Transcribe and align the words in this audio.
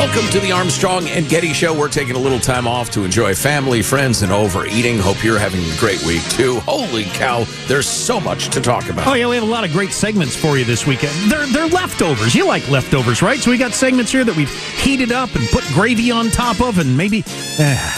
Welcome 0.00 0.30
to 0.30 0.40
the 0.40 0.50
Armstrong 0.50 1.06
and 1.08 1.28
Getty 1.28 1.52
Show. 1.52 1.78
We're 1.78 1.90
taking 1.90 2.16
a 2.16 2.18
little 2.18 2.40
time 2.40 2.66
off 2.66 2.90
to 2.92 3.04
enjoy 3.04 3.34
family, 3.34 3.82
friends, 3.82 4.22
and 4.22 4.32
overeating. 4.32 4.98
Hope 4.98 5.22
you're 5.22 5.38
having 5.38 5.60
a 5.60 5.76
great 5.76 6.02
week, 6.04 6.22
too. 6.30 6.58
Holy 6.60 7.04
cow, 7.04 7.44
there's 7.66 7.86
so 7.86 8.18
much 8.18 8.48
to 8.48 8.62
talk 8.62 8.88
about. 8.88 9.06
Oh 9.06 9.12
yeah, 9.12 9.28
we 9.28 9.34
have 9.34 9.44
a 9.44 9.46
lot 9.46 9.62
of 9.62 9.72
great 9.72 9.92
segments 9.92 10.34
for 10.34 10.56
you 10.56 10.64
this 10.64 10.86
weekend. 10.86 11.12
They're 11.30 11.44
they're 11.48 11.68
leftovers. 11.68 12.34
You 12.34 12.46
like 12.46 12.66
leftovers, 12.70 13.20
right? 13.20 13.40
So 13.40 13.50
we 13.50 13.58
got 13.58 13.72
segments 13.72 14.10
here 14.10 14.24
that 14.24 14.34
we've 14.34 14.50
heated 14.78 15.12
up 15.12 15.34
and 15.34 15.46
put 15.50 15.64
gravy 15.74 16.10
on 16.10 16.30
top 16.30 16.62
of, 16.62 16.78
and 16.78 16.96
maybe 16.96 17.22
eh, 17.58 17.92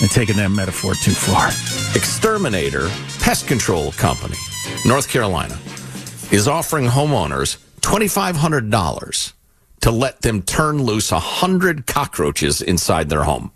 I'm 0.00 0.08
taking 0.08 0.36
that 0.36 0.50
metaphor 0.50 0.94
too 0.94 1.10
far. 1.10 1.48
Exterminator 1.94 2.88
Pest 3.20 3.46
Control 3.46 3.92
Company, 3.92 4.38
North 4.86 5.10
Carolina, 5.10 5.58
is 6.32 6.48
offering 6.48 6.86
homeowners 6.86 7.58
$2,500 7.82 9.34
to 9.80 9.90
let 9.90 10.22
them 10.22 10.42
turn 10.42 10.82
loose 10.82 11.10
100 11.12 11.86
cockroaches 11.86 12.60
inside 12.60 13.08
their 13.08 13.24
home. 13.24 13.52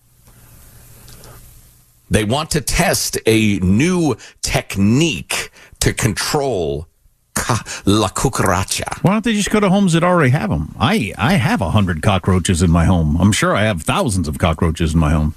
They 2.10 2.24
want 2.24 2.50
to 2.52 2.60
test 2.60 3.18
a 3.26 3.58
new 3.60 4.16
technique 4.42 5.50
to 5.80 5.92
control 5.94 6.86
ca- 7.34 7.62
la 7.86 8.08
cucaracha. 8.08 9.02
Why 9.02 9.12
don't 9.12 9.24
they 9.24 9.32
just 9.32 9.50
go 9.50 9.60
to 9.60 9.70
homes 9.70 9.94
that 9.94 10.04
already 10.04 10.30
have 10.30 10.50
them? 10.50 10.74
I 10.78 11.14
I 11.16 11.34
have 11.34 11.60
a 11.62 11.70
hundred 11.70 12.02
cockroaches 12.02 12.62
in 12.62 12.70
my 12.70 12.84
home. 12.84 13.16
I'm 13.18 13.32
sure 13.32 13.56
I 13.56 13.62
have 13.62 13.82
thousands 13.82 14.28
of 14.28 14.38
cockroaches 14.38 14.92
in 14.94 15.00
my 15.00 15.12
home. 15.12 15.34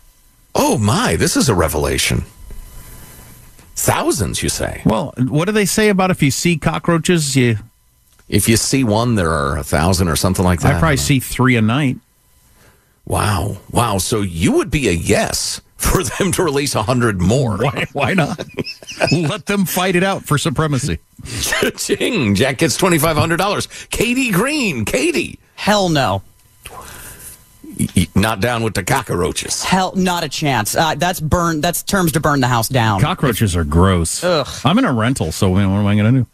Oh 0.53 0.77
my, 0.77 1.15
this 1.15 1.35
is 1.37 1.47
a 1.49 1.55
revelation. 1.55 2.25
Thousands, 3.75 4.41
you 4.41 4.49
say? 4.49 4.81
Well, 4.85 5.13
what 5.17 5.45
do 5.45 5.51
they 5.51 5.65
say 5.65 5.89
about 5.89 6.11
if 6.11 6.23
you 6.23 6.31
see 6.31 6.57
cockroaches? 6.57 7.35
You, 7.35 7.57
If 8.27 8.49
you 8.49 8.57
see 8.57 8.83
one, 8.83 9.15
there 9.15 9.31
are 9.31 9.57
a 9.57 9.63
thousand 9.63 10.07
or 10.07 10.15
something 10.15 10.43
like 10.43 10.61
that. 10.61 10.75
I 10.75 10.79
probably 10.79 10.97
see 10.97 11.19
three 11.19 11.55
a 11.55 11.61
night. 11.61 11.97
Wow, 13.05 13.57
wow. 13.71 13.99
So 13.99 14.21
you 14.21 14.53
would 14.53 14.71
be 14.71 14.87
a 14.87 14.91
yes 14.91 15.61
for 15.77 16.01
them 16.03 16.31
to 16.31 16.43
release 16.43 16.73
a 16.73 16.81
hundred 16.83 17.21
more. 17.21 17.57
Why? 17.57 17.85
Why 17.93 18.13
not? 18.15 18.43
Let 19.11 19.45
them 19.45 19.65
fight 19.65 19.95
it 19.95 20.03
out 20.03 20.23
for 20.23 20.37
supremacy. 20.39 20.97
Ching! 21.77 22.33
Jack 22.35 22.57
gets 22.57 22.77
twenty 22.77 22.97
five 22.97 23.15
hundred 23.15 23.37
dollars. 23.37 23.67
Katie 23.91 24.31
Green, 24.31 24.85
Katie, 24.85 25.37
Hell 25.55 25.89
no. 25.89 26.23
y- 27.79 27.87
y- 27.95 28.07
not 28.15 28.39
down 28.39 28.63
with 28.63 28.73
the 28.73 28.83
cockroaches. 28.83 29.63
Hell, 29.63 29.93
not 29.95 30.23
a 30.23 30.29
chance. 30.29 30.75
Uh, 30.75 30.95
that's 30.95 31.19
burn. 31.19 31.61
That's 31.61 31.83
terms 31.83 32.11
to 32.13 32.19
burn 32.19 32.41
the 32.41 32.47
house 32.47 32.69
down. 32.69 33.01
Cockroaches 33.01 33.55
are 33.55 33.63
gross. 33.63 34.23
Ugh. 34.23 34.47
I'm 34.63 34.77
in 34.79 34.85
a 34.85 34.93
rental, 34.93 35.31
so 35.31 35.49
what 35.51 35.61
am 35.61 35.85
I 35.85 35.95
going 35.95 36.11
to 36.13 36.19
do? 36.21 36.27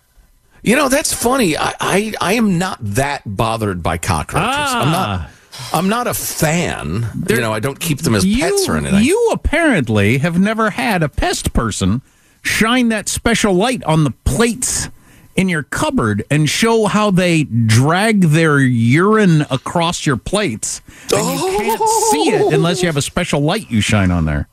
You 0.63 0.75
know 0.75 0.89
that's 0.89 1.13
funny. 1.13 1.57
I, 1.57 1.73
I 1.79 2.13
I 2.21 2.33
am 2.33 2.57
not 2.57 2.77
that 2.81 3.23
bothered 3.25 3.81
by 3.81 3.97
cockroaches. 3.97 4.47
I'm 4.49 4.91
not. 4.91 5.09
Ah. 5.21 5.31
I'm 5.73 5.89
not 5.89 6.07
a 6.07 6.13
fan. 6.13 7.07
you 7.29 7.39
know, 7.41 7.53
I 7.53 7.59
don't 7.59 7.79
keep 7.79 7.99
them 7.99 8.15
as 8.15 8.25
pets 8.25 8.67
or 8.69 8.77
anything. 8.77 9.03
You 9.03 9.29
apparently 9.31 10.17
have 10.19 10.39
never 10.39 10.69
had 10.71 11.03
a 11.03 11.09
pest 11.09 11.53
person 11.53 12.01
shine 12.41 12.89
that 12.89 13.09
special 13.09 13.53
light 13.53 13.83
on 13.83 14.03
the 14.03 14.11
plates 14.25 14.89
in 15.35 15.49
your 15.49 15.63
cupboard 15.63 16.23
and 16.29 16.49
show 16.49 16.85
how 16.87 17.11
they 17.11 17.43
drag 17.43 18.21
their 18.21 18.59
urine 18.59 19.41
across 19.49 20.05
your 20.05 20.17
plates. 20.17 20.81
And 21.13 21.39
you 21.39 21.57
can't 21.57 21.89
see 22.11 22.29
it 22.29 22.53
unless 22.53 22.81
you 22.81 22.87
have 22.87 22.97
a 22.97 23.01
special 23.01 23.41
light 23.41 23.69
you 23.69 23.81
shine 23.81 24.11
on 24.11 24.25
there. 24.25 24.47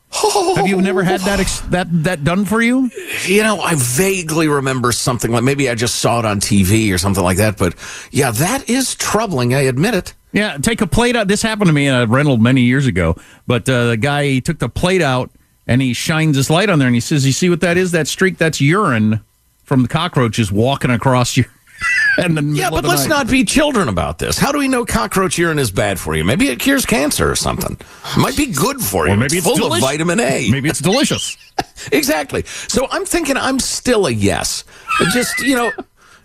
Have 0.55 0.67
you 0.67 0.81
never 0.81 1.03
had 1.03 1.21
that 1.21 1.39
ex- 1.39 1.61
that 1.69 1.87
that 2.03 2.23
done 2.23 2.45
for 2.45 2.61
you? 2.61 2.89
You 3.25 3.43
know, 3.43 3.59
I 3.59 3.75
vaguely 3.75 4.47
remember 4.47 4.91
something 4.91 5.31
like 5.31 5.43
maybe 5.43 5.69
I 5.69 5.75
just 5.75 5.95
saw 5.95 6.19
it 6.19 6.25
on 6.25 6.39
TV 6.39 6.91
or 6.91 6.97
something 6.97 7.23
like 7.23 7.37
that. 7.37 7.57
But 7.57 7.75
yeah, 8.11 8.31
that 8.31 8.67
is 8.69 8.95
troubling. 8.95 9.53
I 9.53 9.61
admit 9.61 9.93
it. 9.93 10.13
Yeah, 10.31 10.57
take 10.57 10.81
a 10.81 10.87
plate 10.87 11.15
out. 11.15 11.27
This 11.27 11.41
happened 11.41 11.67
to 11.67 11.73
me 11.73 11.87
in 11.87 11.93
a 11.93 12.05
rental 12.07 12.37
many 12.37 12.61
years 12.61 12.87
ago. 12.87 13.15
But 13.47 13.69
uh, 13.69 13.87
the 13.89 13.97
guy 13.97 14.25
he 14.25 14.41
took 14.41 14.59
the 14.59 14.69
plate 14.69 15.01
out 15.01 15.29
and 15.67 15.81
he 15.81 15.93
shines 15.93 16.35
his 16.35 16.49
light 16.49 16.69
on 16.69 16.79
there 16.79 16.87
and 16.87 16.95
he 16.95 17.01
says, 17.01 17.25
"You 17.25 17.31
see 17.31 17.49
what 17.49 17.61
that 17.61 17.77
is? 17.77 17.91
That 17.91 18.07
streak? 18.07 18.37
That's 18.37 18.59
urine 18.59 19.21
from 19.69 19.83
the 19.83 19.87
cockroaches 19.87 20.51
walking 20.51 20.89
across 20.89 21.37
your." 21.37 21.45
and 22.17 22.35
then 22.37 22.55
Yeah, 22.55 22.71
but 22.71 22.83
let's 22.83 23.05
not 23.05 23.29
be 23.29 23.45
children 23.45 23.87
about 23.87 24.17
this. 24.17 24.37
How 24.37 24.51
do 24.51 24.57
we 24.57 24.67
know 24.67 24.83
cockroach 24.83 25.37
urine 25.37 25.59
is 25.59 25.71
bad 25.71 25.99
for 25.99 26.15
you? 26.15 26.25
Maybe 26.25 26.49
it 26.49 26.59
cures 26.59 26.85
cancer 26.85 27.29
or 27.29 27.35
something. 27.35 27.77
It 27.79 28.17
might 28.17 28.35
be 28.35 28.47
good 28.47 28.81
for 28.81 29.07
you. 29.07 29.13
Or 29.13 29.17
maybe 29.17 29.37
it's 29.37 29.45
full 29.45 29.55
delicious. 29.55 29.83
of 29.83 29.89
vitamin 29.89 30.19
A. 30.19 30.49
Maybe 30.49 30.69
it's 30.69 30.79
delicious. 30.79 31.37
exactly. 31.91 32.43
So 32.45 32.87
I'm 32.89 33.05
thinking 33.05 33.37
I'm 33.37 33.59
still 33.59 34.07
a 34.07 34.11
yes. 34.11 34.63
Just 35.13 35.39
you 35.39 35.55
know, 35.55 35.71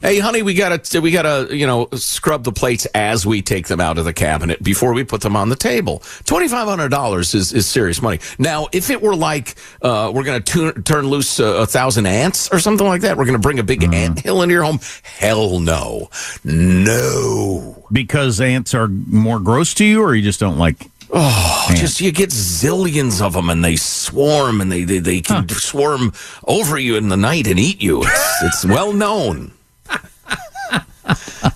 Hey, 0.05 0.19
honey, 0.19 0.43
we 0.43 0.53
gotta 0.53 1.01
we 1.01 1.11
gotta 1.11 1.57
you 1.57 1.67
know 1.67 1.89
scrub 1.95 2.45
the 2.45 2.53
plates 2.53 2.85
as 2.95 3.25
we 3.25 3.41
take 3.41 3.69
them 3.69 3.81
out 3.81 3.97
of 3.97 4.05
the 4.05 4.13
cabinet 4.13 4.63
before 4.63 4.93
we 4.93 5.03
put 5.03 5.23
them 5.23 5.35
on 5.35 5.49
the 5.49 5.57
table. 5.57 6.03
Twenty 6.27 6.47
five 6.47 6.69
hundred 6.69 6.91
dollars 6.91 7.33
is 7.33 7.55
is 7.55 7.67
serious 7.67 8.03
money. 8.03 8.21
Now, 8.39 8.69
if 8.71 8.91
it 8.91 9.01
were 9.01 9.17
like 9.17 9.55
uh, 9.81 10.13
we're 10.15 10.25
gonna 10.25 10.43
tu- 10.43 10.75
turn 10.83 11.09
loose 11.09 11.41
a, 11.41 11.47
a 11.47 11.67
thousand 11.67 12.05
ants 12.05 12.53
or 12.53 12.61
something 12.61 12.87
like 12.87 13.01
that, 13.01 13.17
we're 13.17 13.25
gonna 13.25 13.39
bring 13.39 13.59
a 13.59 13.63
big 13.63 13.83
ant 13.83 14.21
hill 14.21 14.43
into 14.43 14.53
your 14.53 14.65
home. 14.65 14.79
Hell 15.05 15.59
no, 15.59 16.11
no. 16.45 17.87
Because 17.91 18.43
ants 18.43 18.75
are 18.75 18.89
more 18.89 19.41
gross 19.41 19.73
to 19.73 19.87
you, 19.87 20.03
or 20.03 20.15
you 20.15 20.21
just 20.21 20.39
don't 20.39 20.59
like. 20.59 20.87
Oh, 21.15 21.69
just 21.77 22.03
you 22.03 22.13
get 22.13 22.29
zillions 22.29 23.23
of 23.23 23.33
them, 23.33 23.49
and 23.49 23.65
they 23.65 23.77
swarm, 23.77 24.61
and 24.61 24.71
they 24.71 24.85
they, 24.85 24.99
they 24.99 25.23
can 25.23 25.49
swarm 25.49 26.13
over 26.47 26.79
you 26.79 26.97
in 26.97 27.09
the 27.09 27.17
night 27.17 27.47
and 27.47 27.59
eat 27.59 27.81
you. 27.81 28.03
It's, 28.03 28.43
it's 28.43 28.65
well 28.67 28.93
known. 28.93 29.53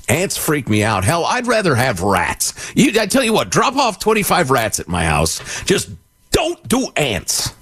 Ants 0.09 0.37
freak 0.37 0.69
me 0.69 0.83
out. 0.83 1.05
Hell, 1.05 1.25
I'd 1.25 1.47
rather 1.47 1.75
have 1.75 2.03
rats. 2.03 2.73
You, 2.75 3.01
I 3.01 3.07
tell 3.07 3.25
you 3.25 3.33
what, 3.33 3.51
drop 3.51 3.77
off 3.77 3.99
twenty 3.99 4.23
five 4.23 4.51
rats 4.51 4.81
at 4.81 4.89
my 4.89 5.05
house. 5.05 5.65
Just 5.65 5.91
don't 6.31 6.67
do 6.69 6.89
ants. 6.97 7.55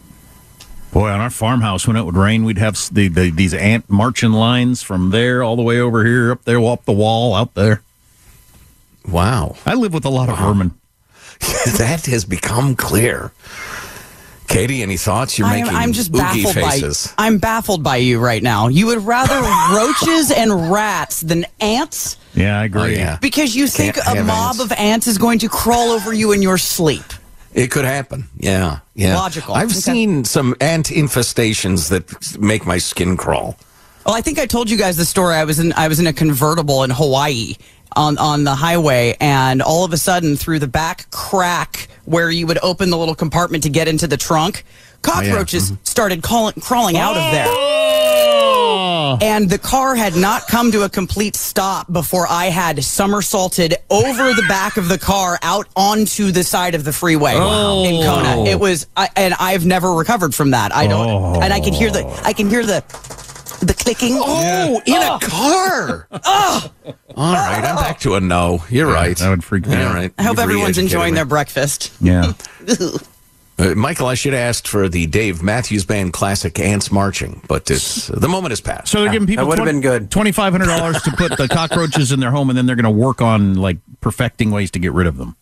Boy, 0.93 1.11
on 1.11 1.21
our 1.21 1.31
farmhouse, 1.31 1.87
when 1.87 1.97
it 1.97 2.05
would 2.05 2.17
rain, 2.17 2.45
we'd 2.45 2.57
have 2.57 2.79
the, 2.91 3.09
the, 3.09 3.31
these 3.31 3.53
ant 3.53 3.91
marching 3.91 4.33
lines 4.33 4.83
from 4.83 5.11
there 5.11 5.43
all 5.43 5.55
the 5.55 5.63
way 5.63 5.79
over 5.79 6.07
here, 6.07 6.33
up 6.33 6.45
there, 6.45 6.59
up 6.65 6.87
the 6.87 6.93
wall, 6.93 7.35
out 7.35 7.53
there. 7.53 7.83
Wow, 9.07 9.57
I 9.67 9.75
live 9.75 9.93
with 9.93 10.05
a 10.07 10.09
lot 10.09 10.29
of 10.31 10.39
vermin. 10.39 10.75
that 11.77 12.07
has 12.07 12.25
become 12.25 12.75
clear. 12.77 13.33
Katie, 14.47 14.83
any 14.83 14.97
thoughts? 14.97 15.39
You're 15.39 15.49
I 15.49 15.57
am, 15.57 15.61
making 15.67 15.77
I'm 15.79 15.93
just 15.93 16.11
oogie 16.11 16.45
baffled 16.45 16.55
faces. 16.55 17.13
by. 17.17 17.25
I'm 17.27 17.39
baffled 17.39 17.83
by 17.83 17.97
you 17.97 18.19
right 18.21 18.43
now. 18.43 18.69
You 18.69 18.87
would 18.87 19.03
rather 19.03 19.35
roaches 19.77 20.31
and 20.31 20.71
rats 20.73 21.21
than 21.21 21.47
ants 21.61 22.17
Yeah, 22.35 22.61
I 22.61 22.65
agree. 22.65 22.83
Oh, 22.83 22.87
yeah. 22.87 23.19
because 23.21 23.55
you 23.55 23.67
think 23.67 23.97
Can't 23.97 24.19
a 24.21 24.25
mob 24.25 24.57
ants. 24.57 24.61
of 24.61 24.73
ants 24.73 25.07
is 25.07 25.19
going 25.19 25.39
to 25.41 25.49
crawl 25.49 25.91
over 25.91 26.13
you 26.13 26.33
in 26.33 26.43
your 26.43 26.59
sleep. 26.59 27.05
It 27.55 27.71
could 27.71 27.85
happen. 27.87 28.29
Yeah, 28.39 28.81
yeah. 28.95 29.17
Logical. 29.17 29.55
I've 29.55 29.71
Okay. 29.71 29.75
seen 29.81 30.25
some 30.25 30.55
ant 30.61 30.89
infestations 30.91 31.89
that 31.89 32.39
make 32.39 32.67
my 32.67 32.77
skin 32.79 33.17
crawl. 33.17 33.57
Well, 34.05 34.15
I 34.15 34.21
think 34.21 34.39
I 34.39 34.47
told 34.47 34.71
you 34.71 34.77
guys 34.77 34.97
the 34.99 35.05
story. 35.07 35.35
I 35.35 35.45
was 35.45 35.59
in 35.59 35.73
I 35.73 35.89
was 35.89 35.99
in 35.99 36.07
a 36.07 36.13
convertible 36.13 36.85
in 36.85 36.91
Hawaii 36.91 37.55
on 37.97 38.19
on 38.19 38.45
the 38.45 38.55
highway, 38.55 39.17
and 39.21 39.63
all 39.63 39.85
of 39.85 39.93
a 39.93 39.97
sudden, 39.97 40.37
through 40.37 40.61
the 40.61 40.69
back 40.69 41.11
crack 41.11 41.89
where 42.05 42.31
you 42.31 42.47
would 42.47 42.59
open 42.63 42.91
the 42.91 42.99
little 42.99 43.15
compartment 43.15 43.65
to 43.65 43.71
get 43.71 43.89
into 43.89 44.07
the 44.07 44.17
trunk, 44.17 44.65
cockroaches 45.03 45.71
oh, 45.71 45.75
mm-hmm. 45.75 45.85
started 45.85 46.23
crawling 46.23 46.55
crawling 46.61 46.97
out 46.97 47.17
of 47.17 47.33
there. 47.33 47.47
Oh! 47.49 47.87
And 49.23 49.49
the 49.49 49.59
car 49.59 49.95
had 49.95 50.17
not 50.17 50.47
come 50.49 50.73
to 50.73 50.83
a 50.83 50.89
complete 50.89 51.37
stop 51.37 51.91
before 51.93 52.27
I 52.29 52.47
had 52.47 52.83
somersaulted 52.83 53.77
over 53.91 54.35
the 54.35 54.45
back 54.49 54.77
of 54.77 54.89
the 54.89 54.99
car 54.99 55.39
out 55.43 55.69
onto 55.77 56.33
the 56.33 56.43
side 56.43 56.75
of 56.75 56.85
the 56.85 56.93
freeway 56.93 57.35
in 57.35 58.03
Kona. 58.05 58.45
It 58.45 58.59
was, 58.59 58.87
I, 58.97 59.09
and 59.17 59.35
I've 59.39 59.65
never 59.65 59.93
recovered 59.93 60.35
from 60.35 60.51
that. 60.51 60.75
I 60.75 60.87
don't, 60.87 61.43
and 61.43 61.53
I 61.53 61.61
can 61.61 61.73
hear 61.73 61.91
the, 61.91 62.05
I 62.25 62.33
can 62.33 62.49
hear 62.49 62.65
the, 62.65 62.83
the 63.61 63.75
clicking. 63.75 64.13
Oh, 64.19 64.81
in 64.87 64.95
a 64.95 65.07
ah. 65.07 65.19
car. 65.21 66.09
Ah. 66.25 66.71
All 67.17 67.35
right, 67.35 67.65
I'm 67.65 67.77
back 67.77 68.01
to 68.01 68.15
a 68.15 68.21
no. 68.21 68.63
You're 68.69 68.93
right. 68.93 69.17
that 69.17 69.31
would 69.31 69.45
freak 69.45 69.67
me 69.67 69.77
All 69.77 69.83
out. 69.89 69.95
right. 69.95 70.13
I 70.19 70.23
hope 70.23 70.37
You've 70.37 70.45
everyone's 70.45 70.79
enjoying 70.79 71.15
me. 71.15 71.17
their 71.17 71.25
breakfast. 71.25 71.93
Yeah. 72.01 72.33
Uh, 73.59 73.75
Michael, 73.75 74.07
I 74.07 74.13
should 74.15 74.35
have 74.35 74.43
asked 74.43 74.69
for 74.69 74.87
the 74.87 75.07
Dave 75.07 75.43
Matthews 75.43 75.87
Band 75.87 76.13
classic 76.13 76.59
Ants 76.61 76.93
Marching, 76.93 77.41
but 77.49 77.71
it's, 77.71 78.11
uh, 78.11 78.19
the 78.19 78.29
moment 78.29 78.53
has 78.53 78.61
passed. 78.61 78.89
So 78.89 79.01
they're 79.01 79.11
giving 79.11 79.27
people 79.27 79.47
That 79.47 79.49
would've 79.49 79.65
been 79.65 79.81
good. 79.81 80.11
twenty 80.11 80.31
five 80.31 80.53
hundred 80.53 80.67
dollars 80.67 81.01
to 81.03 81.11
put 81.13 81.39
the 81.39 81.49
cockroaches 81.49 82.13
in 82.13 82.21
their 82.21 82.31
home, 82.31 82.51
and 82.51 82.59
then 82.59 82.67
they're 82.67 82.77
going 82.77 82.85
to 82.85 82.91
work 82.91 83.23
on 83.23 83.55
like 83.55 83.79
perfecting 84.03 84.51
ways 84.51 84.71
to 84.73 84.79
get 84.79 84.93
rid 84.93 85.07
of 85.07 85.17
them. 85.17 85.37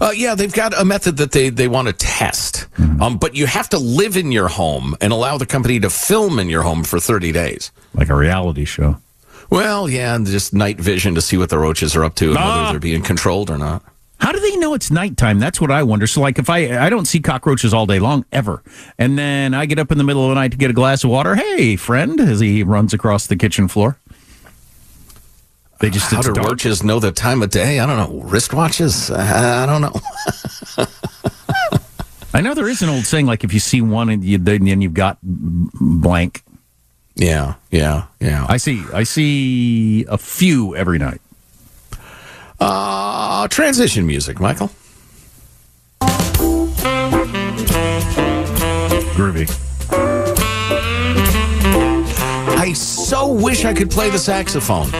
Uh, 0.00 0.10
yeah, 0.14 0.34
they've 0.34 0.52
got 0.52 0.78
a 0.78 0.84
method 0.84 1.16
that 1.18 1.32
they, 1.32 1.48
they 1.48 1.68
want 1.68 1.86
to 1.88 1.92
test. 1.94 2.66
Mm-hmm. 2.76 3.00
Um, 3.02 3.18
but 3.18 3.34
you 3.36 3.46
have 3.46 3.68
to 3.70 3.78
live 3.78 4.16
in 4.16 4.32
your 4.32 4.48
home 4.48 4.96
and 5.00 5.12
allow 5.12 5.38
the 5.38 5.46
company 5.46 5.78
to 5.80 5.90
film 5.90 6.38
in 6.38 6.48
your 6.48 6.62
home 6.62 6.82
for 6.84 6.98
30 6.98 7.32
days. 7.32 7.70
like 7.94 8.08
a 8.08 8.14
reality 8.14 8.64
show. 8.64 8.96
Well, 9.48 9.88
yeah, 9.88 10.14
and 10.14 10.26
just 10.26 10.54
night 10.54 10.78
vision 10.80 11.14
to 11.16 11.20
see 11.20 11.36
what 11.36 11.50
the 11.50 11.58
roaches 11.58 11.96
are 11.96 12.04
up 12.04 12.14
to 12.16 12.30
and 12.30 12.38
Ah. 12.38 12.58
whether 12.62 12.72
they're 12.72 12.80
being 12.80 13.02
controlled 13.02 13.50
or 13.50 13.58
not. 13.58 13.82
How 14.20 14.32
do 14.32 14.38
they 14.40 14.54
know 14.56 14.74
it's 14.74 14.90
nighttime? 14.90 15.38
That's 15.38 15.60
what 15.62 15.70
I 15.70 15.82
wonder. 15.82 16.06
So, 16.06 16.20
like, 16.20 16.38
if 16.38 16.50
I 16.50 16.78
I 16.86 16.90
don't 16.90 17.06
see 17.06 17.20
cockroaches 17.20 17.72
all 17.72 17.86
day 17.86 17.98
long 17.98 18.26
ever, 18.32 18.62
and 18.98 19.18
then 19.18 19.54
I 19.54 19.64
get 19.64 19.78
up 19.78 19.90
in 19.90 19.96
the 19.98 20.04
middle 20.04 20.22
of 20.24 20.28
the 20.28 20.34
night 20.34 20.50
to 20.50 20.58
get 20.58 20.68
a 20.70 20.74
glass 20.74 21.04
of 21.04 21.10
water. 21.10 21.36
Hey, 21.36 21.74
friend, 21.76 22.20
as 22.20 22.38
he 22.38 22.62
runs 22.62 22.92
across 22.92 23.26
the 23.26 23.34
kitchen 23.36 23.66
floor, 23.66 23.98
they 25.80 25.90
just 25.90 26.10
How 26.10 26.20
do 26.22 26.32
dark. 26.32 26.46
roaches 26.46 26.82
know 26.82 27.00
the 27.00 27.10
time 27.10 27.42
of 27.42 27.50
day? 27.50 27.80
I 27.80 27.86
don't 27.86 27.96
know. 27.96 28.22
Wristwatches? 28.22 29.14
I 29.16 29.66
don't 29.66 29.80
know. 29.80 30.86
I 32.34 32.42
know 32.42 32.54
there 32.54 32.68
is 32.68 32.82
an 32.82 32.88
old 32.90 33.06
saying 33.06 33.26
like 33.26 33.42
if 33.44 33.52
you 33.52 33.60
see 33.60 33.80
one 33.80 34.08
and 34.08 34.22
you 34.22 34.38
then 34.38 34.80
you've 34.82 34.94
got 34.94 35.18
blank. 35.22 36.42
Yeah, 37.16 37.54
yeah, 37.70 38.06
yeah. 38.20 38.46
I 38.48 38.56
see 38.56 38.84
I 38.94 39.02
see 39.02 40.04
a 40.08 40.16
few 40.16 40.76
every 40.76 40.98
night. 40.98 41.20
Uh, 42.60 43.48
transition 43.48 44.06
music, 44.06 44.38
Michael. 44.38 44.70
Groovy. 49.16 49.48
I 52.58 52.72
so 52.74 53.32
wish 53.32 53.64
I 53.64 53.72
could 53.74 53.90
play 53.90 54.10
the 54.10 54.18
saxophone. 54.18 54.90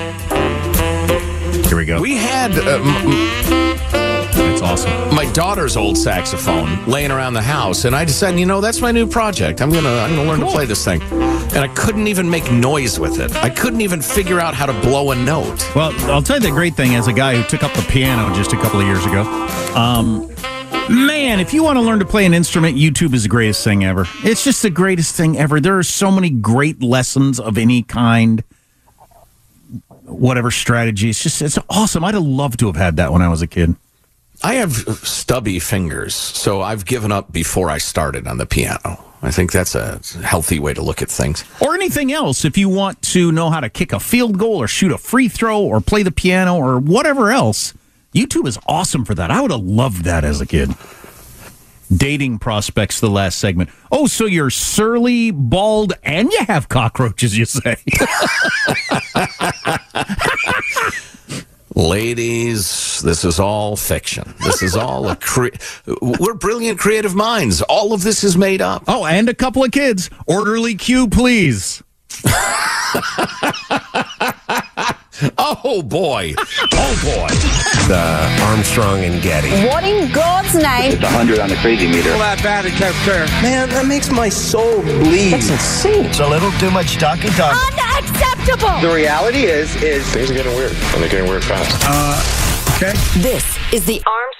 Here 1.70 1.76
we 1.76 1.84
go. 1.84 2.00
We 2.00 2.16
had 2.16 2.50
uh, 2.58 2.80
m- 2.82 4.60
awesome. 4.60 5.14
my 5.14 5.30
daughter's 5.32 5.76
old 5.76 5.96
saxophone 5.96 6.84
laying 6.86 7.12
around 7.12 7.34
the 7.34 7.42
house, 7.42 7.84
and 7.84 7.94
I 7.94 8.04
decided, 8.04 8.40
you 8.40 8.46
know, 8.46 8.60
that's 8.60 8.80
my 8.80 8.90
new 8.90 9.06
project. 9.06 9.62
I'm 9.62 9.70
gonna, 9.70 9.88
I'm 9.88 10.16
gonna 10.16 10.28
learn 10.28 10.40
to 10.40 10.46
play 10.46 10.66
this 10.66 10.84
thing, 10.84 11.00
and 11.00 11.58
I 11.58 11.68
couldn't 11.68 12.08
even 12.08 12.28
make 12.28 12.50
noise 12.50 12.98
with 12.98 13.20
it. 13.20 13.36
I 13.36 13.50
couldn't 13.50 13.82
even 13.82 14.02
figure 14.02 14.40
out 14.40 14.52
how 14.52 14.66
to 14.66 14.72
blow 14.80 15.12
a 15.12 15.14
note. 15.14 15.64
Well, 15.76 15.92
I'll 16.10 16.24
tell 16.24 16.38
you 16.38 16.42
the 16.42 16.50
great 16.50 16.74
thing 16.74 16.96
as 16.96 17.06
a 17.06 17.12
guy 17.12 17.36
who 17.36 17.44
took 17.44 17.62
up 17.62 17.72
the 17.74 17.82
piano 17.82 18.34
just 18.34 18.52
a 18.52 18.56
couple 18.56 18.80
of 18.80 18.86
years 18.88 19.06
ago. 19.06 19.22
Um, 19.76 20.28
man, 20.88 21.38
if 21.38 21.54
you 21.54 21.62
want 21.62 21.76
to 21.78 21.82
learn 21.82 22.00
to 22.00 22.04
play 22.04 22.26
an 22.26 22.34
instrument, 22.34 22.76
YouTube 22.78 23.14
is 23.14 23.22
the 23.22 23.28
greatest 23.28 23.62
thing 23.62 23.84
ever. 23.84 24.06
It's 24.24 24.42
just 24.42 24.62
the 24.62 24.70
greatest 24.70 25.14
thing 25.14 25.38
ever. 25.38 25.60
There 25.60 25.78
are 25.78 25.84
so 25.84 26.10
many 26.10 26.30
great 26.30 26.82
lessons 26.82 27.38
of 27.38 27.56
any 27.56 27.84
kind, 27.84 28.42
whatever 30.10 30.50
strategy. 30.50 31.10
It's 31.10 31.22
just, 31.22 31.42
it's 31.42 31.58
awesome. 31.68 32.04
I'd 32.04 32.14
have 32.14 32.22
loved 32.22 32.58
to 32.60 32.66
have 32.66 32.76
had 32.76 32.96
that 32.96 33.12
when 33.12 33.22
I 33.22 33.28
was 33.28 33.42
a 33.42 33.46
kid. 33.46 33.74
I 34.42 34.54
have 34.54 34.72
stubby 34.72 35.58
fingers, 35.58 36.14
so 36.14 36.62
I've 36.62 36.86
given 36.86 37.12
up 37.12 37.30
before 37.30 37.68
I 37.68 37.76
started 37.78 38.26
on 38.26 38.38
the 38.38 38.46
piano. 38.46 39.04
I 39.22 39.30
think 39.30 39.52
that's 39.52 39.74
a 39.74 40.00
healthy 40.22 40.58
way 40.58 40.72
to 40.72 40.80
look 40.80 41.02
at 41.02 41.10
things. 41.10 41.44
Or 41.60 41.74
anything 41.74 42.10
else. 42.10 42.46
If 42.46 42.56
you 42.56 42.70
want 42.70 43.02
to 43.02 43.30
know 43.32 43.50
how 43.50 43.60
to 43.60 43.68
kick 43.68 43.92
a 43.92 44.00
field 44.00 44.38
goal 44.38 44.56
or 44.56 44.66
shoot 44.66 44.92
a 44.92 44.98
free 44.98 45.28
throw 45.28 45.60
or 45.60 45.82
play 45.82 46.02
the 46.02 46.10
piano 46.10 46.56
or 46.56 46.78
whatever 46.78 47.30
else, 47.30 47.74
YouTube 48.14 48.46
is 48.46 48.58
awesome 48.66 49.04
for 49.04 49.14
that. 49.14 49.30
I 49.30 49.42
would 49.42 49.50
have 49.50 49.60
loved 49.60 50.04
that 50.04 50.24
as 50.24 50.40
a 50.40 50.46
kid. 50.46 50.70
Dating 51.94 52.38
prospects, 52.38 53.00
the 53.00 53.10
last 53.10 53.38
segment. 53.38 53.68
Oh, 53.90 54.06
so 54.06 54.24
you're 54.26 54.50
surly, 54.50 55.32
bald, 55.32 55.92
and 56.04 56.30
you 56.32 56.44
have 56.46 56.68
cockroaches, 56.68 57.36
you 57.36 57.44
say? 57.44 57.76
Ladies, 61.74 63.00
this 63.00 63.24
is 63.24 63.40
all 63.40 63.76
fiction. 63.76 64.34
This 64.44 64.62
is 64.62 64.76
all 64.76 65.08
a 65.08 65.16
cre- 65.16 65.48
we're 66.00 66.34
brilliant 66.34 66.78
creative 66.78 67.14
minds. 67.14 67.62
All 67.62 67.92
of 67.92 68.02
this 68.02 68.22
is 68.24 68.36
made 68.36 68.60
up. 68.60 68.84
oh, 68.88 69.04
and 69.06 69.28
a 69.28 69.34
couple 69.34 69.64
of 69.64 69.70
kids. 69.70 70.10
Orderly 70.26 70.74
queue, 70.74 71.08
please. 71.08 71.82
Oh 75.38 75.82
boy. 75.82 76.34
Oh 76.72 76.94
boy. 77.04 77.28
The 77.88 78.42
Armstrong 78.48 79.04
and 79.04 79.22
Getty. 79.22 79.50
What 79.66 79.84
in 79.84 80.10
God's 80.12 80.54
name? 80.54 80.92
It's 80.92 81.02
100 81.02 81.38
on 81.38 81.48
the 81.48 81.56
crazy 81.56 81.86
meter. 81.86 82.12
Man, 83.42 83.68
that 83.70 83.86
makes 83.86 84.10
my 84.10 84.28
soul 84.28 84.82
bleed. 84.82 85.30
That's 85.32 85.50
insane. 85.50 86.06
It's 86.06 86.20
a 86.20 86.26
little 86.26 86.50
too 86.52 86.70
much 86.70 86.96
talky 86.96 87.28
talk. 87.30 87.54
Unacceptable! 87.72 88.80
The 88.80 88.94
reality 88.94 89.44
is, 89.44 89.74
is 89.82 90.06
Things 90.12 90.30
are 90.30 90.34
getting 90.34 90.54
weird, 90.56 90.72
and 90.72 91.02
they're 91.02 91.08
getting 91.08 91.28
weird 91.28 91.44
fast. 91.44 91.76
Uh, 91.84 92.76
okay. 92.76 92.92
This 93.20 93.44
is 93.72 93.84
the 93.84 94.02
Armstrong 94.06 94.39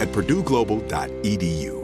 at 0.00 0.08
purdueglobal.edu. 0.08 1.83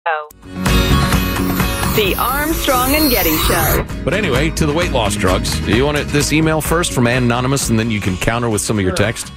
The 1.95 2.15
Armstrong 2.17 2.95
and 2.95 3.11
Getty 3.11 3.37
Show. 3.37 3.85
But 4.03 4.15
anyway, 4.15 4.49
to 4.51 4.65
the 4.65 4.73
weight 4.73 4.91
loss 4.91 5.15
drugs. 5.15 5.59
Do 5.59 5.75
you 5.75 5.85
want 5.85 5.97
it, 5.97 6.07
this 6.07 6.33
email 6.33 6.59
first 6.59 6.93
from 6.93 7.05
Ann 7.05 7.23
Anonymous, 7.23 7.69
and 7.69 7.77
then 7.77 7.91
you 7.91 8.01
can 8.01 8.17
counter 8.17 8.49
with 8.49 8.61
some 8.61 8.79
of 8.79 8.83
your 8.83 8.95
text? 8.95 9.31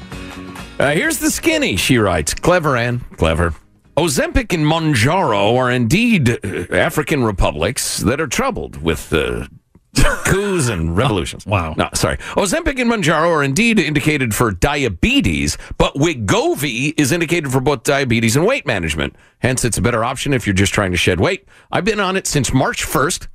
Uh, 0.78 0.92
here's 0.92 1.18
the 1.18 1.30
skinny, 1.30 1.76
she 1.76 1.98
writes. 1.98 2.32
Clever, 2.32 2.76
Ann. 2.76 3.00
Clever. 3.18 3.54
Ozempic 3.96 4.54
and 4.54 4.64
Mounjaro 4.64 5.56
are 5.56 5.70
indeed 5.70 6.30
uh, 6.30 6.74
African 6.74 7.24
republics 7.24 7.98
that 7.98 8.20
are 8.20 8.26
troubled 8.26 8.80
with 8.82 9.12
uh, 9.12 9.46
coups 9.94 10.68
and 10.68 10.96
revolutions. 10.96 11.46
wow. 11.46 11.74
No, 11.76 11.88
sorry. 11.94 12.16
Ozempic 12.36 12.80
and 12.80 12.90
Mounjaro 12.90 13.28
are 13.30 13.42
indeed 13.42 13.78
indicated 13.78 14.34
for 14.34 14.50
diabetes, 14.50 15.56
but 15.78 15.94
Wegovy 15.94 16.94
is 16.98 17.12
indicated 17.12 17.50
for 17.52 17.60
both 17.60 17.82
diabetes 17.82 18.36
and 18.36 18.46
weight 18.46 18.66
management. 18.66 19.14
Hence, 19.38 19.64
it's 19.64 19.78
a 19.78 19.82
better 19.82 20.04
option 20.04 20.32
if 20.32 20.46
you're 20.46 20.54
just 20.54 20.72
trying 20.74 20.90
to 20.90 20.96
shed 20.96 21.20
weight. 21.20 21.46
I've 21.70 21.84
been 21.84 22.00
on 22.00 22.16
it 22.16 22.26
since 22.26 22.52
March 22.52 22.84
1st, 22.84 23.28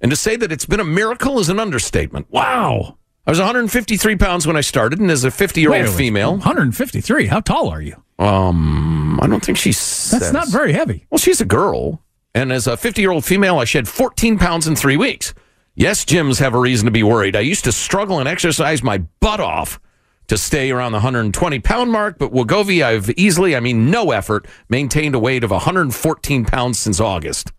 and 0.00 0.10
to 0.10 0.16
say 0.16 0.36
that 0.36 0.50
it's 0.52 0.66
been 0.66 0.80
a 0.80 0.84
miracle 0.84 1.38
is 1.38 1.48
an 1.48 1.58
understatement. 1.60 2.26
Wow. 2.30 2.98
I 3.26 3.30
was 3.30 3.38
153 3.38 4.16
pounds 4.16 4.46
when 4.46 4.56
I 4.56 4.62
started, 4.62 4.98
and 4.98 5.10
as 5.10 5.22
a 5.24 5.30
50 5.30 5.60
year 5.60 5.72
old 5.74 5.88
female, 5.90 6.32
153. 6.32 7.26
How 7.26 7.40
tall 7.40 7.68
are 7.68 7.80
you? 7.80 8.02
um, 8.18 9.18
I 9.22 9.26
don't 9.26 9.44
think 9.44 9.58
she's. 9.58 10.10
That's 10.10 10.32
not 10.32 10.48
very 10.48 10.72
heavy. 10.72 11.06
Well, 11.10 11.18
she's 11.18 11.40
a 11.40 11.44
girl. 11.44 12.02
And 12.34 12.50
as 12.50 12.66
a 12.66 12.76
50 12.76 13.00
year 13.00 13.10
old 13.10 13.24
female, 13.24 13.58
I 13.58 13.64
shed 13.64 13.86
14 13.86 14.38
pounds 14.38 14.66
in 14.66 14.74
three 14.74 14.96
weeks. 14.96 15.34
Yes, 15.74 16.04
gyms 16.04 16.38
have 16.40 16.54
a 16.54 16.58
reason 16.58 16.84
to 16.86 16.92
be 16.92 17.02
worried. 17.02 17.34
I 17.34 17.40
used 17.40 17.64
to 17.64 17.72
struggle 17.72 18.18
and 18.18 18.28
exercise 18.28 18.82
my 18.82 18.98
butt 19.20 19.40
off 19.40 19.80
to 20.28 20.36
stay 20.38 20.70
around 20.70 20.92
the 20.92 20.96
120 20.98 21.58
pound 21.60 21.90
mark, 21.90 22.18
but 22.18 22.32
Wegovy, 22.32 22.82
I've 22.84 23.10
easily, 23.10 23.56
I 23.56 23.60
mean, 23.60 23.90
no 23.90 24.10
effort, 24.10 24.46
maintained 24.68 25.14
a 25.14 25.18
weight 25.18 25.44
of 25.44 25.50
114 25.50 26.44
pounds 26.44 26.78
since 26.78 27.00
August. 27.00 27.52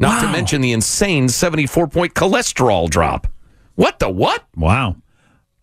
Not 0.00 0.20
to 0.22 0.30
mention 0.32 0.60
the 0.60 0.72
insane 0.72 1.28
74 1.28 1.88
point 1.88 2.14
cholesterol 2.14 2.88
drop. 2.88 3.26
What 3.74 3.98
the 3.98 4.08
what? 4.08 4.44
Wow. 4.56 4.96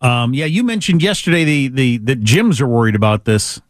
Um, 0.00 0.34
yeah, 0.34 0.44
you 0.44 0.62
mentioned 0.62 1.02
yesterday 1.02 1.42
the 1.44 1.68
the 1.68 1.96
the 1.98 2.16
gyms 2.16 2.60
are 2.60 2.66
worried 2.66 2.94
about 2.94 3.24
this. 3.24 3.60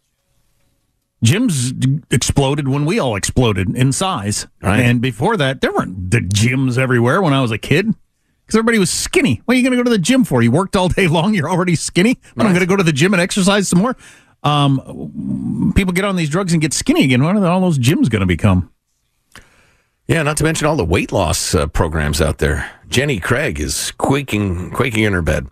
Gyms 1.24 1.78
d- 1.78 2.00
exploded 2.10 2.68
when 2.68 2.84
we 2.84 2.98
all 2.98 3.16
exploded 3.16 3.74
in 3.76 3.92
size, 3.92 4.46
Right. 4.62 4.80
and 4.80 5.00
before 5.00 5.36
that, 5.36 5.60
there 5.60 5.72
weren't 5.72 6.10
the 6.10 6.18
gyms 6.20 6.76
everywhere 6.78 7.22
when 7.22 7.32
I 7.32 7.40
was 7.40 7.50
a 7.52 7.58
kid 7.58 7.94
because 8.46 8.58
everybody 8.58 8.78
was 8.78 8.90
skinny. 8.90 9.42
What 9.44 9.54
are 9.54 9.56
you 9.58 9.64
going 9.64 9.72
to 9.72 9.76
go 9.76 9.82
to 9.82 9.90
the 9.90 9.98
gym 9.98 10.24
for? 10.24 10.40
You 10.40 10.52
worked 10.52 10.76
all 10.76 10.88
day 10.88 11.08
long. 11.08 11.34
You're 11.34 11.50
already 11.50 11.74
skinny. 11.74 12.18
But 12.36 12.46
I'm 12.46 12.52
going 12.52 12.60
to 12.60 12.66
go 12.66 12.76
to 12.76 12.84
the 12.84 12.92
gym 12.92 13.12
and 13.12 13.20
exercise 13.20 13.68
some 13.68 13.80
more. 13.80 13.96
Um, 14.44 15.72
people 15.74 15.92
get 15.92 16.04
on 16.04 16.14
these 16.14 16.30
drugs 16.30 16.52
and 16.52 16.62
get 16.62 16.72
skinny 16.72 17.02
again. 17.02 17.24
What 17.24 17.36
are 17.36 17.44
all 17.46 17.60
those 17.60 17.78
gyms 17.78 18.08
going 18.08 18.20
to 18.20 18.26
become? 18.26 18.70
Yeah, 20.06 20.22
not 20.22 20.36
to 20.36 20.44
mention 20.44 20.68
all 20.68 20.76
the 20.76 20.84
weight 20.84 21.10
loss 21.10 21.52
uh, 21.52 21.66
programs 21.66 22.20
out 22.20 22.38
there. 22.38 22.70
Jenny 22.88 23.18
Craig 23.18 23.58
is 23.58 23.90
quaking, 23.98 24.70
quaking 24.70 25.02
in 25.02 25.12
her 25.12 25.22
bed. 25.22 25.48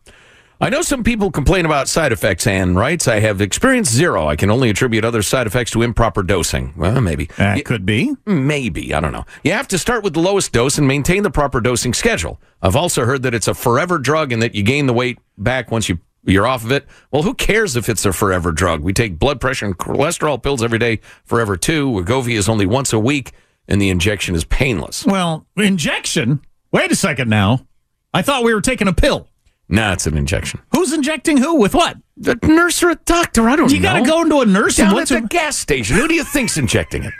I 0.64 0.70
know 0.70 0.80
some 0.80 1.04
people 1.04 1.30
complain 1.30 1.66
about 1.66 1.88
side 1.88 2.10
effects. 2.10 2.46
Ann 2.46 2.74
writes, 2.74 3.06
"I 3.06 3.20
have 3.20 3.42
experienced 3.42 3.92
zero. 3.92 4.26
I 4.26 4.34
can 4.34 4.50
only 4.50 4.70
attribute 4.70 5.04
other 5.04 5.20
side 5.20 5.46
effects 5.46 5.70
to 5.72 5.82
improper 5.82 6.22
dosing. 6.22 6.72
Well, 6.74 7.02
maybe 7.02 7.28
That 7.36 7.56
Y- 7.56 7.60
could 7.62 7.84
be. 7.84 8.14
Maybe. 8.24 8.94
I 8.94 9.00
don't 9.00 9.12
know. 9.12 9.26
You 9.42 9.52
have 9.52 9.68
to 9.68 9.78
start 9.78 10.02
with 10.02 10.14
the 10.14 10.20
lowest 10.20 10.52
dose 10.52 10.78
and 10.78 10.88
maintain 10.88 11.22
the 11.22 11.30
proper 11.30 11.60
dosing 11.60 11.92
schedule. 11.92 12.40
I've 12.62 12.76
also 12.76 13.04
heard 13.04 13.22
that 13.24 13.34
it's 13.34 13.46
a 13.46 13.52
forever 13.52 13.98
drug 13.98 14.32
and 14.32 14.40
that 14.40 14.54
you 14.54 14.62
gain 14.62 14.86
the 14.86 14.94
weight 14.94 15.18
back 15.36 15.70
once 15.70 15.90
you, 15.90 15.98
you're 16.24 16.46
off 16.46 16.64
of 16.64 16.72
it. 16.72 16.86
Well, 17.12 17.24
who 17.24 17.34
cares 17.34 17.76
if 17.76 17.90
it's 17.90 18.06
a 18.06 18.12
forever 18.14 18.50
drug? 18.50 18.80
We 18.82 18.94
take 18.94 19.18
blood 19.18 19.42
pressure 19.42 19.66
and 19.66 19.76
cholesterol 19.76 20.42
pills 20.42 20.62
every 20.62 20.78
day 20.78 21.00
forever, 21.26 21.58
too. 21.58 21.90
Wegovy 21.90 22.38
is 22.38 22.48
only 22.48 22.64
once 22.64 22.90
a 22.94 22.98
week, 22.98 23.32
and 23.68 23.82
the 23.82 23.90
injection 23.90 24.34
is 24.34 24.44
painless. 24.44 25.04
Well, 25.04 25.46
injection. 25.58 26.40
Wait 26.72 26.90
a 26.90 26.96
second 26.96 27.28
now. 27.28 27.66
I 28.14 28.22
thought 28.22 28.44
we 28.44 28.54
were 28.54 28.62
taking 28.62 28.88
a 28.88 28.94
pill. 28.94 29.28
Nah, 29.68 29.92
it's 29.92 30.06
an 30.06 30.16
injection. 30.16 30.60
Who's 30.72 30.92
injecting 30.92 31.38
who 31.38 31.56
with 31.56 31.74
what? 31.74 31.96
The 32.16 32.38
nurse 32.42 32.82
or 32.82 32.90
a 32.90 32.94
doctor? 32.96 33.48
I 33.48 33.56
don't 33.56 33.70
You 33.72 33.80
know. 33.80 33.94
You 33.96 34.00
got 34.00 34.04
to 34.04 34.10
go 34.10 34.22
into 34.22 34.40
a 34.40 34.46
nurse 34.46 34.78
and 34.78 34.88
Down 34.88 34.94
what's 34.94 35.10
at 35.10 35.22
the 35.22 35.28
gas 35.28 35.56
station. 35.56 35.96
Who 35.96 36.06
do 36.06 36.14
you 36.14 36.22
think's 36.24 36.56
injecting 36.58 37.04
it? 37.04 37.12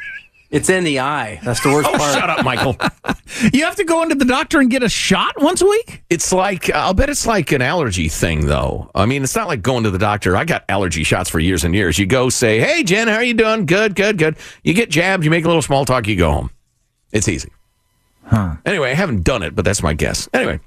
It's 0.50 0.68
in 0.68 0.84
the 0.84 1.00
eye. 1.00 1.40
That's 1.42 1.60
the 1.64 1.70
worst 1.70 1.88
Oh, 1.92 1.96
part. 1.98 2.14
shut 2.14 2.30
up, 2.30 2.44
Michael. 2.44 2.76
You 3.52 3.64
have 3.64 3.74
to 3.76 3.84
go 3.84 4.02
into 4.04 4.14
the 4.14 4.24
doctor 4.26 4.60
and 4.60 4.70
get 4.70 4.84
a 4.84 4.88
shot 4.88 5.40
once 5.42 5.60
a 5.60 5.66
week? 5.66 6.04
It's 6.08 6.32
like 6.32 6.70
I'll 6.70 6.94
bet 6.94 7.10
it's 7.10 7.26
like 7.26 7.50
an 7.50 7.60
allergy 7.62 8.08
thing, 8.08 8.46
though. 8.46 8.90
I 8.94 9.06
mean, 9.06 9.24
it's 9.24 9.34
not 9.34 9.48
like 9.48 9.60
going 9.60 9.82
to 9.84 9.90
the 9.90 9.98
doctor. 9.98 10.36
I 10.36 10.44
got 10.44 10.64
allergy 10.68 11.02
shots 11.02 11.28
for 11.28 11.40
years 11.40 11.64
and 11.64 11.74
years. 11.74 11.98
You 11.98 12.06
go 12.06 12.28
say, 12.28 12.60
"Hey, 12.60 12.84
Jen, 12.84 13.08
how 13.08 13.16
are 13.16 13.24
you 13.24 13.34
doing? 13.34 13.66
Good, 13.66 13.96
good, 13.96 14.18
good." 14.18 14.36
You 14.62 14.72
get 14.72 14.88
jabbed. 14.88 15.24
You 15.24 15.30
make 15.30 15.44
a 15.44 15.48
little 15.48 15.62
small 15.62 15.84
talk. 15.84 16.06
You 16.06 16.14
go 16.14 16.30
home. 16.30 16.50
It's 17.10 17.26
easy. 17.26 17.50
Huh. 18.26 18.54
Anyway, 18.64 18.90
I 18.92 18.94
haven't 18.94 19.24
done 19.24 19.42
it, 19.42 19.56
but 19.56 19.64
that's 19.64 19.82
my 19.82 19.94
guess. 19.94 20.28
Anyway, 20.32 20.60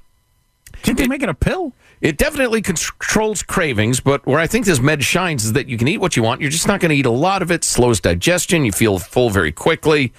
can't 0.82 0.98
they 0.98 1.08
make 1.08 1.22
it 1.22 1.28
a 1.28 1.34
pill? 1.34 1.72
It 2.00 2.16
definitely 2.16 2.62
controls 2.62 3.42
cravings, 3.42 4.00
but 4.00 4.24
where 4.26 4.38
I 4.38 4.46
think 4.46 4.66
this 4.66 4.80
med 4.80 5.02
shines 5.02 5.44
is 5.44 5.52
that 5.54 5.68
you 5.68 5.76
can 5.76 5.88
eat 5.88 5.98
what 5.98 6.16
you 6.16 6.22
want. 6.22 6.40
You're 6.40 6.50
just 6.50 6.68
not 6.68 6.80
going 6.80 6.90
to 6.90 6.96
eat 6.96 7.06
a 7.06 7.10
lot 7.10 7.42
of 7.42 7.50
it. 7.50 7.64
Slows 7.64 8.00
digestion. 8.00 8.64
You 8.64 8.72
feel 8.72 8.98
full 8.98 9.30
very 9.30 9.50
quickly. 9.50 10.12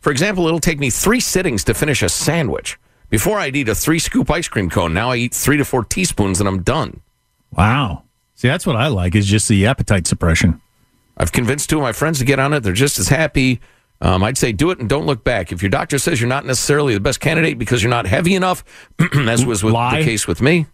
For 0.00 0.10
example, 0.10 0.46
it'll 0.46 0.60
take 0.60 0.78
me 0.78 0.88
three 0.88 1.20
sittings 1.20 1.64
to 1.64 1.74
finish 1.74 2.02
a 2.02 2.08
sandwich. 2.08 2.78
Before 3.10 3.38
I'd 3.38 3.54
eat 3.54 3.68
a 3.68 3.74
three 3.74 3.98
scoop 3.98 4.30
ice 4.30 4.48
cream 4.48 4.70
cone. 4.70 4.94
Now 4.94 5.10
I 5.10 5.16
eat 5.16 5.34
three 5.34 5.56
to 5.56 5.64
four 5.64 5.84
teaspoons 5.84 6.40
and 6.40 6.48
I'm 6.48 6.62
done. 6.62 7.02
Wow. 7.52 8.04
See, 8.34 8.48
that's 8.48 8.66
what 8.66 8.76
I 8.76 8.88
like 8.88 9.14
is 9.14 9.26
just 9.26 9.48
the 9.48 9.66
appetite 9.66 10.06
suppression. 10.06 10.60
I've 11.16 11.32
convinced 11.32 11.70
two 11.70 11.78
of 11.78 11.82
my 11.82 11.92
friends 11.92 12.18
to 12.18 12.24
get 12.24 12.38
on 12.38 12.52
it. 12.52 12.60
They're 12.60 12.72
just 12.72 12.98
as 12.98 13.08
happy. 13.08 13.60
Um, 14.00 14.22
I'd 14.22 14.36
say 14.36 14.52
do 14.52 14.70
it 14.70 14.78
and 14.78 14.88
don't 14.88 15.06
look 15.06 15.24
back. 15.24 15.52
If 15.52 15.62
your 15.62 15.70
doctor 15.70 15.98
says 15.98 16.20
you're 16.20 16.28
not 16.28 16.44
necessarily 16.44 16.94
the 16.94 17.00
best 17.00 17.20
candidate 17.20 17.58
because 17.58 17.82
you're 17.82 17.90
not 17.90 18.06
heavy 18.06 18.34
enough, 18.34 18.64
as 19.14 19.44
was 19.46 19.64
with 19.64 19.72
Lie. 19.74 19.98
the 19.98 20.04
case 20.04 20.26
with 20.26 20.42
me, 20.42 20.66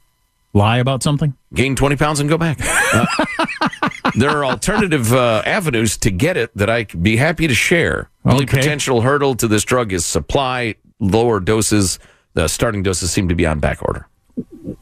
Lie 0.55 0.79
about 0.79 1.03
something? 1.03 1.35
gain 1.55 1.77
20 1.77 1.97
pounds 1.97 2.21
and 2.21 2.29
go 2.29 2.37
back. 2.37 2.59
Uh, 2.61 3.07
there 4.17 4.31
are 4.31 4.45
alternative 4.45 5.13
uh, 5.13 5.43
avenues 5.47 5.97
to 5.99 6.11
get 6.11 6.37
it 6.37 6.51
that 6.57 6.69
I'd 6.69 7.03
be 7.03 7.17
happy 7.17 7.47
to 7.47 7.55
share. 7.55 8.11
Only 8.25 8.45
potential 8.47 9.01
hurdle 9.03 9.35
to 9.37 9.49
this 9.49 9.65
drug 9.65 9.93
is 9.93 10.05
supply. 10.05 10.75
Lower 11.01 11.41
doses, 11.41 11.99
the 12.35 12.49
starting 12.49 12.83
doses 12.83 13.11
seem 13.11 13.29
to 13.29 13.35
be 13.35 13.47
on 13.47 13.61
back 13.61 13.83
order. 13.83 14.07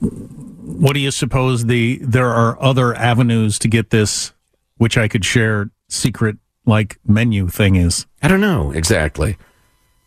What 0.01 0.95
do 0.95 1.01
you 1.01 1.11
suppose 1.11 1.67
the 1.67 1.99
there 2.03 2.31
are 2.31 2.61
other 2.63 2.95
avenues 2.95 3.59
to 3.61 3.69
get 3.69 3.91
this 3.91 4.33
which 4.79 4.97
I 4.97 5.09
could 5.09 5.25
share 5.25 5.71
secret 5.89 6.37
like 6.67 6.99
menu 7.07 7.49
thing 7.49 7.77
is? 7.77 8.07
I 8.23 8.29
don't 8.29 8.41
know 8.41 8.71
exactly. 8.73 9.37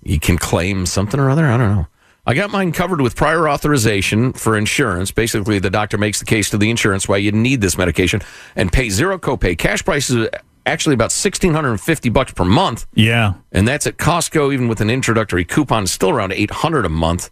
You 0.04 0.20
can 0.20 0.38
claim 0.38 0.86
something 0.86 1.20
or 1.20 1.30
other. 1.30 1.46
I 1.48 1.58
don't 1.58 1.76
know. 1.76 1.88
I 2.26 2.34
got 2.36 2.52
mine 2.52 2.72
covered 2.72 3.02
with 3.02 3.16
prior 3.18 3.50
authorization 3.50 4.32
for 4.34 4.58
insurance. 4.58 5.12
Basically, 5.12 5.60
the 5.60 5.70
doctor 5.70 5.98
makes 5.98 6.20
the 6.20 6.26
case 6.26 6.50
to 6.52 6.58
the 6.58 6.70
insurance 6.70 7.08
why 7.08 7.18
you 7.18 7.32
need 7.34 7.60
this 7.60 7.78
medication 7.78 8.22
and 8.56 8.72
pay 8.72 8.90
zero 8.90 9.18
copay. 9.18 9.58
Cash 9.58 9.84
price 9.84 10.10
is 10.10 10.30
actually 10.66 10.94
about 10.94 11.12
sixteen 11.12 11.54
hundred 11.54 11.72
and 11.72 11.82
fifty 11.82 12.08
bucks 12.10 12.32
per 12.32 12.46
month, 12.46 12.86
Yeah. 12.94 13.34
and 13.52 13.68
that's 13.68 13.86
at 13.88 13.98
Costco. 13.98 14.54
Even 14.54 14.70
with 14.70 14.80
an 14.80 14.90
introductory 14.90 15.44
coupon, 15.44 15.86
still 15.88 16.12
around 16.12 16.32
eight 16.32 16.52
hundred 16.52 16.86
a 16.86 16.90
month. 16.90 17.30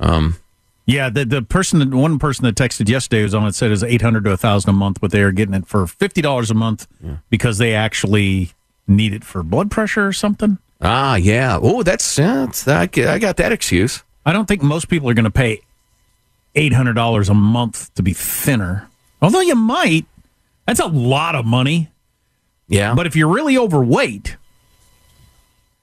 Um, 0.00 0.36
Yeah, 0.86 1.08
the 1.08 1.24
the 1.24 1.40
person 1.42 1.96
one 1.96 2.18
person 2.18 2.44
that 2.44 2.56
texted 2.56 2.88
yesterday 2.88 3.22
was 3.22 3.34
on 3.34 3.46
it 3.46 3.54
said 3.54 3.70
it's 3.70 3.82
eight 3.82 4.02
hundred 4.02 4.24
to 4.24 4.32
a 4.32 4.36
thousand 4.36 4.70
a 4.70 4.72
month, 4.74 5.00
but 5.00 5.10
they 5.12 5.22
are 5.22 5.32
getting 5.32 5.54
it 5.54 5.66
for 5.66 5.86
fifty 5.86 6.20
dollars 6.20 6.50
a 6.50 6.54
month 6.54 6.86
because 7.30 7.58
they 7.58 7.74
actually 7.74 8.52
need 8.86 9.14
it 9.14 9.24
for 9.24 9.42
blood 9.42 9.70
pressure 9.70 10.06
or 10.06 10.12
something. 10.12 10.58
ah, 10.82 11.14
yeah. 11.16 11.58
Oh, 11.62 11.82
that's, 11.82 12.18
yeah, 12.18 12.44
that's 12.44 12.68
I, 12.68 12.82
I 12.82 13.18
got 13.18 13.38
that 13.38 13.50
excuse. 13.50 14.02
I 14.26 14.32
don't 14.34 14.46
think 14.46 14.62
most 14.62 14.88
people 14.88 15.08
are 15.08 15.14
going 15.14 15.24
to 15.24 15.30
pay 15.30 15.60
eight 16.54 16.74
hundred 16.74 16.94
dollars 16.94 17.30
a 17.30 17.34
month 17.34 17.94
to 17.94 18.02
be 18.02 18.12
thinner. 18.12 18.88
Although 19.22 19.40
you 19.40 19.54
might. 19.54 20.04
That's 20.66 20.80
a 20.80 20.86
lot 20.86 21.34
of 21.34 21.44
money. 21.46 21.90
Yeah, 22.68 22.94
But 22.94 23.06
if 23.06 23.14
you're 23.16 23.28
really 23.28 23.56
overweight, 23.58 24.36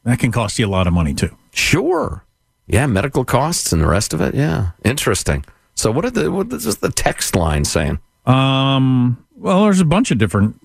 that 0.03 0.17
can 0.19 0.31
cost 0.31 0.57
you 0.57 0.65
a 0.65 0.69
lot 0.69 0.87
of 0.87 0.93
money 0.93 1.13
too. 1.13 1.35
Sure. 1.53 2.23
Yeah, 2.71 2.87
medical 2.87 3.25
costs 3.25 3.73
and 3.73 3.81
the 3.81 3.87
rest 3.87 4.13
of 4.13 4.21
it. 4.21 4.33
Yeah, 4.33 4.71
interesting. 4.85 5.43
So, 5.75 5.91
what 5.91 6.05
are 6.05 6.09
the 6.09 6.31
what 6.31 6.51
is 6.53 6.77
the 6.77 6.89
text 6.89 7.35
line 7.35 7.65
saying? 7.65 7.99
Um, 8.25 9.25
well, 9.35 9.65
there's 9.65 9.81
a 9.81 9.85
bunch 9.85 10.09
of 10.09 10.17
different 10.17 10.59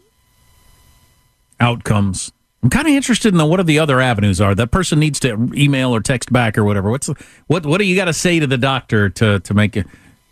outcomes. 1.59 2.31
I'm 2.63 2.71
kind 2.71 2.87
of 2.87 2.95
interested 2.95 3.35
in 3.35 3.39
the, 3.39 3.47
what 3.47 3.59
are 3.59 3.65
the 3.65 3.81
other 3.81 4.01
avenues 4.01 4.41
are. 4.41 4.55
That 4.55 4.71
person 4.71 5.01
needs 5.01 5.19
to 5.21 5.51
email 5.55 5.95
or 5.95 6.01
text 6.01 6.33
back 6.33 6.57
or 6.57 6.65
whatever. 6.65 6.91
What's 6.93 7.09
the, 7.09 7.15
what 7.49 7.67
what 7.67 7.79
do 7.79 7.85
you 7.85 7.97
got 7.97 8.05
to 8.05 8.13
say 8.13 8.39
to 8.39 8.47
the 8.47 8.59
doctor 8.59 9.09
to 9.11 9.41
to 9.41 9.55
make 9.55 9.77
it 9.77 9.87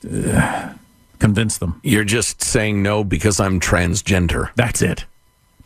uh, 0.09 0.75
convince 1.19 1.59
them? 1.59 1.81
You're 1.83 2.05
just 2.05 2.41
saying 2.41 2.85
no 2.85 3.03
because 3.03 3.41
I'm 3.41 3.59
transgender. 3.59 4.51
That's 4.55 4.81
it. 4.81 5.07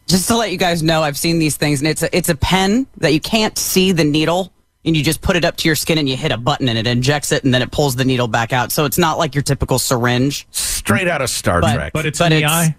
Just 0.06 0.26
to 0.28 0.38
let 0.38 0.50
you 0.52 0.56
guys 0.56 0.82
know, 0.82 1.02
I've 1.02 1.18
seen 1.18 1.38
these 1.38 1.58
things, 1.58 1.80
and 1.80 1.88
it's 1.88 2.02
a, 2.02 2.16
it's 2.16 2.30
a 2.30 2.34
pen 2.34 2.86
that 2.96 3.12
you 3.12 3.20
can't 3.20 3.58
see 3.58 3.92
the 3.92 4.04
needle, 4.04 4.50
and 4.88 4.96
you 4.96 5.04
just 5.04 5.20
put 5.20 5.36
it 5.36 5.44
up 5.44 5.56
to 5.58 5.68
your 5.68 5.76
skin 5.76 5.98
and 5.98 6.08
you 6.08 6.16
hit 6.16 6.32
a 6.32 6.36
button, 6.36 6.68
and 6.68 6.76
it 6.78 6.86
injects 6.86 7.30
it, 7.30 7.44
and 7.44 7.54
then 7.54 7.62
it 7.62 7.70
pulls 7.70 7.94
the 7.94 8.04
needle 8.04 8.26
back 8.28 8.52
out. 8.52 8.72
So 8.72 8.84
it's 8.84 8.98
not 8.98 9.18
like 9.18 9.34
your 9.34 9.42
typical 9.42 9.78
syringe. 9.78 10.48
Straight 10.50 11.06
out 11.06 11.22
of 11.22 11.30
Star 11.30 11.60
But- 11.60 11.74
Trek. 11.74 11.92
But 11.92 12.06
it's 12.06 12.18
But 12.18 12.32
in 12.32 12.38
the 12.40 12.46
eye. 12.46 12.76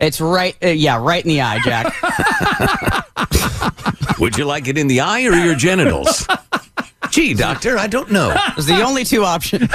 It's 0.00 0.20
right, 0.20 0.56
uh, 0.62 0.68
yeah, 0.68 0.96
right 1.02 1.24
in 1.24 1.28
the 1.28 1.40
eye, 1.42 1.58
Jack. 1.64 1.92
Would 4.20 4.38
you 4.38 4.44
like 4.44 4.68
it 4.68 4.78
in 4.78 4.86
the 4.86 5.00
eye 5.00 5.26
or 5.26 5.34
your 5.34 5.56
genitals? 5.56 6.24
Gee, 7.10 7.34
doctor, 7.34 7.76
I 7.78 7.88
don't 7.88 8.10
know. 8.12 8.32
It's 8.56 8.66
the 8.66 8.80
only 8.82 9.02
two 9.04 9.24
options. 9.24 9.68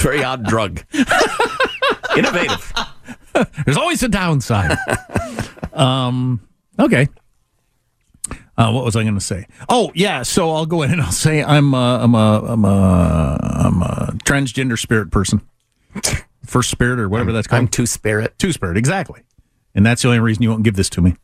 Very 0.00 0.24
odd 0.24 0.44
drug. 0.44 0.82
Innovative. 2.16 2.72
There's 3.64 3.76
always 3.76 4.02
a 4.02 4.08
downside. 4.08 4.76
um. 5.72 6.40
Okay. 6.78 7.08
Uh, 8.60 8.70
what 8.70 8.84
was 8.84 8.94
I 8.94 9.04
going 9.04 9.14
to 9.14 9.22
say? 9.22 9.46
Oh 9.70 9.90
yeah, 9.94 10.22
so 10.22 10.50
I'll 10.50 10.66
go 10.66 10.82
in 10.82 10.92
and 10.92 11.00
I'll 11.00 11.12
say 11.12 11.42
I'm 11.42 11.72
a, 11.72 11.98
I'm 12.02 12.14
a 12.14 12.44
I'm 12.46 12.64
a 12.66 13.38
I'm 13.42 13.82
a 13.82 14.12
transgender 14.24 14.78
spirit 14.78 15.10
person, 15.10 15.40
first 16.44 16.68
spirit 16.68 17.00
or 17.00 17.08
whatever 17.08 17.32
that's 17.32 17.46
called. 17.46 17.60
I'm 17.60 17.68
two 17.68 17.86
spirit. 17.86 18.38
Two 18.38 18.52
spirit, 18.52 18.76
exactly. 18.76 19.22
And 19.74 19.86
that's 19.86 20.02
the 20.02 20.08
only 20.08 20.20
reason 20.20 20.42
you 20.42 20.50
won't 20.50 20.62
give 20.62 20.76
this 20.76 20.90
to 20.90 21.00
me. 21.00 21.16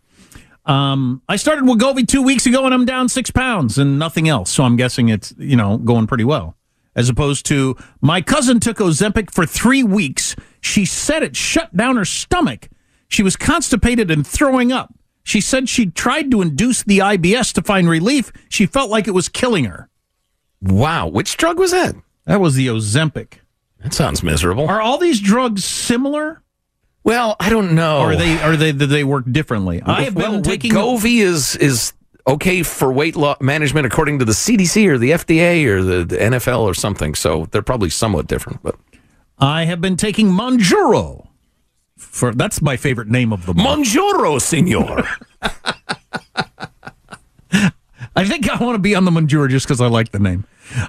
Um, 0.64 1.20
I 1.28 1.36
started 1.36 1.64
Wegovy 1.64 2.08
two 2.08 2.22
weeks 2.22 2.46
ago 2.46 2.64
and 2.64 2.72
I'm 2.72 2.86
down 2.86 3.10
six 3.10 3.30
pounds 3.30 3.76
and 3.76 3.98
nothing 3.98 4.30
else. 4.30 4.50
So 4.50 4.64
I'm 4.64 4.76
guessing 4.76 5.10
it's 5.10 5.34
you 5.36 5.56
know 5.56 5.76
going 5.76 6.06
pretty 6.06 6.24
well. 6.24 6.56
As 6.94 7.10
opposed 7.10 7.44
to 7.46 7.76
my 8.00 8.22
cousin 8.22 8.60
took 8.60 8.78
Ozempic 8.78 9.30
for 9.30 9.44
three 9.44 9.82
weeks. 9.82 10.36
She 10.62 10.86
said 10.86 11.22
it 11.22 11.36
shut 11.36 11.76
down 11.76 11.96
her 11.96 12.06
stomach. 12.06 12.70
She 13.08 13.22
was 13.22 13.36
constipated 13.36 14.10
and 14.10 14.26
throwing 14.26 14.72
up. 14.72 14.94
She 15.26 15.40
said 15.40 15.68
she 15.68 15.86
tried 15.86 16.30
to 16.30 16.40
induce 16.40 16.84
the 16.84 17.00
IBS 17.00 17.52
to 17.54 17.62
find 17.62 17.88
relief. 17.88 18.32
She 18.48 18.64
felt 18.64 18.90
like 18.90 19.08
it 19.08 19.10
was 19.10 19.28
killing 19.28 19.64
her. 19.64 19.88
Wow. 20.62 21.08
Which 21.08 21.36
drug 21.36 21.58
was 21.58 21.72
that? 21.72 21.96
That 22.26 22.40
was 22.40 22.54
the 22.54 22.68
Ozempic. 22.68 23.40
That 23.82 23.92
sounds 23.92 24.22
miserable. 24.22 24.68
Are 24.68 24.80
all 24.80 24.98
these 24.98 25.20
drugs 25.20 25.64
similar? 25.64 26.44
Well, 27.02 27.34
I 27.40 27.50
don't 27.50 27.74
know. 27.74 28.02
Or 28.02 28.12
are 28.12 28.16
they 28.16 28.40
are 28.40 28.56
they 28.56 28.70
do 28.70 28.86
they 28.86 29.02
work 29.02 29.24
differently? 29.28 29.82
I 29.84 30.04
have 30.04 30.14
been 30.14 30.30
well, 30.30 30.42
taking 30.42 30.70
Wegovy 30.70 31.22
is 31.22 31.56
is 31.56 31.92
okay 32.28 32.62
for 32.62 32.92
weight 32.92 33.16
loss 33.16 33.40
management 33.40 33.84
according 33.84 34.20
to 34.20 34.24
the 34.24 34.32
CDC 34.32 34.86
or 34.86 34.96
the 34.96 35.10
FDA 35.10 35.66
or 35.66 35.82
the, 35.82 36.04
the 36.04 36.18
NFL 36.18 36.60
or 36.60 36.74
something. 36.74 37.16
So 37.16 37.46
they're 37.50 37.62
probably 37.62 37.90
somewhat 37.90 38.28
different. 38.28 38.62
But 38.62 38.76
I 39.40 39.64
have 39.64 39.80
been 39.80 39.96
taking 39.96 40.28
Mounjaro. 40.28 41.25
For 41.96 42.32
that's 42.32 42.62
my 42.62 42.76
favorite 42.76 43.08
name 43.08 43.32
of 43.32 43.46
the 43.46 43.54
month. 43.54 43.86
Mounjaro, 43.86 44.40
senor. 44.40 45.04
I 48.16 48.24
think 48.24 48.48
I 48.48 48.62
want 48.62 48.76
to 48.76 48.78
be 48.78 48.94
on 48.94 49.04
the 49.04 49.10
Mounjaro 49.10 49.48
just 49.48 49.66
because 49.66 49.80
I 49.80 49.88
like 49.88 50.12
the 50.12 50.18
name. 50.18 50.44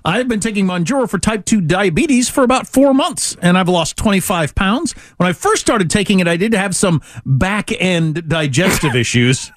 I've 0.05 0.27
been 0.27 0.39
taking 0.39 0.65
Mounjaro 0.65 1.09
for 1.09 1.19
type 1.19 1.45
2 1.45 1.61
diabetes 1.61 2.29
for 2.29 2.43
about 2.43 2.67
four 2.67 2.93
months, 2.93 3.35
and 3.41 3.57
I've 3.57 3.69
lost 3.69 3.97
25 3.97 4.55
pounds. 4.55 4.93
When 5.17 5.27
I 5.27 5.33
first 5.33 5.61
started 5.61 5.89
taking 5.89 6.19
it, 6.19 6.27
I 6.27 6.37
did 6.37 6.53
have 6.53 6.75
some 6.75 7.01
back 7.25 7.71
end 7.73 8.29
digestive 8.29 8.95
issues 8.95 9.51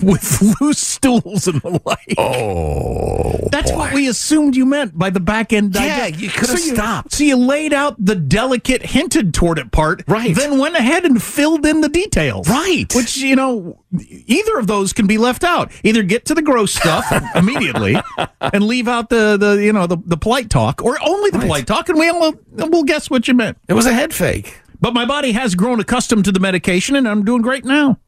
with 0.00 0.42
loose 0.60 0.78
stools 0.78 1.46
and 1.46 1.60
the 1.62 1.80
like. 1.84 2.14
Oh, 2.18 3.48
That's 3.50 3.70
boy. 3.70 3.78
what 3.78 3.94
we 3.94 4.08
assumed 4.08 4.56
you 4.56 4.66
meant 4.66 4.98
by 4.98 5.10
the 5.10 5.20
back 5.20 5.52
end 5.52 5.74
Yeah, 5.74 6.06
you 6.06 6.28
could 6.28 6.48
have 6.48 6.58
So 6.58 6.74
stopped. 6.74 7.12
So 7.12 7.24
you 7.24 7.36
laid 7.36 7.72
out 7.72 7.96
the 8.04 8.14
delicate, 8.14 8.82
hinted 8.82 9.34
toward 9.34 9.58
it 9.58 9.70
part, 9.72 10.02
Right. 10.06 10.34
Then 10.34 10.58
went 10.58 10.76
ahead 10.76 11.04
and 11.04 11.22
filled 11.22 11.64
in 11.66 11.80
the 11.80 11.88
details, 11.88 12.48
Right. 12.48 12.92
Which 12.94 13.16
you 13.16 13.36
know, 13.36 13.82
either 14.26 14.58
of 14.58 14.66
those 14.66 14.92
can 14.92 15.06
be 15.06 15.18
left 15.18 15.44
out. 15.44 15.70
Either 15.82 16.02
get 16.02 16.24
to 16.26 16.34
the 16.34 16.42
gross 16.42 16.74
stuff 16.74 17.04
immediately 17.34 17.96
and 18.40 18.64
leave 18.64 18.88
out 18.88 19.08
the 19.08 19.36
the 19.36 19.62
you 19.64 19.72
know 19.72 19.86
the, 19.86 19.96
the 20.04 20.16
polite 20.16 20.50
talk, 20.50 20.82
or 20.82 20.96
only 21.02 21.30
the 21.30 21.38
polite 21.38 21.66
talk, 21.66 21.88
and 21.88 21.98
we 21.98 22.08
all 22.08 22.34
we'll 22.52 22.84
guess 22.84 23.10
what 23.10 23.28
you 23.28 23.34
meant. 23.34 23.58
It 23.68 23.74
was 23.74 23.86
a 23.86 23.92
head 23.92 24.12
fake. 24.14 24.60
But 24.80 24.92
my 24.92 25.06
body 25.06 25.32
has 25.32 25.54
grown 25.54 25.80
accustomed 25.80 26.24
to 26.26 26.32
the 26.32 26.40
medication, 26.40 26.94
and 26.96 27.08
I'm 27.08 27.24
doing 27.24 27.40
great 27.42 27.64
now. 27.64 27.98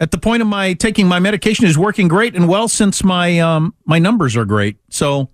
At 0.00 0.10
the 0.10 0.18
point 0.18 0.40
of 0.40 0.48
my 0.48 0.72
taking 0.72 1.06
my 1.06 1.18
medication 1.18 1.66
is 1.66 1.76
working 1.76 2.08
great 2.08 2.34
and 2.34 2.48
well 2.48 2.68
since 2.68 3.04
my 3.04 3.38
um 3.38 3.74
my 3.84 3.98
numbers 3.98 4.34
are 4.34 4.46
great. 4.46 4.78
So 4.88 5.28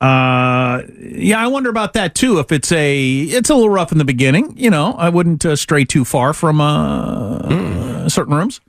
uh 0.00 0.82
yeah, 1.00 1.42
I 1.42 1.46
wonder 1.46 1.70
about 1.70 1.94
that 1.94 2.14
too. 2.14 2.38
If 2.38 2.52
it's 2.52 2.70
a 2.72 3.22
it's 3.22 3.48
a 3.48 3.54
little 3.54 3.70
rough 3.70 3.90
in 3.90 3.98
the 3.98 4.04
beginning, 4.04 4.54
you 4.56 4.70
know, 4.70 4.92
I 4.92 5.08
wouldn't 5.08 5.44
uh, 5.46 5.56
stray 5.56 5.84
too 5.84 6.04
far 6.04 6.32
from 6.34 6.60
uh, 6.60 8.08
certain 8.08 8.34
rooms, 8.34 8.60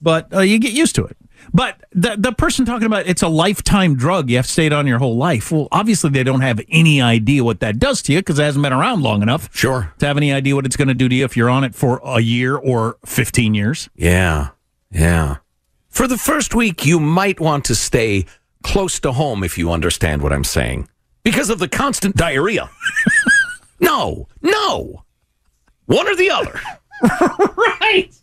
but 0.00 0.32
uh, 0.34 0.40
you 0.40 0.58
get 0.58 0.72
used 0.72 0.94
to 0.96 1.04
it. 1.04 1.16
But 1.52 1.82
the 1.92 2.16
the 2.18 2.32
person 2.32 2.64
talking 2.64 2.86
about 2.86 3.06
it's 3.06 3.22
a 3.22 3.28
lifetime 3.28 3.96
drug, 3.96 4.28
you 4.30 4.36
have 4.36 4.46
to 4.46 4.52
stay 4.52 4.66
it 4.66 4.72
on 4.72 4.86
your 4.86 4.98
whole 4.98 5.16
life. 5.16 5.50
Well, 5.50 5.68
obviously 5.72 6.10
they 6.10 6.22
don't 6.22 6.42
have 6.42 6.60
any 6.68 7.00
idea 7.00 7.42
what 7.44 7.60
that 7.60 7.78
does 7.78 8.02
to 8.02 8.12
you 8.12 8.18
because 8.20 8.38
it 8.38 8.44
hasn't 8.44 8.62
been 8.62 8.72
around 8.72 9.02
long 9.02 9.22
enough 9.22 9.48
Sure. 9.54 9.92
to 9.98 10.06
have 10.06 10.16
any 10.16 10.32
idea 10.32 10.54
what 10.54 10.66
it's 10.66 10.76
going 10.76 10.88
to 10.88 10.94
do 10.94 11.08
to 11.08 11.14
you 11.14 11.24
if 11.24 11.36
you're 11.36 11.48
on 11.50 11.64
it 11.64 11.74
for 11.74 12.00
a 12.04 12.20
year 12.20 12.56
or 12.56 12.98
15 13.06 13.54
years. 13.54 13.88
Yeah. 13.96 14.48
Yeah. 14.90 15.36
For 15.88 16.06
the 16.06 16.18
first 16.18 16.54
week, 16.54 16.84
you 16.86 17.00
might 17.00 17.40
want 17.40 17.64
to 17.66 17.74
stay 17.74 18.26
close 18.62 19.00
to 19.00 19.12
home, 19.12 19.42
if 19.42 19.56
you 19.58 19.70
understand 19.72 20.22
what 20.22 20.32
I'm 20.32 20.44
saying, 20.44 20.88
because 21.22 21.48
of 21.50 21.58
the 21.58 21.68
constant 21.68 22.14
diarrhea. 22.16 22.68
no, 23.80 24.28
no. 24.42 25.04
One 25.86 26.06
or 26.08 26.14
the 26.16 26.30
other. 26.30 26.60
right. 27.80 28.14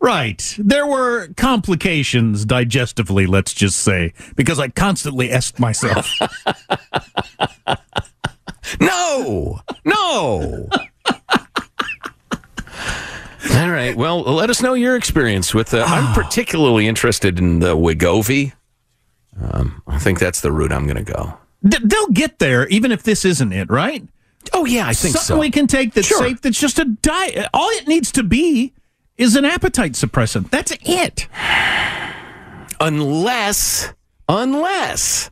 Right. 0.00 0.54
There 0.58 0.86
were 0.86 1.28
complications 1.36 2.44
digestively, 2.44 3.26
let's 3.26 3.52
just 3.54 3.78
say, 3.80 4.12
because 4.36 4.58
I 4.58 4.68
constantly 4.68 5.30
asked 5.32 5.58
myself. 5.58 6.10
no, 8.80 9.60
no. 9.84 10.68
All 13.54 13.70
right. 13.70 13.96
Well, 13.96 14.22
let 14.22 14.50
us 14.50 14.60
know 14.60 14.74
your 14.74 14.96
experience 14.96 15.54
with. 15.54 15.72
Uh, 15.72 15.84
I'm 15.86 16.12
particularly 16.22 16.86
interested 16.86 17.38
in 17.38 17.60
the 17.60 17.76
Wegovy. 17.76 18.52
Um, 19.40 19.82
I 19.86 19.98
think 19.98 20.18
that's 20.18 20.40
the 20.40 20.50
route 20.52 20.72
I'm 20.72 20.86
going 20.86 21.02
to 21.04 21.12
go. 21.12 21.38
D- 21.66 21.78
they'll 21.82 22.08
get 22.08 22.38
there, 22.38 22.66
even 22.68 22.92
if 22.92 23.02
this 23.02 23.24
isn't 23.24 23.52
it, 23.52 23.70
right? 23.70 24.06
Oh 24.52 24.64
yeah, 24.64 24.86
I 24.86 24.92
think 24.92 25.14
Something 25.16 25.36
so. 25.36 25.40
we 25.40 25.50
can 25.50 25.66
take 25.66 25.94
that's 25.94 26.06
Sure. 26.06 26.18
safe. 26.18 26.40
That's 26.40 26.58
just 26.60 26.78
a 26.78 26.84
diet. 26.84 27.48
All 27.52 27.68
it 27.70 27.88
needs 27.88 28.12
to 28.12 28.22
be 28.22 28.72
is 29.18 29.36
an 29.36 29.44
appetite 29.44 29.92
suppressant. 29.92 30.50
That's 30.50 30.72
it. 30.82 31.28
unless 32.80 33.92
unless 34.28 35.30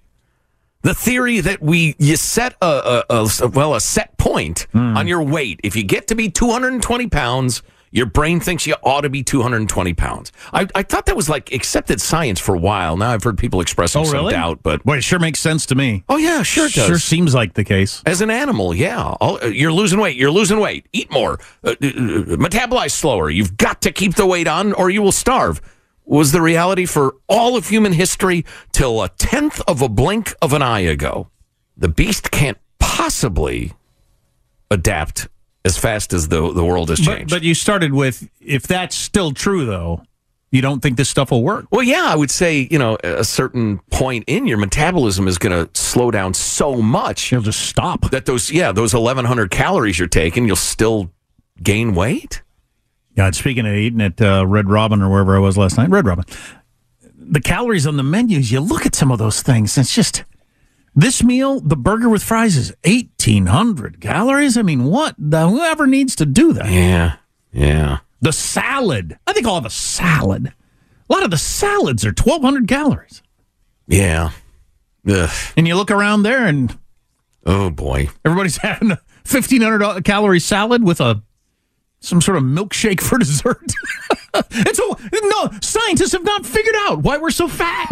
the 0.82 0.94
theory 0.94 1.40
that 1.40 1.60
we 1.60 1.96
you 1.98 2.16
set 2.16 2.54
a, 2.62 3.04
a, 3.10 3.26
a 3.42 3.48
well 3.48 3.74
a 3.74 3.80
set 3.80 4.16
point 4.18 4.66
hmm. 4.72 4.96
on 4.96 5.06
your 5.06 5.22
weight 5.22 5.60
if 5.64 5.74
you 5.74 5.82
get 5.82 6.06
to 6.08 6.14
be 6.14 6.30
220 6.30 7.08
pounds 7.08 7.62
your 7.94 8.04
brain 8.06 8.40
thinks 8.40 8.66
you 8.66 8.74
ought 8.82 9.00
to 9.02 9.08
be 9.08 9.22
220 9.22 9.94
pounds 9.94 10.32
I, 10.52 10.66
I 10.74 10.82
thought 10.82 11.06
that 11.06 11.16
was 11.16 11.28
like 11.30 11.52
accepted 11.52 12.00
science 12.00 12.38
for 12.40 12.54
a 12.54 12.58
while 12.58 12.96
now 12.98 13.10
i've 13.12 13.22
heard 13.24 13.38
people 13.38 13.60
expressing 13.62 14.02
Oh, 14.02 14.04
some 14.04 14.28
doubt 14.28 14.60
but 14.62 14.84
Boy, 14.84 14.98
it 14.98 15.04
sure 15.04 15.18
makes 15.18 15.38
sense 15.40 15.64
to 15.66 15.74
me. 15.74 16.04
oh 16.08 16.16
yeah 16.18 16.42
sure 16.42 16.66
it 16.66 16.72
does 16.74 16.86
Sure 16.88 16.98
seems 16.98 17.34
like 17.34 17.54
the 17.54 17.64
case. 17.64 18.02
as 18.04 18.20
an 18.20 18.30
animal, 18.30 18.74
yeah, 18.74 19.00
All, 19.20 19.38
uh, 19.42 19.46
you're 19.46 19.72
losing 19.72 19.98
weight. 20.00 20.16
You're 20.16 20.30
losing 20.30 20.58
weight. 20.60 20.86
Eat 20.92 21.10
more. 21.10 21.38
Uh, 21.62 21.68
uh, 21.70 21.72
uh, 21.86 22.36
metabolize 22.36 22.90
slower. 22.90 23.30
You've 23.30 23.56
got 23.56 23.80
to 23.82 23.92
keep 23.92 24.14
the 24.16 24.26
weight 24.26 24.46
on, 24.48 24.72
or 24.74 24.90
you 24.90 25.00
will 25.00 25.12
starve. 25.12 25.60
Was 26.04 26.32
the 26.32 26.42
reality 26.42 26.84
for 26.86 27.14
all 27.28 27.56
of 27.56 27.68
human 27.68 27.92
history 27.92 28.44
till 28.72 29.02
a 29.02 29.08
tenth 29.10 29.60
of 29.68 29.80
a 29.82 29.88
blink 29.88 30.34
of 30.42 30.52
an 30.52 30.62
eye 30.62 30.80
ago? 30.80 31.28
The 31.76 31.88
beast 31.88 32.30
can't 32.30 32.58
possibly 32.78 33.72
adapt 34.70 35.28
as 35.64 35.78
fast 35.78 36.12
as 36.12 36.28
the 36.28 36.52
the 36.52 36.64
world 36.64 36.90
has 36.90 37.00
changed. 37.00 37.30
but 37.30 37.42
you 37.42 37.54
started 37.54 37.92
with 37.92 38.28
if 38.40 38.64
that's 38.66 38.94
still 38.96 39.32
true, 39.32 39.64
though, 39.64 40.02
you 40.50 40.60
don't 40.62 40.80
think 40.80 40.96
this 40.96 41.08
stuff 41.08 41.30
will 41.30 41.42
work. 41.42 41.66
well, 41.70 41.82
yeah, 41.82 42.04
I 42.06 42.16
would 42.16 42.30
say 42.30 42.68
you 42.70 42.78
know 42.78 42.96
a 43.02 43.24
certain 43.24 43.78
point 43.90 44.24
in 44.26 44.46
your 44.46 44.58
metabolism 44.58 45.26
is 45.26 45.38
going 45.38 45.66
to 45.66 45.80
slow 45.80 46.10
down 46.10 46.34
so 46.34 46.76
much 46.82 47.32
You'll 47.32 47.42
just 47.42 47.62
stop. 47.66 48.10
that 48.10 48.26
those 48.26 48.50
yeah 48.50 48.72
those 48.72 48.94
1100 48.94 49.50
calories 49.50 49.98
you're 49.98 50.08
taking, 50.08 50.46
you'll 50.46 50.56
still 50.56 51.10
gain 51.62 51.94
weight. 51.94 52.42
God, 53.16 53.34
speaking 53.36 53.64
of 53.64 53.74
eating 53.74 54.00
at 54.00 54.20
uh, 54.20 54.44
Red 54.46 54.68
Robin 54.68 55.00
or 55.00 55.08
wherever 55.08 55.36
I 55.36 55.38
was 55.38 55.56
last 55.56 55.76
night, 55.78 55.88
Red 55.88 56.04
Robin, 56.04 56.24
the 57.16 57.40
calories 57.40 57.86
on 57.86 57.96
the 57.96 58.02
menus, 58.02 58.50
you 58.50 58.58
look 58.60 58.84
at 58.86 58.94
some 58.96 59.12
of 59.12 59.18
those 59.18 59.40
things, 59.40 59.78
it's 59.78 59.94
just 59.94 60.24
this 60.94 61.22
meal, 61.22 61.60
the 61.60 61.76
burger 61.76 62.08
with 62.08 62.22
fries 62.22 62.56
is 62.56 62.74
1,800 62.84 64.00
calories. 64.00 64.56
I 64.56 64.62
mean, 64.62 64.84
what? 64.84 65.14
The, 65.18 65.48
whoever 65.48 65.86
needs 65.86 66.14
to 66.16 66.26
do 66.26 66.52
that. 66.52 66.70
Yeah, 66.70 67.16
yeah. 67.52 67.98
The 68.20 68.32
salad, 68.32 69.18
I 69.26 69.32
think 69.32 69.46
I'll 69.46 69.54
have 69.56 69.66
a 69.66 69.70
salad. 69.70 70.46
A 71.08 71.12
lot 71.12 71.24
of 71.24 71.30
the 71.30 71.36
salads 71.38 72.04
are 72.04 72.08
1,200 72.16 72.66
calories. 72.68 73.22
Yeah. 73.86 74.30
Ugh. 75.06 75.30
And 75.56 75.68
you 75.68 75.74
look 75.76 75.90
around 75.90 76.22
there, 76.22 76.46
and 76.46 76.78
Oh 77.44 77.68
boy. 77.70 78.08
everybody's 78.24 78.56
having 78.62 78.92
a 78.92 79.00
1,500 79.30 80.02
calorie 80.04 80.40
salad 80.40 80.82
with 80.84 81.00
a 81.00 81.22
some 82.00 82.20
sort 82.20 82.36
of 82.36 82.42
milkshake 82.44 83.00
for 83.00 83.18
dessert. 83.18 83.72
and 84.34 84.74
so, 84.76 84.96
no 85.12 85.50
scientists 85.62 86.12
have 86.12 86.24
not 86.24 86.44
figured 86.46 86.74
out 86.80 87.02
why 87.02 87.16
we're 87.18 87.30
so 87.30 87.48
fat. 87.48 87.88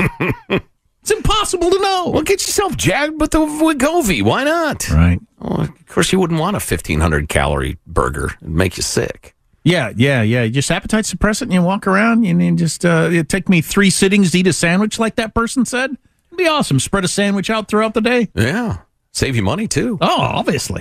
It's 1.03 1.11
impossible 1.11 1.71
to 1.71 1.79
know. 1.81 2.11
Well, 2.11 2.23
get 2.23 2.41
yourself 2.43 2.77
jagged 2.77 3.21
with 3.21 3.33
the 3.33 3.39
Wegovy. 3.41 4.23
Why 4.23 4.45
not? 4.45 4.89
Right. 4.89 5.21
Well, 5.41 5.63
of 5.63 5.87
course, 5.87 6.13
you 6.13 6.21
wouldn't 6.21 6.39
want 6.39 6.55
a 6.55 6.63
1,500 6.63 7.29
calorie 7.29 7.77
burger. 7.87 8.31
It'd 8.41 8.49
make 8.49 8.77
you 8.77 8.85
sick. 8.85 9.35
Yeah, 9.65 9.93
yeah, 9.97 10.23
yeah. 10.23 10.43
You 10.45 10.51
just 10.51 10.71
appetite 10.71 11.05
suppressant 11.05 11.43
and 11.43 11.53
you 11.55 11.63
walk 11.63 11.87
around 11.87 12.25
and 12.25 12.43
you 12.43 12.57
just 12.57 12.85
uh, 12.85 13.09
it 13.11 13.29
take 13.29 13.49
me 13.49 13.61
three 13.61 13.91
sittings 13.91 14.31
to 14.33 14.39
eat 14.39 14.47
a 14.47 14.53
sandwich 14.53 14.99
like 14.99 15.17
that 15.17 15.35
person 15.35 15.65
said. 15.65 15.97
It'd 16.29 16.39
be 16.39 16.47
awesome. 16.47 16.81
Spread 16.81 17.05
a 17.05 17.09
sandwich 17.09 17.51
out 17.51 17.69
throughout 17.69 17.95
the 17.95 18.01
day. 18.01 18.29
Yeah. 18.35 18.79
Save 19.13 19.37
you 19.37 19.43
money, 19.43 19.69
too. 19.69 19.99
Oh, 20.01 20.21
obviously. 20.21 20.81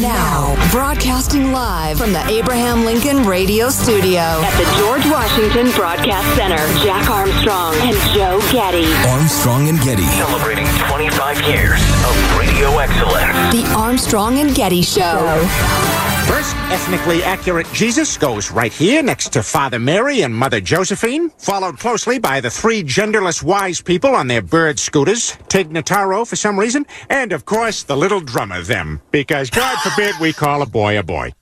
Now, 0.00 0.54
broadcasting 0.70 1.52
live 1.52 1.98
from 1.98 2.12
the 2.12 2.24
Abraham 2.28 2.84
Lincoln 2.84 3.24
Radio 3.24 3.68
Studio 3.68 4.20
At 4.20 4.56
the 4.58 4.78
George 4.78 5.04
Washington 5.06 5.70
Broadcast 5.76 6.36
Center, 6.36 6.58
Jack 6.84 7.08
Armstrong 7.10 7.74
and 7.76 7.96
Joe 8.14 8.40
Getty. 8.52 8.86
Armstrong 9.08 9.68
and 9.68 9.80
Getty. 9.80 10.06
Celebrating 10.06 10.66
25 10.88 11.40
years 11.48 11.80
of 12.04 12.38
radio 12.38 12.78
excellence. 12.78 13.54
The 13.54 13.64
Armstrong 13.76 14.38
and 14.38 14.54
Getty 14.54 14.82
Show. 14.82 16.15
First, 16.26 16.56
ethnically 16.72 17.22
accurate 17.22 17.68
Jesus 17.72 18.16
goes 18.16 18.50
right 18.50 18.72
here 18.72 19.00
next 19.00 19.32
to 19.34 19.44
Father 19.44 19.78
Mary 19.78 20.22
and 20.22 20.34
Mother 20.34 20.60
Josephine, 20.60 21.30
followed 21.38 21.78
closely 21.78 22.18
by 22.18 22.40
the 22.40 22.50
three 22.50 22.82
genderless 22.82 23.44
wise 23.44 23.80
people 23.80 24.10
on 24.10 24.26
their 24.26 24.42
bird 24.42 24.80
scooters, 24.80 25.36
Tig 25.48 25.70
Notaro 25.70 26.26
for 26.26 26.34
some 26.34 26.58
reason, 26.58 26.84
and 27.08 27.32
of 27.32 27.44
course 27.44 27.84
the 27.84 27.96
little 27.96 28.20
drummer 28.20 28.60
them, 28.60 29.00
because 29.12 29.50
God 29.50 29.78
forbid 29.78 30.16
we 30.20 30.32
call 30.32 30.62
a 30.62 30.66
boy 30.66 30.98
a 30.98 31.04
boy. 31.04 31.32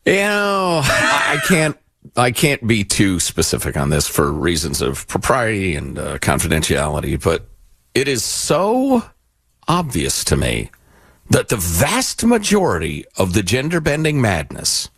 I 0.84 1.36
I 1.38 1.46
can't. 1.46 1.76
I 2.16 2.30
can't 2.30 2.66
be 2.66 2.84
too 2.84 3.18
specific 3.18 3.78
on 3.78 3.88
this 3.88 4.06
for 4.06 4.30
reasons 4.30 4.82
of 4.82 5.08
propriety 5.08 5.74
and 5.74 5.98
uh, 5.98 6.18
confidentiality, 6.18 7.20
but 7.22 7.48
it 7.94 8.06
is 8.06 8.22
so 8.22 9.02
obvious 9.66 10.22
to 10.24 10.36
me 10.36 10.70
that 11.30 11.48
the 11.48 11.56
vast 11.56 12.24
majority 12.24 13.04
of 13.16 13.32
the 13.32 13.42
gender 13.42 13.80
bending 13.80 14.20
madness, 14.20 14.90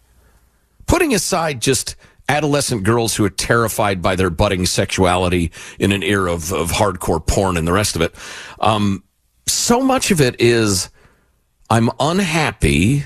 putting 0.86 1.14
aside 1.14 1.60
just 1.60 1.96
adolescent 2.28 2.82
girls 2.82 3.14
who 3.14 3.24
are 3.24 3.30
terrified 3.30 4.02
by 4.02 4.16
their 4.16 4.30
budding 4.30 4.66
sexuality 4.66 5.52
in 5.78 5.92
an 5.92 6.02
era 6.02 6.32
of, 6.32 6.52
of 6.52 6.72
hardcore 6.72 7.24
porn 7.24 7.56
and 7.56 7.66
the 7.66 7.72
rest 7.72 7.94
of 7.94 8.02
it, 8.02 8.14
um, 8.60 9.02
so 9.46 9.80
much 9.80 10.10
of 10.10 10.20
it 10.20 10.40
is 10.40 10.90
I'm 11.70 11.90
unhappy, 12.00 13.04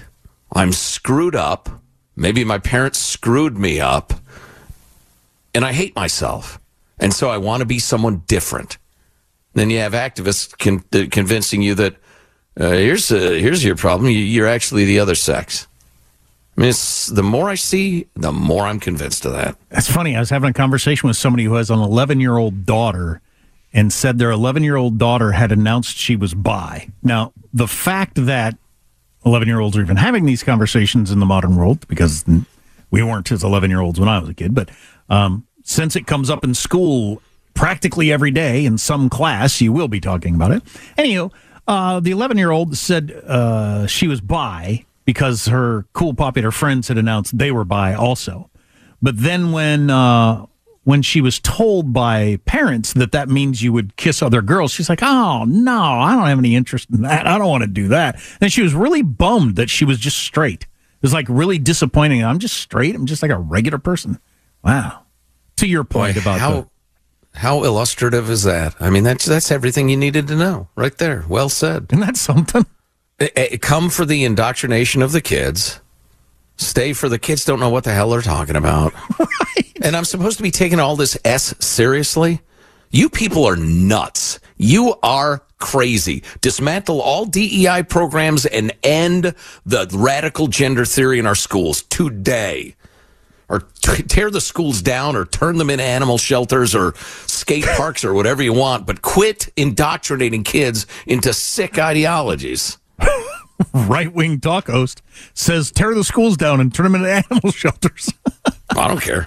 I'm 0.54 0.72
screwed 0.72 1.36
up, 1.36 1.68
maybe 2.16 2.44
my 2.44 2.58
parents 2.58 2.98
screwed 2.98 3.58
me 3.58 3.80
up, 3.80 4.14
and 5.54 5.64
I 5.64 5.72
hate 5.72 5.94
myself. 5.94 6.58
And 6.98 7.14
so 7.14 7.30
I 7.30 7.38
want 7.38 7.60
to 7.60 7.66
be 7.66 7.78
someone 7.78 8.22
different. 8.26 8.76
Then 9.54 9.70
you 9.70 9.78
have 9.78 9.92
activists 9.92 10.56
con- 10.56 11.08
convincing 11.08 11.62
you 11.62 11.74
that 11.76 11.96
uh, 12.58 12.70
here's 12.70 13.10
uh, 13.10 13.16
here's 13.16 13.64
your 13.64 13.76
problem. 13.76 14.10
You- 14.10 14.18
You're 14.18 14.46
actually 14.48 14.84
the 14.84 14.98
other 15.00 15.14
sex. 15.14 15.66
I 16.56 16.62
mean, 16.62 16.72
the 17.12 17.22
more 17.22 17.48
I 17.48 17.54
see, 17.54 18.06
the 18.14 18.32
more 18.32 18.66
I'm 18.66 18.80
convinced 18.80 19.24
of 19.24 19.32
that. 19.32 19.56
That's 19.70 19.90
funny. 19.90 20.14
I 20.16 20.20
was 20.20 20.28
having 20.30 20.50
a 20.50 20.52
conversation 20.52 21.06
with 21.06 21.16
somebody 21.16 21.44
who 21.44 21.54
has 21.54 21.70
an 21.70 21.78
11 21.78 22.20
year 22.20 22.36
old 22.36 22.66
daughter 22.66 23.20
and 23.72 23.90
said 23.92 24.18
their 24.18 24.30
11 24.32 24.62
year 24.64 24.76
old 24.76 24.98
daughter 24.98 25.32
had 25.32 25.52
announced 25.52 25.96
she 25.96 26.16
was 26.16 26.34
bi. 26.34 26.88
Now, 27.02 27.32
the 27.54 27.68
fact 27.68 28.26
that 28.26 28.58
11 29.24 29.48
year 29.48 29.60
olds 29.60 29.76
are 29.76 29.80
even 29.80 29.96
having 29.96 30.26
these 30.26 30.42
conversations 30.42 31.10
in 31.10 31.18
the 31.20 31.24
modern 31.26 31.56
world, 31.56 31.86
because 31.88 32.24
we 32.90 33.02
weren't 33.02 33.30
as 33.32 33.42
11 33.44 33.70
year 33.70 33.80
olds 33.80 33.98
when 33.98 34.08
I 34.08 34.18
was 34.18 34.28
a 34.28 34.34
kid, 34.34 34.54
but 34.54 34.70
um, 35.08 35.46
since 35.62 35.96
it 35.96 36.06
comes 36.06 36.28
up 36.28 36.44
in 36.44 36.52
school 36.54 37.22
practically 37.54 38.12
every 38.12 38.32
day 38.32 38.66
in 38.66 38.76
some 38.76 39.08
class, 39.08 39.60
you 39.62 39.72
will 39.72 39.88
be 39.88 40.00
talking 40.00 40.34
about 40.34 40.50
it. 40.50 40.62
Anywho, 40.98 41.30
uh, 41.70 42.00
the 42.00 42.10
11 42.10 42.36
year 42.36 42.50
old 42.50 42.76
said 42.76 43.12
uh, 43.12 43.86
she 43.86 44.08
was 44.08 44.20
bi 44.20 44.84
because 45.04 45.46
her 45.46 45.86
cool 45.92 46.14
popular 46.14 46.50
friends 46.50 46.88
had 46.88 46.98
announced 46.98 47.38
they 47.38 47.52
were 47.52 47.64
bi 47.64 47.94
also. 47.94 48.50
But 49.00 49.16
then 49.16 49.52
when 49.52 49.88
uh, 49.88 50.46
when 50.82 51.02
she 51.02 51.20
was 51.20 51.38
told 51.38 51.92
by 51.92 52.40
parents 52.44 52.92
that 52.94 53.12
that 53.12 53.28
means 53.28 53.62
you 53.62 53.72
would 53.72 53.94
kiss 53.96 54.20
other 54.20 54.42
girls, 54.42 54.72
she's 54.72 54.88
like, 54.88 55.02
"Oh 55.02 55.44
no, 55.44 55.80
I 55.80 56.16
don't 56.16 56.26
have 56.26 56.38
any 56.40 56.56
interest 56.56 56.90
in 56.90 57.02
that. 57.02 57.28
I 57.28 57.38
don't 57.38 57.48
want 57.48 57.62
to 57.62 57.68
do 57.68 57.88
that." 57.88 58.20
And 58.40 58.52
she 58.52 58.62
was 58.62 58.74
really 58.74 59.02
bummed 59.02 59.54
that 59.54 59.70
she 59.70 59.84
was 59.84 59.98
just 59.98 60.18
straight. 60.18 60.62
It 60.64 61.02
was 61.02 61.14
like 61.14 61.26
really 61.28 61.58
disappointing. 61.58 62.24
I'm 62.24 62.40
just 62.40 62.56
straight. 62.56 62.96
I'm 62.96 63.06
just 63.06 63.22
like 63.22 63.30
a 63.30 63.38
regular 63.38 63.78
person. 63.78 64.18
Wow. 64.64 65.02
To 65.58 65.66
your 65.66 65.84
point 65.84 66.16
Boy, 66.16 66.20
about 66.20 66.40
how 66.40 66.50
the, 66.50 66.69
how 67.34 67.64
illustrative 67.64 68.28
is 68.28 68.42
that? 68.42 68.74
I 68.80 68.90
mean, 68.90 69.04
that's 69.04 69.24
that's 69.24 69.50
everything 69.50 69.88
you 69.88 69.96
needed 69.96 70.26
to 70.28 70.36
know 70.36 70.68
right 70.74 70.96
there. 70.96 71.24
Well 71.28 71.48
said. 71.48 71.86
Isn't 71.90 72.04
that 72.04 72.16
something? 72.16 72.66
Eh, 73.18 73.28
eh, 73.36 73.56
come 73.58 73.90
for 73.90 74.04
the 74.04 74.24
indoctrination 74.24 75.02
of 75.02 75.12
the 75.12 75.20
kids. 75.20 75.80
Stay 76.56 76.92
for 76.92 77.08
the 77.08 77.18
kids 77.18 77.44
don't 77.44 77.60
know 77.60 77.70
what 77.70 77.84
the 77.84 77.92
hell 77.92 78.10
they're 78.10 78.22
talking 78.22 78.56
about. 78.56 78.92
Right. 79.56 79.72
And 79.82 79.96
I'm 79.96 80.04
supposed 80.04 80.36
to 80.36 80.42
be 80.42 80.50
taking 80.50 80.78
all 80.78 80.94
this 80.94 81.16
S 81.24 81.54
seriously? 81.58 82.40
You 82.90 83.08
people 83.08 83.46
are 83.46 83.56
nuts. 83.56 84.38
You 84.56 84.94
are 85.02 85.42
crazy. 85.58 86.22
Dismantle 86.40 87.00
all 87.00 87.24
DEI 87.24 87.84
programs 87.84 88.46
and 88.46 88.72
end 88.82 89.34
the 89.64 89.88
radical 89.92 90.48
gender 90.48 90.84
theory 90.84 91.18
in 91.18 91.26
our 91.26 91.34
schools 91.34 91.82
today. 91.82 92.74
Or 93.50 93.64
t- 93.82 94.04
tear 94.04 94.30
the 94.30 94.40
schools 94.40 94.80
down 94.80 95.16
or 95.16 95.24
turn 95.26 95.58
them 95.58 95.70
into 95.70 95.82
animal 95.82 96.18
shelters 96.18 96.72
or 96.72 96.94
skate 97.26 97.66
parks 97.66 98.04
or 98.04 98.14
whatever 98.14 98.42
you 98.44 98.52
want, 98.52 98.86
but 98.86 99.02
quit 99.02 99.48
indoctrinating 99.56 100.44
kids 100.44 100.86
into 101.04 101.32
sick 101.34 101.76
ideologies. 101.76 102.78
right 103.74 104.12
wing 104.14 104.40
talk 104.40 104.68
host 104.68 105.02
says 105.34 105.70
tear 105.72 105.94
the 105.94 106.04
schools 106.04 106.36
down 106.36 106.60
and 106.60 106.72
turn 106.72 106.92
them 106.92 106.94
into 106.94 107.10
animal 107.30 107.50
shelters. 107.50 108.12
I 108.70 108.88
don't 108.88 109.02
care. 109.02 109.26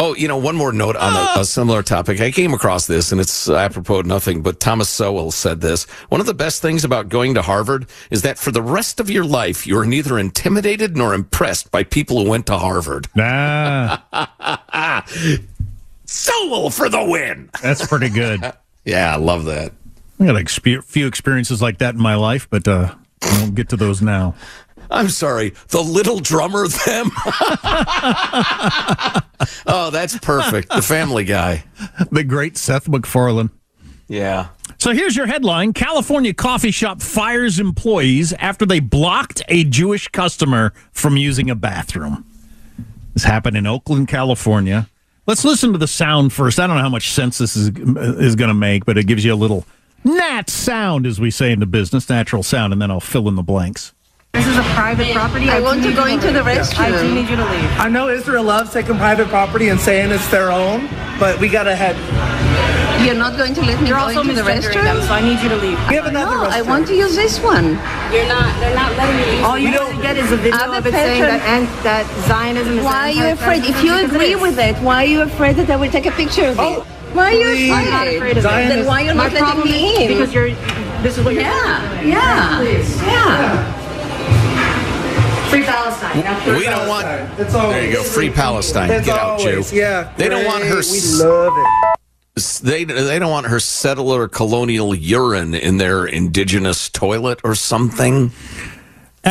Oh, 0.00 0.14
you 0.14 0.28
know, 0.28 0.36
one 0.36 0.56
more 0.56 0.72
note 0.72 0.96
on 0.96 1.12
a, 1.12 1.40
a 1.40 1.44
similar 1.44 1.82
topic. 1.82 2.20
I 2.20 2.30
came 2.30 2.54
across 2.54 2.86
this, 2.86 3.10
and 3.10 3.20
it's 3.20 3.48
apropos 3.48 4.00
of 4.00 4.06
nothing, 4.06 4.42
but 4.42 4.60
Thomas 4.60 4.88
Sowell 4.88 5.32
said 5.32 5.60
this. 5.60 5.84
One 6.08 6.20
of 6.20 6.26
the 6.26 6.34
best 6.34 6.62
things 6.62 6.84
about 6.84 7.08
going 7.08 7.34
to 7.34 7.42
Harvard 7.42 7.86
is 8.10 8.22
that 8.22 8.38
for 8.38 8.52
the 8.52 8.62
rest 8.62 9.00
of 9.00 9.10
your 9.10 9.24
life, 9.24 9.66
you 9.66 9.76
are 9.78 9.86
neither 9.86 10.18
intimidated 10.18 10.96
nor 10.96 11.14
impressed 11.14 11.70
by 11.70 11.82
people 11.82 12.22
who 12.22 12.30
went 12.30 12.46
to 12.46 12.58
Harvard. 12.58 13.08
Nah. 13.16 13.98
Sowell 16.04 16.70
for 16.70 16.88
the 16.88 17.04
win. 17.04 17.50
That's 17.62 17.86
pretty 17.86 18.08
good. 18.08 18.40
yeah, 18.84 19.14
I 19.14 19.16
love 19.18 19.46
that. 19.46 19.72
I 20.20 20.26
got 20.26 20.40
a 20.40 20.82
few 20.82 21.06
experiences 21.06 21.60
like 21.62 21.78
that 21.78 21.94
in 21.94 22.00
my 22.00 22.14
life, 22.14 22.48
but 22.50 22.66
uh, 22.66 22.94
I 23.22 23.40
won't 23.40 23.54
get 23.54 23.68
to 23.70 23.76
those 23.76 24.02
now. 24.02 24.34
I'm 24.90 25.08
sorry, 25.10 25.54
the 25.68 25.82
little 25.82 26.20
drummer 26.20 26.66
them. 26.66 27.10
oh, 29.66 29.90
that's 29.92 30.18
perfect. 30.18 30.70
The 30.70 30.82
family 30.82 31.24
guy. 31.24 31.64
The 32.10 32.24
great 32.24 32.56
Seth 32.56 32.88
MacFarlane. 32.88 33.50
Yeah. 34.08 34.48
So 34.78 34.92
here's 34.92 35.16
your 35.16 35.26
headline 35.26 35.72
California 35.74 36.32
coffee 36.32 36.70
shop 36.70 37.02
fires 37.02 37.58
employees 37.60 38.32
after 38.34 38.64
they 38.64 38.80
blocked 38.80 39.42
a 39.48 39.64
Jewish 39.64 40.08
customer 40.08 40.72
from 40.92 41.16
using 41.16 41.50
a 41.50 41.54
bathroom. 41.54 42.24
This 43.12 43.24
happened 43.24 43.56
in 43.56 43.66
Oakland, 43.66 44.08
California. 44.08 44.88
Let's 45.26 45.44
listen 45.44 45.72
to 45.72 45.78
the 45.78 45.86
sound 45.86 46.32
first. 46.32 46.58
I 46.58 46.66
don't 46.66 46.76
know 46.76 46.82
how 46.82 46.88
much 46.88 47.10
sense 47.10 47.36
this 47.36 47.54
is 47.54 47.68
is 47.68 48.34
going 48.34 48.48
to 48.48 48.54
make, 48.54 48.86
but 48.86 48.96
it 48.96 49.06
gives 49.06 49.24
you 49.24 49.34
a 49.34 49.36
little 49.36 49.66
nat 50.04 50.48
sound, 50.48 51.04
as 51.06 51.20
we 51.20 51.30
say 51.30 51.52
in 51.52 51.60
the 51.60 51.66
business, 51.66 52.08
natural 52.08 52.42
sound, 52.42 52.72
and 52.72 52.80
then 52.80 52.90
I'll 52.90 53.00
fill 53.00 53.28
in 53.28 53.34
the 53.34 53.42
blanks. 53.42 53.92
This 54.38 54.46
is 54.46 54.56
a 54.56 54.62
private 54.78 55.12
property. 55.12 55.48
I 55.50 55.58
do 55.58 55.64
want 55.64 55.82
to 55.82 55.88
need 55.88 55.96
go 55.96 56.06
you 56.06 56.14
into 56.14 56.30
the 56.30 56.44
leave. 56.44 56.58
restroom. 56.62 56.78
I 56.94 57.02
do 57.02 57.12
need 57.12 57.28
you 57.28 57.36
to 57.36 57.44
leave. 57.44 57.70
I 57.80 57.88
know 57.88 58.08
Israel 58.08 58.44
loves 58.44 58.72
taking 58.72 58.96
private 58.96 59.26
property 59.28 59.68
and 59.68 59.80
saying 59.80 60.12
it's 60.12 60.28
their 60.30 60.52
own, 60.52 60.88
but 61.18 61.40
we 61.40 61.48
gotta 61.48 61.74
head. 61.74 61.96
You're 63.04 63.14
not 63.16 63.36
going 63.36 63.54
to 63.54 63.62
let 63.62 63.80
me 63.82 63.88
You're 63.88 63.98
go 63.98 64.04
also 64.06 64.20
into 64.22 64.34
the 64.34 64.42
misgendering 64.42 64.70
restroom? 64.74 64.82
them, 64.84 65.02
so 65.02 65.12
I 65.12 65.20
need 65.22 65.40
you 65.42 65.48
to 65.48 65.56
leave. 65.56 65.78
We 65.88 65.94
have 65.96 66.06
another 66.06 66.36
No, 66.36 66.44
I 66.44 66.62
want 66.62 66.86
to 66.88 66.94
use 66.94 67.14
this 67.16 67.38
one. 67.40 67.66
You're 68.14 68.26
not. 68.26 68.46
They're 68.60 68.74
not 68.74 68.90
letting 68.96 69.16
me 69.16 69.36
use. 69.38 69.44
All 69.46 69.58
you 69.58 69.70
We 69.70 69.76
want 69.76 69.86
to 69.88 69.92
don't- 69.94 70.02
get 70.02 70.16
is 70.16 70.30
a 70.32 70.36
video 70.36 70.58
Other 70.58 70.78
of 70.78 70.86
it 70.86 70.92
saying 70.92 71.22
patron- 71.22 71.38
that 71.38 71.48
and, 71.54 71.68
that 71.84 72.04
Zionism 72.28 72.78
is. 72.78 72.84
Why 72.84 73.08
are 73.08 73.10
you 73.10 73.26
afraid? 73.32 73.64
If 73.64 73.82
you 73.82 73.90
because 73.92 74.02
it 74.02 74.14
agree 74.14 74.34
with 74.36 74.58
it, 74.58 74.76
why 74.86 75.02
are 75.04 75.06
you 75.14 75.22
afraid 75.22 75.56
that 75.56 75.68
I 75.70 75.76
will 75.76 75.90
take 75.90 76.06
a 76.06 76.12
picture 76.12 76.46
of 76.46 76.58
Oh, 76.60 76.80
it? 76.80 76.86
Why 77.14 77.30
are 77.30 77.32
you 77.34 77.48
afraid? 77.52 77.70
I'm 77.72 77.90
not 77.90 78.06
afraid 78.08 78.36
of 78.36 78.42
Zion 78.44 78.66
it. 78.70 78.74
Then 78.76 78.86
why 78.86 79.00
you're 79.02 79.12
you 79.14 79.18
not 79.18 79.32
letting 79.32 79.64
me 79.64 80.04
in? 80.04 80.08
because 80.12 80.32
you're. 80.34 80.50
This 81.02 81.16
is 81.18 81.24
what 81.24 81.34
you're. 81.34 81.42
Yeah, 81.44 81.98
doing. 82.00 82.08
yeah, 82.12 82.58
Please. 82.58 83.02
yeah. 83.02 83.74
Free 85.48 85.62
Palestine. 85.62 86.20
Now, 86.20 86.58
We 86.58 86.64
don't 86.64 86.88
want. 86.88 87.06
It's 87.40 87.54
always, 87.54 87.74
There 87.74 87.86
you 87.86 87.92
go. 87.92 88.02
Free 88.02 88.30
Palestine. 88.30 88.90
It's 88.90 89.06
Get 89.06 89.18
out, 89.18 89.40
Jew. 89.40 89.64
Yeah. 89.72 90.12
They 90.16 90.28
don't 90.28 90.44
want 90.44 90.64
her. 90.64 90.76
We 90.76 91.24
love 91.24 91.52
it. 91.56 91.98
They 92.62 92.84
they 92.84 93.18
don't 93.18 93.30
want 93.30 93.46
her 93.46 93.58
settler 93.58 94.28
colonial 94.28 94.94
urine 94.94 95.54
in 95.54 95.78
their 95.78 96.06
indigenous 96.06 96.88
toilet 96.88 97.40
or 97.42 97.54
something. 97.54 98.28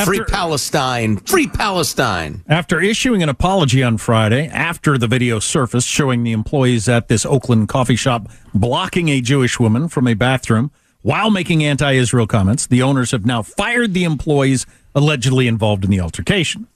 free 0.04 0.24
Palestine, 0.26 1.18
free 1.18 1.48
Palestine. 1.48 2.44
After 2.50 2.82
issuing 2.82 3.24
an 3.24 3.30
apology 3.30 3.82
on 3.82 3.98
Friday, 3.98 4.48
after 4.48 4.98
the 4.98 5.08
video 5.08 5.40
surfaced 5.40 5.88
showing 5.88 6.24
the 6.24 6.34
employees 6.34 6.90
at 6.90 7.08
this 7.08 7.26
Oakland 7.26 7.70
coffee 7.70 7.96
shop 7.96 8.30
blocking 8.54 9.08
a 9.08 9.22
Jewish 9.22 9.58
woman 9.58 9.88
from 9.88 10.08
a 10.08 10.14
bathroom 10.14 10.72
while 11.02 11.30
making 11.32 11.64
anti 11.64 11.94
Israel 11.94 12.28
comments, 12.28 12.68
the 12.68 12.82
owners 12.82 13.12
have 13.12 13.26
now 13.26 13.42
fired 13.42 13.94
the 13.94 14.04
employees 14.04 14.66
allegedly 14.98 15.48
involved 15.48 15.86
in 15.86 15.92
the 15.92 16.02
altercation. 16.02 16.68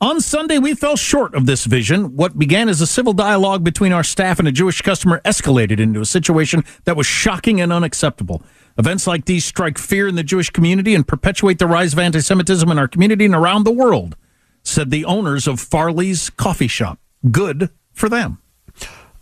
On 0.00 0.20
Sunday, 0.20 0.58
we 0.58 0.74
fell 0.74 0.96
short 0.96 1.34
of 1.34 1.44
this 1.44 1.66
vision. 1.66 2.16
What 2.16 2.38
began 2.38 2.70
as 2.70 2.80
a 2.80 2.86
civil 2.86 3.12
dialogue 3.12 3.62
between 3.62 3.92
our 3.92 4.02
staff 4.02 4.38
and 4.38 4.48
a 4.48 4.52
Jewish 4.52 4.80
customer 4.80 5.20
escalated 5.26 5.78
into 5.78 6.00
a 6.00 6.06
situation 6.06 6.64
that 6.84 6.96
was 6.96 7.06
shocking 7.06 7.60
and 7.60 7.70
unacceptable. 7.70 8.42
Events 8.78 9.06
like 9.06 9.26
these 9.26 9.44
strike 9.44 9.76
fear 9.76 10.08
in 10.08 10.14
the 10.14 10.22
Jewish 10.22 10.48
community 10.48 10.94
and 10.94 11.06
perpetuate 11.06 11.58
the 11.58 11.66
rise 11.66 11.92
of 11.92 11.98
anti 11.98 12.20
Semitism 12.20 12.68
in 12.70 12.78
our 12.78 12.88
community 12.88 13.26
and 13.26 13.34
around 13.34 13.64
the 13.64 13.70
world, 13.70 14.16
said 14.62 14.90
the 14.90 15.04
owners 15.04 15.46
of 15.46 15.60
Farley's 15.60 16.30
Coffee 16.30 16.66
Shop. 16.66 16.98
Good 17.30 17.68
for 17.92 18.08
them. 18.08 18.38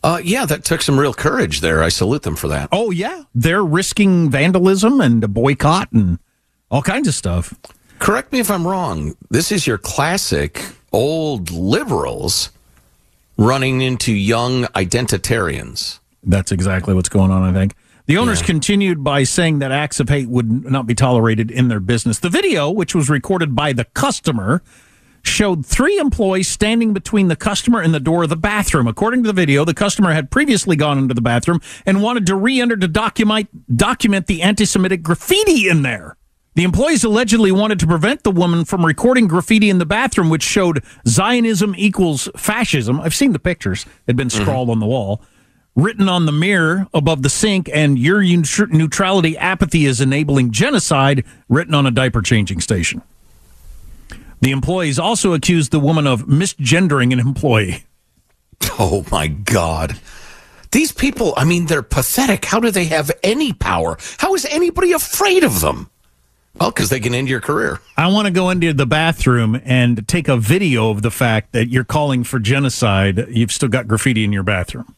Uh, 0.03 0.21
yeah, 0.23 0.47
that 0.47 0.65
took 0.65 0.81
some 0.81 0.99
real 0.99 1.13
courage 1.13 1.61
there. 1.61 1.83
I 1.83 1.89
salute 1.89 2.23
them 2.23 2.37
for 2.37 2.49
that. 2.49 2.69
Oh, 2.71 2.93
yeah. 2.93 3.25
They're 3.35 3.65
risking 3.65 4.31
vandalism 4.31 5.01
and 5.01 5.23
a 5.23 5.29
boycott 5.29 5.91
and 5.93 6.19
all 6.71 6.83
kinds 6.83 7.09
of 7.09 7.15
stuff. 7.15 7.55
Correct 8.03 8.33
me 8.33 8.41
if 8.41 8.51
I'm 8.51 8.67
wrong. 8.67 9.15
This 9.31 9.53
is 9.53 9.65
your 9.65 9.79
classic 9.79 10.61
old 10.93 11.53
liberals 11.53 12.51
running 13.39 13.81
into 13.81 14.13
young 14.13 14.65
identitarians. 14.65 16.01
That's 16.25 16.51
exactly 16.51 16.95
what's 16.95 17.09
going 17.09 17.31
on, 17.31 17.45
I 17.45 17.53
think. 17.53 17.77
The 18.07 18.17
owners 18.17 18.41
yeah. 18.41 18.47
continued 18.47 19.05
by 19.05 19.23
saying 19.23 19.61
that 19.61 19.71
acts 19.71 20.01
of 20.01 20.09
hate 20.09 20.29
would 20.29 20.65
not 20.69 20.89
be 20.89 20.97
tolerated 20.97 21.53
in 21.53 21.69
their 21.69 21.79
business. 21.79 22.19
The 22.19 22.29
video, 22.29 22.73
which 22.73 22.93
was 22.93 23.09
recorded 23.09 23.55
by 23.55 23.73
the 23.73 23.85
customer, 23.85 24.65
showed 25.23 25.65
three 25.65 25.97
employees 25.99 26.49
standing 26.49 26.93
between 26.93 27.29
the 27.29 27.37
customer 27.37 27.81
and 27.81 27.95
the 27.95 28.01
door 28.01 28.25
of 28.25 28.31
the 28.31 28.37
bathroom. 28.37 28.89
According 28.89 29.23
to 29.23 29.29
the 29.29 29.33
video, 29.33 29.65
the 29.65 29.75
customer 29.75 30.11
had 30.11 30.29
previously 30.29 30.75
gone 30.75 30.99
into 30.99 31.15
the 31.15 31.21
bathroom 31.21 31.61
and 31.87 32.03
wanted 32.03 32.27
to 32.27 32.35
re-enter 32.35 32.77
to 32.77 32.89
document 32.89 33.77
document 33.77 34.27
the 34.27 34.43
anti-Semitic 34.43 35.05
graffiti 35.05 35.69
in 35.69 35.83
there. 35.83 36.17
The 36.55 36.65
employees 36.65 37.03
allegedly 37.03 37.51
wanted 37.51 37.79
to 37.81 37.87
prevent 37.87 38.25
the 38.25 38.31
woman 38.31 38.67
from 38.67 38.85
recording 38.85 39.27
graffiti 39.27 39.71
in 39.71 39.79
the 39.79 39.87
bathroom, 39.87 40.29
which 40.29 40.43
showed 40.43 40.85
Zionism 41.09 41.75
equals 41.79 42.29
fascism. 42.37 43.01
I've 43.01 43.15
seen 43.15 43.33
the 43.33 43.39
pictures; 43.39 43.85
It 43.85 44.09
had 44.09 44.17
been 44.17 44.29
scrawled 44.29 44.67
mm-hmm. 44.67 44.73
on 44.73 44.81
the 44.81 44.87
wall, 44.87 45.23
written 45.75 46.11
on 46.11 46.27
the 46.27 46.33
mirror 46.33 46.89
above 46.93 47.23
the 47.23 47.31
sink, 47.31 47.71
and 47.73 47.99
your 47.99 48.23
neutrality 48.23 49.39
apathy 49.39 49.87
is 49.87 50.03
enabling 50.03 50.51
genocide, 50.51 51.25
written 51.49 51.75
on 51.75 51.87
a 51.87 51.91
diaper 51.91 52.21
changing 52.21 52.61
station. 52.61 53.01
The 54.43 54.51
employees 54.51 54.99
also 54.99 55.33
accused 55.33 55.71
the 55.71 55.81
woman 55.81 56.07
of 56.07 56.27
misgendering 56.27 57.13
an 57.13 57.21
employee. 57.21 57.85
Oh 58.79 59.07
my 59.11 59.29
God. 59.29 59.99
These 60.73 60.93
people, 60.93 61.33
I 61.37 61.45
mean, 61.45 61.67
they're 61.67 61.83
pathetic. 61.83 62.45
How 62.45 62.59
do 62.59 62.71
they 62.71 62.87
have 62.87 63.11
any 63.23 63.53
power? 63.53 63.97
How 64.19 64.35
is 64.35 64.45
anybody 64.47 64.93
afraid 64.93 65.45
of 65.45 65.61
them? 65.61 65.89
Well, 66.61 66.71
because 66.71 66.91
they 66.91 67.01
can 67.01 67.15
end 67.15 67.29
your 67.29 67.41
career. 67.41 67.81
I 67.97 68.09
want 68.09 68.27
to 68.27 68.33
go 68.33 68.51
into 68.51 68.73
the 68.73 68.87
bathroom 68.87 69.61
and 69.65 70.07
take 70.07 70.29
a 70.29 70.37
video 70.37 70.91
of 70.91 71.03
the 71.03 71.11
fact 71.11 71.53
that 71.53 71.69
you're 71.69 71.85
calling 71.85 72.25
for 72.25 72.39
genocide. 72.39 73.27
You've 73.31 73.53
still 73.53 73.69
got 73.69 73.89
graffiti 73.89 74.23
in 74.23 74.33
your 74.33 74.43
bathroom. 74.43 74.95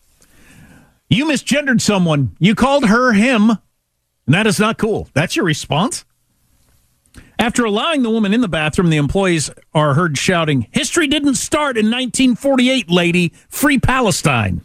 You 1.08 1.26
misgendered 1.26 1.80
someone. 1.80 2.36
You 2.38 2.54
called 2.54 2.86
her 2.86 3.12
him. 3.12 3.50
And 3.50 4.34
that 4.34 4.46
is 4.46 4.58
not 4.58 4.78
cool. 4.78 5.08
That's 5.14 5.36
your 5.36 5.44
response? 5.44 6.04
After 7.38 7.64
allowing 7.64 8.02
the 8.02 8.10
woman 8.10 8.32
in 8.32 8.40
the 8.40 8.48
bathroom, 8.48 8.90
the 8.90 8.96
employees 8.96 9.50
are 9.74 9.94
heard 9.94 10.16
shouting, 10.16 10.66
History 10.72 11.06
didn't 11.06 11.34
start 11.34 11.76
in 11.76 11.86
1948, 11.86 12.90
lady. 12.90 13.32
Free 13.48 13.78
Palestine. 13.78 14.62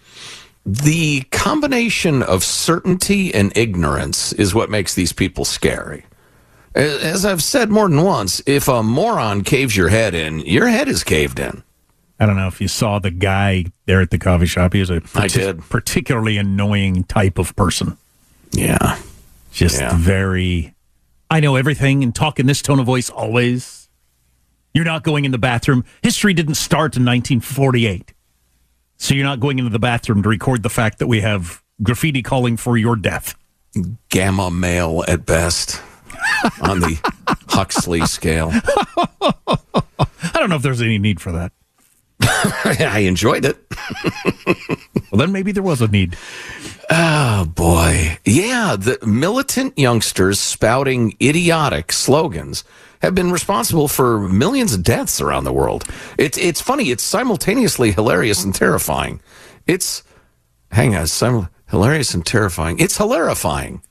The 0.65 1.21
combination 1.31 2.21
of 2.21 2.43
certainty 2.43 3.33
and 3.33 3.55
ignorance 3.55 4.33
is 4.33 4.53
what 4.53 4.69
makes 4.69 4.93
these 4.93 5.13
people 5.13 5.45
scary. 5.45 6.05
As 6.75 7.25
I've 7.25 7.43
said 7.43 7.69
more 7.69 7.89
than 7.89 8.03
once, 8.03 8.41
if 8.45 8.67
a 8.67 8.83
moron 8.83 9.43
caves 9.43 9.75
your 9.75 9.89
head 9.89 10.13
in, 10.13 10.39
your 10.39 10.67
head 10.67 10.87
is 10.87 11.03
caved 11.03 11.39
in. 11.39 11.63
I 12.19 12.25
don't 12.25 12.35
know 12.35 12.47
if 12.47 12.59
you 12.59 12.67
saw 12.67 12.99
the 12.99 13.11
guy 13.11 13.65
there 13.85 14.01
at 14.01 14.11
the 14.11 14.17
coffee 14.17 14.45
shop. 14.45 14.73
He 14.73 14.81
was 14.81 14.89
a 14.89 15.01
I 15.15 15.27
did. 15.27 15.61
particularly 15.69 16.37
annoying 16.37 17.05
type 17.05 17.37
of 17.37 17.55
person. 17.55 17.97
Yeah. 18.51 18.99
Just 19.51 19.79
yeah. 19.79 19.95
very 19.95 20.75
I 21.31 21.39
know 21.39 21.55
everything 21.55 22.03
and 22.03 22.13
talk 22.13 22.39
in 22.39 22.47
this 22.47 22.61
tone 22.61 22.79
of 22.79 22.85
voice 22.85 23.09
always. 23.09 23.87
You're 24.73 24.85
not 24.85 25.03
going 25.03 25.25
in 25.25 25.31
the 25.31 25.37
bathroom. 25.37 25.85
History 26.01 26.33
didn't 26.33 26.55
start 26.55 26.95
in 26.97 27.05
1948. 27.05 28.13
So 28.97 29.13
you're 29.13 29.25
not 29.25 29.39
going 29.39 29.59
into 29.59 29.69
the 29.69 29.79
bathroom 29.79 30.23
to 30.23 30.29
record 30.29 30.63
the 30.63 30.69
fact 30.69 30.99
that 30.99 31.07
we 31.07 31.21
have 31.21 31.63
graffiti 31.81 32.21
calling 32.21 32.57
for 32.57 32.77
your 32.77 32.95
death. 32.95 33.35
Gamma 34.09 34.51
male 34.51 35.03
at 35.07 35.25
best 35.25 35.81
on 36.61 36.79
the 36.79 36.99
Huxley 37.47 38.05
scale. 38.05 38.51
I 40.21 40.31
don't 40.33 40.49
know 40.49 40.55
if 40.55 40.61
there's 40.61 40.81
any 40.81 40.97
need 40.97 41.21
for 41.21 41.31
that. 41.31 41.51
I 42.21 43.05
enjoyed 43.07 43.45
it. 43.45 43.57
well, 45.11 45.19
then 45.19 45.31
maybe 45.31 45.51
there 45.51 45.63
was 45.63 45.81
a 45.81 45.87
need. 45.87 46.17
Oh, 46.89 47.45
boy. 47.45 48.17
Yeah, 48.25 48.75
the 48.77 48.97
militant 49.05 49.77
youngsters 49.77 50.39
spouting 50.39 51.15
idiotic 51.21 51.91
slogans 51.91 52.63
have 53.01 53.15
been 53.15 53.31
responsible 53.31 53.87
for 53.87 54.19
millions 54.27 54.73
of 54.73 54.83
deaths 54.83 55.21
around 55.21 55.45
the 55.45 55.53
world. 55.53 55.85
It's, 56.17 56.37
it's 56.37 56.59
funny. 56.59 56.91
It's 56.91 57.03
simultaneously 57.03 57.91
hilarious 57.93 58.43
and 58.43 58.53
terrifying. 58.53 59.21
It's, 59.67 60.03
hang 60.71 60.95
on, 60.95 61.07
sim- 61.07 61.47
hilarious 61.69 62.13
and 62.13 62.25
terrifying. 62.25 62.79
It's 62.79 62.97
hilarifying. 62.97 63.81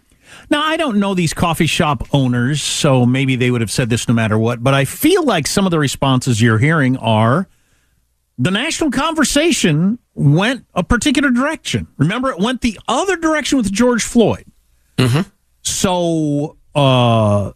Now, 0.50 0.62
I 0.62 0.76
don't 0.76 0.98
know 0.98 1.14
these 1.14 1.34
coffee 1.34 1.66
shop 1.66 2.08
owners, 2.12 2.62
so 2.62 3.04
maybe 3.04 3.36
they 3.36 3.50
would 3.50 3.60
have 3.60 3.70
said 3.70 3.90
this 3.90 4.08
no 4.08 4.14
matter 4.14 4.38
what, 4.38 4.62
but 4.62 4.74
I 4.74 4.84
feel 4.84 5.24
like 5.24 5.46
some 5.46 5.66
of 5.66 5.70
the 5.70 5.78
responses 5.78 6.40
you're 6.40 6.58
hearing 6.58 6.96
are 6.96 7.48
the 8.38 8.50
national 8.50 8.90
conversation 8.90 9.98
went 10.14 10.64
a 10.74 10.82
particular 10.82 11.30
direction. 11.30 11.88
Remember, 11.98 12.30
it 12.30 12.38
went 12.38 12.60
the 12.60 12.78
other 12.88 13.16
direction 13.16 13.58
with 13.58 13.70
George 13.72 14.04
Floyd. 14.04 14.44
Mm-hmm. 14.96 15.28
So 15.62 16.56
uh, 16.74 17.52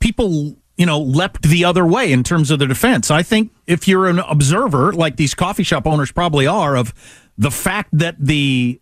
people, 0.00 0.56
you 0.76 0.86
know, 0.86 1.00
leapt 1.00 1.42
the 1.42 1.64
other 1.64 1.86
way 1.86 2.10
in 2.10 2.24
terms 2.24 2.50
of 2.50 2.58
the 2.58 2.66
defense. 2.66 3.10
I 3.10 3.22
think 3.22 3.52
if 3.66 3.86
you're 3.86 4.06
an 4.06 4.18
observer, 4.18 4.92
like 4.92 5.16
these 5.16 5.34
coffee 5.34 5.62
shop 5.62 5.86
owners 5.86 6.10
probably 6.10 6.46
are, 6.46 6.76
of 6.76 6.94
the 7.36 7.50
fact 7.50 7.90
that 7.92 8.16
the 8.18 8.80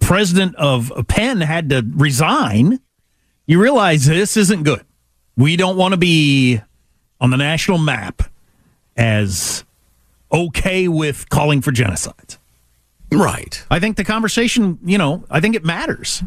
president 0.00 0.54
of 0.56 0.92
Penn 1.08 1.40
had 1.40 1.70
to 1.70 1.86
resign, 1.94 2.80
you 3.46 3.60
realize 3.60 4.06
this 4.06 4.36
isn't 4.36 4.62
good. 4.62 4.84
We 5.36 5.56
don't 5.56 5.76
want 5.76 5.92
to 5.92 5.98
be 5.98 6.60
on 7.20 7.30
the 7.30 7.36
national 7.36 7.78
map 7.78 8.22
as 8.96 9.64
okay 10.32 10.88
with 10.88 11.28
calling 11.28 11.60
for 11.60 11.72
genocide. 11.72 12.36
Right. 13.12 13.64
I 13.70 13.78
think 13.78 13.96
the 13.96 14.04
conversation, 14.04 14.78
you 14.84 14.98
know, 14.98 15.24
I 15.30 15.40
think 15.40 15.54
it 15.54 15.64
matters. 15.64 16.22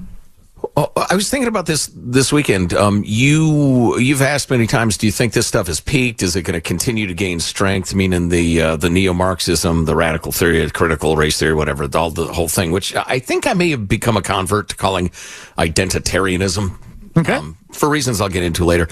Oh, 0.79 0.93
I 0.95 1.13
was 1.13 1.29
thinking 1.29 1.49
about 1.49 1.65
this 1.65 1.91
this 1.93 2.31
weekend. 2.31 2.73
Um, 2.73 3.03
you 3.05 3.97
you've 3.97 4.21
asked 4.21 4.49
many 4.49 4.65
times. 4.65 4.95
Do 4.95 5.07
you 5.07 5.11
think 5.11 5.33
this 5.33 5.45
stuff 5.45 5.67
has 5.67 5.81
peaked? 5.81 6.23
Is 6.23 6.37
it 6.37 6.43
going 6.43 6.53
to 6.53 6.61
continue 6.61 7.05
to 7.05 7.13
gain 7.13 7.41
strength? 7.41 7.93
Meaning 7.93 8.29
the 8.29 8.61
uh, 8.61 8.75
the 8.77 8.89
neo 8.89 9.13
Marxism, 9.13 9.83
the 9.83 9.93
radical 9.93 10.31
theory, 10.31 10.69
critical 10.69 11.17
race 11.17 11.37
theory, 11.37 11.53
whatever, 11.53 11.89
all 11.95 12.11
the 12.11 12.27
whole 12.27 12.47
thing. 12.47 12.71
Which 12.71 12.95
I 12.95 13.19
think 13.19 13.45
I 13.45 13.51
may 13.51 13.71
have 13.71 13.89
become 13.89 14.15
a 14.15 14.21
convert 14.21 14.69
to 14.69 14.77
calling 14.77 15.09
identitarianism. 15.57 16.77
Okay. 17.17 17.33
Um, 17.33 17.57
for 17.73 17.89
reasons 17.89 18.21
I'll 18.21 18.29
get 18.29 18.43
into 18.43 18.63
later. 18.63 18.87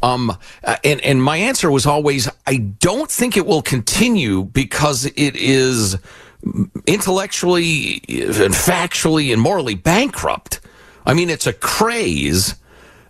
Um, 0.00 0.30
uh, 0.62 0.76
and, 0.84 1.00
and 1.00 1.20
my 1.20 1.38
answer 1.38 1.72
was 1.72 1.86
always, 1.86 2.28
I 2.46 2.58
don't 2.58 3.10
think 3.10 3.36
it 3.36 3.46
will 3.46 3.62
continue 3.62 4.44
because 4.44 5.06
it 5.06 5.34
is 5.34 5.96
intellectually 6.86 7.94
and 8.08 8.54
factually 8.54 9.32
and 9.32 9.42
morally 9.42 9.74
bankrupt. 9.74 10.60
I 11.06 11.14
mean, 11.14 11.30
it's 11.30 11.46
a 11.46 11.52
craze 11.52 12.54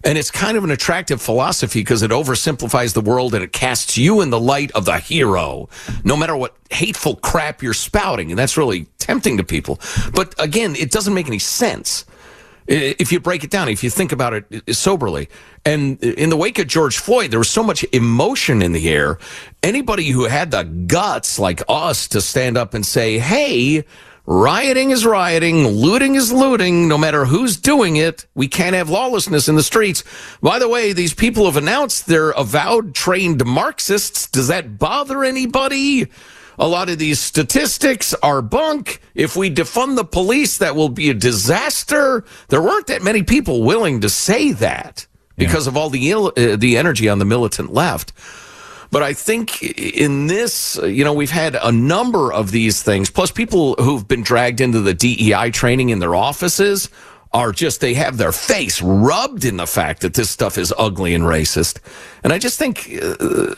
and 0.04 0.18
it's 0.18 0.30
kind 0.30 0.56
of 0.56 0.64
an 0.64 0.70
attractive 0.70 1.22
philosophy 1.22 1.80
because 1.80 2.02
it 2.02 2.10
oversimplifies 2.10 2.92
the 2.94 3.00
world 3.00 3.34
and 3.34 3.44
it 3.44 3.52
casts 3.52 3.96
you 3.96 4.20
in 4.20 4.30
the 4.30 4.40
light 4.40 4.72
of 4.72 4.84
the 4.84 4.98
hero, 4.98 5.68
no 6.04 6.16
matter 6.16 6.36
what 6.36 6.56
hateful 6.70 7.16
crap 7.16 7.62
you're 7.62 7.74
spouting. 7.74 8.30
And 8.30 8.38
that's 8.38 8.56
really 8.56 8.86
tempting 8.98 9.36
to 9.36 9.44
people. 9.44 9.80
But 10.12 10.34
again, 10.38 10.74
it 10.74 10.90
doesn't 10.90 11.14
make 11.14 11.28
any 11.28 11.38
sense 11.38 12.04
if 12.66 13.12
you 13.12 13.20
break 13.20 13.44
it 13.44 13.50
down, 13.50 13.68
if 13.68 13.82
you 13.82 13.90
think 13.90 14.12
about 14.12 14.34
it 14.34 14.74
soberly. 14.74 15.28
And 15.64 16.02
in 16.02 16.30
the 16.30 16.36
wake 16.36 16.58
of 16.58 16.66
George 16.66 16.98
Floyd, 16.98 17.30
there 17.30 17.38
was 17.38 17.50
so 17.50 17.62
much 17.62 17.84
emotion 17.92 18.62
in 18.62 18.72
the 18.72 18.88
air. 18.88 19.18
Anybody 19.62 20.08
who 20.08 20.24
had 20.24 20.50
the 20.50 20.64
guts 20.64 21.38
like 21.38 21.62
us 21.68 22.08
to 22.08 22.20
stand 22.20 22.56
up 22.56 22.74
and 22.74 22.84
say, 22.84 23.18
hey, 23.18 23.84
Rioting 24.24 24.90
is 24.90 25.04
rioting, 25.04 25.66
looting 25.66 26.14
is 26.14 26.32
looting, 26.32 26.86
no 26.86 26.96
matter 26.96 27.24
who's 27.24 27.56
doing 27.56 27.96
it. 27.96 28.26
We 28.34 28.46
can't 28.46 28.76
have 28.76 28.88
lawlessness 28.88 29.48
in 29.48 29.56
the 29.56 29.64
streets. 29.64 30.04
By 30.40 30.60
the 30.60 30.68
way, 30.68 30.92
these 30.92 31.12
people 31.12 31.46
have 31.46 31.56
announced 31.56 32.06
they're 32.06 32.30
avowed 32.30 32.94
trained 32.94 33.44
Marxists. 33.44 34.28
Does 34.28 34.46
that 34.46 34.78
bother 34.78 35.24
anybody? 35.24 36.06
A 36.56 36.68
lot 36.68 36.88
of 36.88 36.98
these 36.98 37.18
statistics 37.18 38.14
are 38.22 38.42
bunk. 38.42 39.00
If 39.16 39.34
we 39.34 39.52
defund 39.52 39.96
the 39.96 40.04
police, 40.04 40.58
that 40.58 40.76
will 40.76 40.88
be 40.88 41.10
a 41.10 41.14
disaster. 41.14 42.24
There 42.48 42.62
weren't 42.62 42.86
that 42.86 43.02
many 43.02 43.24
people 43.24 43.64
willing 43.64 44.02
to 44.02 44.08
say 44.08 44.52
that 44.52 45.06
because 45.36 45.66
of 45.66 45.76
all 45.76 45.90
the 45.90 46.10
Ill, 46.10 46.32
uh, 46.36 46.54
the 46.54 46.76
energy 46.76 47.08
on 47.08 47.18
the 47.18 47.24
militant 47.24 47.72
left. 47.72 48.12
But 48.92 49.02
I 49.02 49.14
think 49.14 49.62
in 49.62 50.26
this, 50.26 50.78
you 50.84 51.02
know, 51.02 51.14
we've 51.14 51.30
had 51.30 51.56
a 51.56 51.72
number 51.72 52.30
of 52.30 52.50
these 52.50 52.82
things, 52.82 53.08
plus 53.08 53.30
people 53.30 53.74
who've 53.76 54.06
been 54.06 54.22
dragged 54.22 54.60
into 54.60 54.80
the 54.80 54.92
DEI 54.92 55.50
training 55.50 55.88
in 55.88 55.98
their 55.98 56.14
offices 56.14 56.90
are 57.32 57.52
just, 57.52 57.80
they 57.80 57.94
have 57.94 58.18
their 58.18 58.32
face 58.32 58.82
rubbed 58.82 59.46
in 59.46 59.56
the 59.56 59.66
fact 59.66 60.02
that 60.02 60.12
this 60.12 60.28
stuff 60.28 60.58
is 60.58 60.74
ugly 60.76 61.14
and 61.14 61.24
racist. 61.24 61.78
And 62.22 62.34
I 62.34 62.38
just 62.38 62.58
think, 62.58 62.90
uh, 63.02 63.54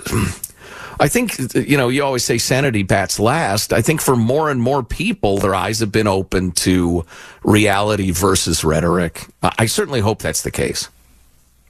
I 1.01 1.09
think, 1.09 1.37
you 1.57 1.76
know, 1.76 1.89
you 1.89 2.05
always 2.05 2.24
say 2.24 2.39
sanity 2.39 2.85
bats 2.85 3.18
last. 3.18 3.72
I 3.72 3.82
think 3.82 4.01
for 4.01 4.14
more 4.14 4.51
and 4.51 4.62
more 4.62 4.85
people, 4.85 5.39
their 5.39 5.57
eyes 5.57 5.80
have 5.80 5.91
been 5.91 6.07
open 6.07 6.53
to 6.53 7.05
reality 7.43 8.12
versus 8.12 8.62
rhetoric. 8.62 9.26
I 9.43 9.66
certainly 9.66 9.99
hope 9.99 10.20
that's 10.20 10.43
the 10.43 10.53
case. 10.53 10.89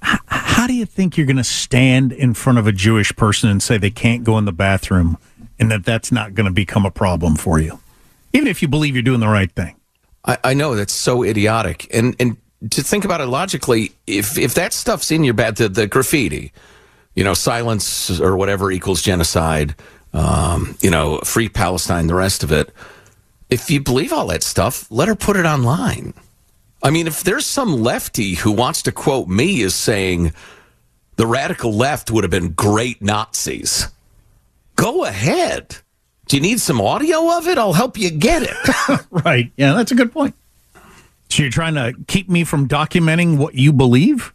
How 0.05 0.67
do 0.67 0.75
you 0.75 0.87
think 0.87 1.17
you're 1.17 1.27
going 1.27 1.37
to 1.37 1.45
stand 1.45 2.13
in 2.13 2.35
front 2.35 2.59
of 2.59 2.67
a 2.67 2.73
Jewish 2.73 3.15
person 3.17 3.49
and 3.49 3.63
say 3.63 3.79
they 3.79 3.91
can't 3.91 4.23
go 4.23 4.39
in 4.39 4.45
the 4.45 4.53
bathroom 4.53 5.19
and 5.59 5.71
that 5.71 5.85
that's 5.85 6.13
not 6.13 6.35
going 6.35 6.47
to 6.47 6.53
become 6.53 6.85
a 6.85 6.91
problem 6.91 7.37
for 7.37 7.59
you? 7.59 7.81
Even 8.33 8.49
if 8.49 8.63
you 8.63 8.69
believe 8.69 8.95
you're 8.95 9.03
doing 9.03 9.21
the 9.21 9.29
right 9.29 9.51
thing. 9.53 9.77
I, 10.25 10.39
I 10.45 10.55
know 10.55 10.75
that's 10.75 10.93
so 10.93 11.23
idiotic. 11.23 11.89
And, 11.95 12.15
and 12.19 12.37
to 12.71 12.83
think 12.83 13.05
about 13.05 13.21
it 13.21 13.27
logically, 13.27 13.93
if, 14.07 14.39
if 14.39 14.55
that 14.55 14.73
stuff's 14.73 15.11
in 15.11 15.25
your 15.25 15.35
bed, 15.35 15.57
the, 15.57 15.69
the 15.69 15.87
graffiti, 15.87 16.53
you 17.15 17.25
know, 17.25 17.35
silence 17.35 18.21
or 18.21 18.37
whatever 18.37 18.71
equals 18.71 19.03
genocide, 19.03 19.75
um, 20.13 20.77
you 20.81 20.91
know, 20.91 21.19
free 21.19 21.49
Palestine, 21.49 22.07
the 22.07 22.15
rest 22.15 22.43
of 22.45 22.53
it. 22.53 22.73
If 23.51 23.71
you 23.71 23.81
believe 23.81 24.13
all 24.13 24.29
that 24.29 24.43
stuff, 24.43 24.91
let 24.91 25.09
her 25.09 25.15
put 25.15 25.37
it 25.37 25.45
online. 25.45 26.15
I 26.85 26.91
mean, 26.91 27.07
if 27.07 27.25
there's 27.25 27.47
some 27.47 27.83
lefty 27.83 28.35
who 28.35 28.53
wants 28.53 28.83
to 28.83 28.93
quote 28.93 29.27
me 29.27 29.63
as 29.63 29.75
saying 29.75 30.35
the 31.17 31.27
radical 31.27 31.73
left 31.73 32.11
would 32.11 32.25
have 32.25 32.31
been 32.31 32.51
great 32.51 33.01
Nazis, 33.01 33.89
go 34.77 35.05
ahead. 35.05 35.79
Do 36.27 36.37
you 36.37 36.43
need 36.43 36.61
some 36.61 36.83
audio 36.83 37.39
of 37.39 37.49
it? 37.49 37.57
I'll 37.57 37.73
help 37.73 37.97
you 37.97 38.11
get 38.11 38.43
it. 38.43 39.07
right. 39.11 39.51
Yeah, 39.57 39.73
that's 39.73 39.93
a 39.93 39.95
good 39.95 40.13
point. 40.13 40.35
So 41.31 41.43
you're 41.43 41.51
trying 41.51 41.75
to 41.75 41.95
keep 42.07 42.29
me 42.29 42.45
from 42.45 42.69
documenting 42.69 43.39
what 43.39 43.55
you 43.55 43.73
believe? 43.73 44.35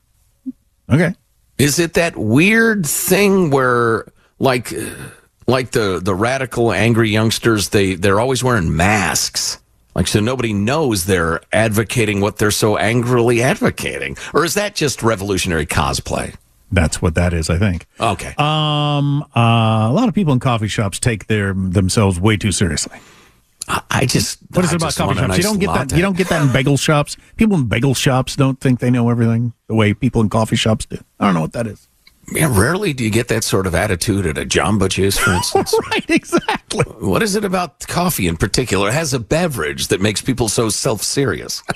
Okay. 0.90 1.14
Is 1.60 1.78
it 1.78 1.94
that 1.94 2.18
weird 2.18 2.86
thing 2.86 3.52
where 3.52 4.06
like 4.40 4.74
like 5.46 5.72
the 5.72 6.00
the 6.02 6.16
radical 6.16 6.72
angry 6.72 7.10
youngsters 7.10 7.70
they 7.70 7.94
they're 7.94 8.20
always 8.20 8.44
wearing 8.44 8.76
masks? 8.76 9.59
Like, 9.96 10.08
so 10.08 10.20
nobody 10.20 10.54
knows 10.54 11.06
they're 11.06 11.42
advocating 11.52 12.22
what 12.22 12.38
they're 12.38 12.52
so 12.52 12.78
angrily 12.78 13.42
advocating. 13.42 14.18
Or 14.34 14.46
is 14.46 14.54
that 14.54 14.76
just 14.76 15.04
revolutionary 15.04 15.66
cosplay? 15.66 16.36
That's 16.72 17.02
what 17.02 17.16
that 17.16 17.34
is, 17.34 17.50
I 17.50 17.58
think. 17.58 17.88
Okay. 18.00 18.34
Um, 18.38 19.24
uh, 19.36 19.90
a 19.90 19.94
lot 19.94 20.08
of 20.08 20.14
people 20.14 20.34
in 20.34 20.40
coffee 20.40 20.68
shops 20.68 21.00
take 21.00 21.28
their 21.28 21.54
themselves 21.54 22.20
way 22.20 22.38
too 22.38 22.52
seriously. 22.52 23.00
I 23.92 24.06
just 24.06 24.40
what 24.52 24.66
is 24.66 24.72
I 24.72 24.76
it 24.76 24.82
about 24.82 24.96
coffee 24.96 25.16
shops? 25.16 25.28
nice 25.28 25.38
you 25.38 25.44
don't 25.44 25.60
get 25.60 25.68
latte. 25.68 25.86
that. 25.86 25.96
You 25.96 26.02
don't 26.02 26.18
get 26.18 26.28
that 26.30 26.42
in 26.42 26.52
bagel 26.52 26.76
shops. 26.78 27.18
People 27.38 27.58
in 27.58 27.68
bagel 27.68 27.94
shops 27.94 28.36
don't 28.36 28.60
think 28.60 28.80
they 28.80 28.90
know 28.90 29.10
everything 29.10 29.54
the 29.68 29.76
way 29.76 29.94
people 29.94 30.22
in 30.22 30.30
coffee 30.30 30.56
shops 30.56 30.86
do. 30.86 30.98
I 31.20 31.26
don't 31.26 31.36
know 31.36 31.42
what 31.42 31.54
that 31.54 31.68
is. 31.68 31.88
Yeah, 32.32 32.48
rarely 32.52 32.94
do 32.94 33.04
you 33.04 33.10
get 33.10 33.28
that 33.30 33.44
sort 33.44 33.66
of 33.68 33.74
attitude 33.76 34.26
at 34.26 34.38
a 34.38 34.46
Jamba 34.46 34.90
Juice, 34.90 35.18
for 35.18 35.32
instance. 35.34 35.74
right, 35.92 36.10
exactly. 36.10 36.84
What 37.00 37.24
is 37.24 37.36
it 37.36 37.44
about 37.44 37.80
coffee 37.88 38.28
in 38.28 38.38
particular? 38.38 38.90
It 38.90 38.94
has 38.94 39.14
a 39.14 39.20
beverage 39.20 39.88
that 39.88 40.02
makes 40.02 40.22
people 40.22 40.48
so 40.50 40.70
self 40.70 41.02
serious. 41.04 41.64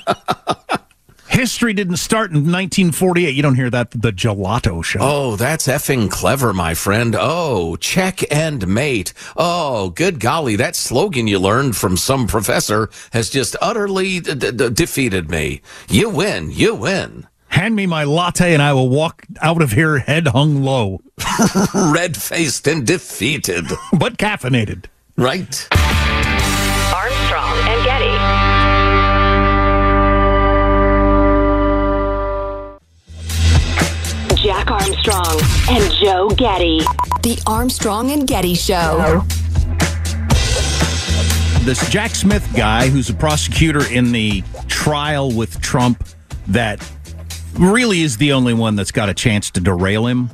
History 1.30 1.74
didn't 1.74 1.98
start 1.98 2.30
in 2.30 2.38
1948. 2.44 3.34
You 3.34 3.42
don't 3.42 3.56
hear 3.56 3.70
that 3.72 3.90
the 3.90 4.12
gelato 4.12 4.84
show. 4.84 5.00
Oh, 5.02 5.36
that's 5.36 5.66
effing 5.68 6.12
clever, 6.12 6.54
my 6.54 6.76
friend. 6.76 7.16
Oh, 7.18 7.76
check 7.78 8.20
and 8.32 8.68
mate. 8.68 9.14
Oh, 9.36 9.90
good 9.90 10.20
golly, 10.20 10.56
that 10.58 10.76
slogan 10.76 11.26
you 11.26 11.40
learned 11.40 11.76
from 11.76 11.98
some 11.98 12.28
professor 12.28 12.88
has 13.14 13.32
just 13.32 13.56
utterly 13.64 14.20
d- 14.20 14.36
d- 14.52 14.70
defeated 14.70 15.32
me. 15.32 15.62
You 15.90 16.10
win, 16.12 16.52
you 16.52 16.76
win. 16.76 17.28
Hand 17.54 17.76
me 17.76 17.86
my 17.86 18.04
latte 18.04 18.56
and 18.56 18.64
I 18.64 18.74
will 18.74 18.90
walk 18.90 19.28
out 19.40 19.62
of 19.62 19.74
here 19.74 20.00
head 20.00 20.30
hung 20.30 20.64
low. 20.64 21.02
Red 21.76 22.18
faced 22.18 22.68
and 22.68 22.86
defeated. 22.86 23.66
but 23.94 24.18
caffeinated. 24.18 24.86
Right. 25.18 25.68
Armstrong 26.92 27.58
and 27.70 27.86
Getty. 27.86 28.18
Jack 34.42 34.72
Armstrong 34.72 35.40
and 35.70 35.94
Joe 36.02 36.30
Getty. 36.30 36.80
The 37.22 37.40
Armstrong 37.46 38.10
and 38.10 38.28
Getty 38.28 38.56
Show. 38.56 39.24
This 41.62 41.88
Jack 41.92 42.16
Smith 42.16 42.52
guy, 42.56 42.90
who's 42.90 43.12
a 43.12 43.14
prosecutor 43.14 43.88
in 43.92 44.12
the 44.12 44.44
trial 44.68 45.32
with 45.32 45.62
Trump, 45.62 46.04
that 46.48 46.82
really 47.54 48.02
is 48.02 48.18
the 48.18 48.34
only 48.34 48.54
one 48.54 48.76
that's 48.76 48.92
got 48.92 49.10
a 49.10 49.14
chance 49.14 49.50
to 49.52 49.60
derail 49.60 50.08
him 50.08 50.30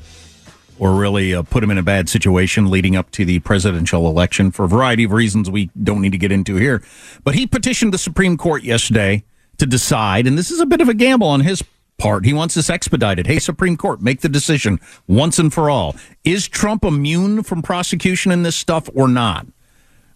or 0.78 0.95
really 0.95 1.34
uh, 1.34 1.43
put 1.43 1.63
him 1.63 1.72
in 1.72 1.78
a 1.78 1.84
bad 1.84 2.07
situation 2.07 2.70
leading 2.70 2.95
up 2.95 3.11
to 3.11 3.26
the 3.26 3.39
presidential 3.39 4.07
election 4.07 4.51
for 4.51 4.63
a 4.63 4.67
variety 4.67 5.03
of 5.03 5.11
reasons 5.11 5.49
we 5.49 5.70
don't 5.84 6.01
need 6.01 6.13
to 6.13 6.17
get 6.17 6.32
into 6.32 6.55
here. 6.55 6.82
But 7.24 7.36
he 7.36 7.45
petitioned 7.45 7.93
the 7.93 7.97
Supreme 7.97 8.38
Court 8.38 8.63
yesterday 8.63 9.26
to 9.57 9.65
decide, 9.65 10.26
and 10.26 10.38
this 10.38 10.49
is 10.49 10.59
a 10.59 10.65
bit 10.65 10.80
of 10.82 10.88
a 10.88 10.93
gamble 10.93 11.28
on 11.28 11.41
his 11.41 11.63
part. 11.97 12.26
He 12.26 12.34
wants 12.34 12.55
this 12.55 12.70
expedited. 12.70 13.28
Hey, 13.28 13.39
Supreme 13.39 13.76
Court, 13.76 14.01
make 14.01 14.22
the 14.22 14.30
decision 14.30 14.80
once 15.05 15.38
and 15.38 15.53
for 15.53 15.70
all. 15.70 15.95
Is 16.24 16.47
Trump 16.47 16.86
immune 16.86 17.43
from 17.43 17.61
prosecution 17.61 18.32
in 18.32 18.43
this 18.43 18.55
stuff 18.55 18.89
or 18.95 19.09
not? 19.09 19.45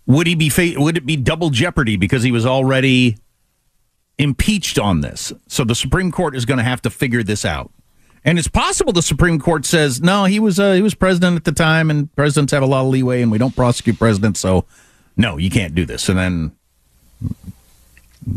Would 0.05 0.27
he 0.27 0.35
be 0.35 0.49
fa- 0.49 0.73
would 0.77 0.97
it 0.97 1.05
be 1.05 1.17
double 1.17 1.49
jeopardy 1.49 1.97
because 1.97 2.23
he 2.23 2.31
was 2.31 2.45
already 2.45 3.17
impeached 4.17 4.79
on 4.79 5.01
this? 5.01 5.33
So 5.47 5.63
the 5.63 5.75
Supreme 5.75 6.11
Court 6.11 6.35
is 6.35 6.45
going 6.45 6.59
to 6.59 6.63
have 6.63 6.81
to 6.83 6.89
figure 6.89 7.23
this 7.23 7.45
out. 7.45 7.71
And 8.25 8.39
it's 8.39 8.47
possible 8.47 8.93
the 8.93 9.01
Supreme 9.01 9.37
Court 9.39 9.65
says, 9.65 10.01
"No, 10.01 10.25
he 10.25 10.39
was 10.39 10.59
uh, 10.59 10.73
he 10.73 10.81
was 10.81 10.95
president 10.95 11.35
at 11.35 11.43
the 11.43 11.51
time 11.51 11.89
and 11.89 12.13
presidents 12.15 12.53
have 12.53 12.63
a 12.63 12.65
lot 12.65 12.81
of 12.81 12.87
leeway 12.87 13.21
and 13.21 13.29
we 13.31 13.37
don't 13.37 13.55
prosecute 13.55 13.99
presidents, 13.99 14.39
so 14.39 14.65
no, 15.17 15.37
you 15.37 15.49
can't 15.49 15.75
do 15.75 15.85
this." 15.85 16.07
And 16.07 16.17
then 16.17 16.51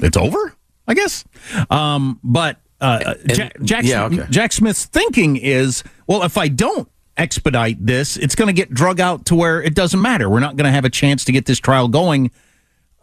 it's 0.02 0.16
over, 0.16 0.54
I 0.88 0.94
guess. 0.94 1.24
Um, 1.70 2.18
but 2.24 2.58
uh, 2.80 3.14
Jack, 3.28 3.56
Jack, 3.62 3.84
yeah, 3.84 4.04
okay. 4.06 4.26
Jack 4.28 4.52
Smith's 4.52 4.86
thinking 4.86 5.36
is, 5.36 5.84
well, 6.06 6.24
if 6.24 6.36
I 6.36 6.48
don't 6.48 6.88
expedite 7.16 7.84
this, 7.84 8.16
it's 8.16 8.34
going 8.34 8.48
to 8.48 8.52
get 8.52 8.74
drug 8.74 9.00
out 9.00 9.26
to 9.26 9.34
where 9.34 9.62
it 9.62 9.74
doesn't 9.74 10.00
matter. 10.00 10.28
We're 10.28 10.40
not 10.40 10.56
going 10.56 10.66
to 10.66 10.72
have 10.72 10.84
a 10.84 10.90
chance 10.90 11.24
to 11.26 11.32
get 11.32 11.46
this 11.46 11.58
trial 11.58 11.88
going 11.88 12.30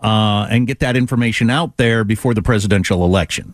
uh, 0.04 0.48
and 0.50 0.68
get 0.68 0.80
that 0.80 0.96
information 0.98 1.50
out 1.50 1.78
there 1.78 2.04
before 2.04 2.34
the 2.34 2.42
presidential 2.42 3.04
election. 3.06 3.54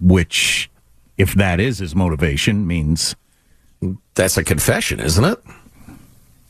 Which, 0.00 0.70
if 1.16 1.34
that 1.34 1.60
is 1.60 1.78
his 1.78 1.94
motivation, 1.94 2.66
means 2.66 3.14
That's 4.14 4.36
a 4.36 4.44
confession, 4.44 5.00
isn't 5.00 5.24
it? 5.24 5.38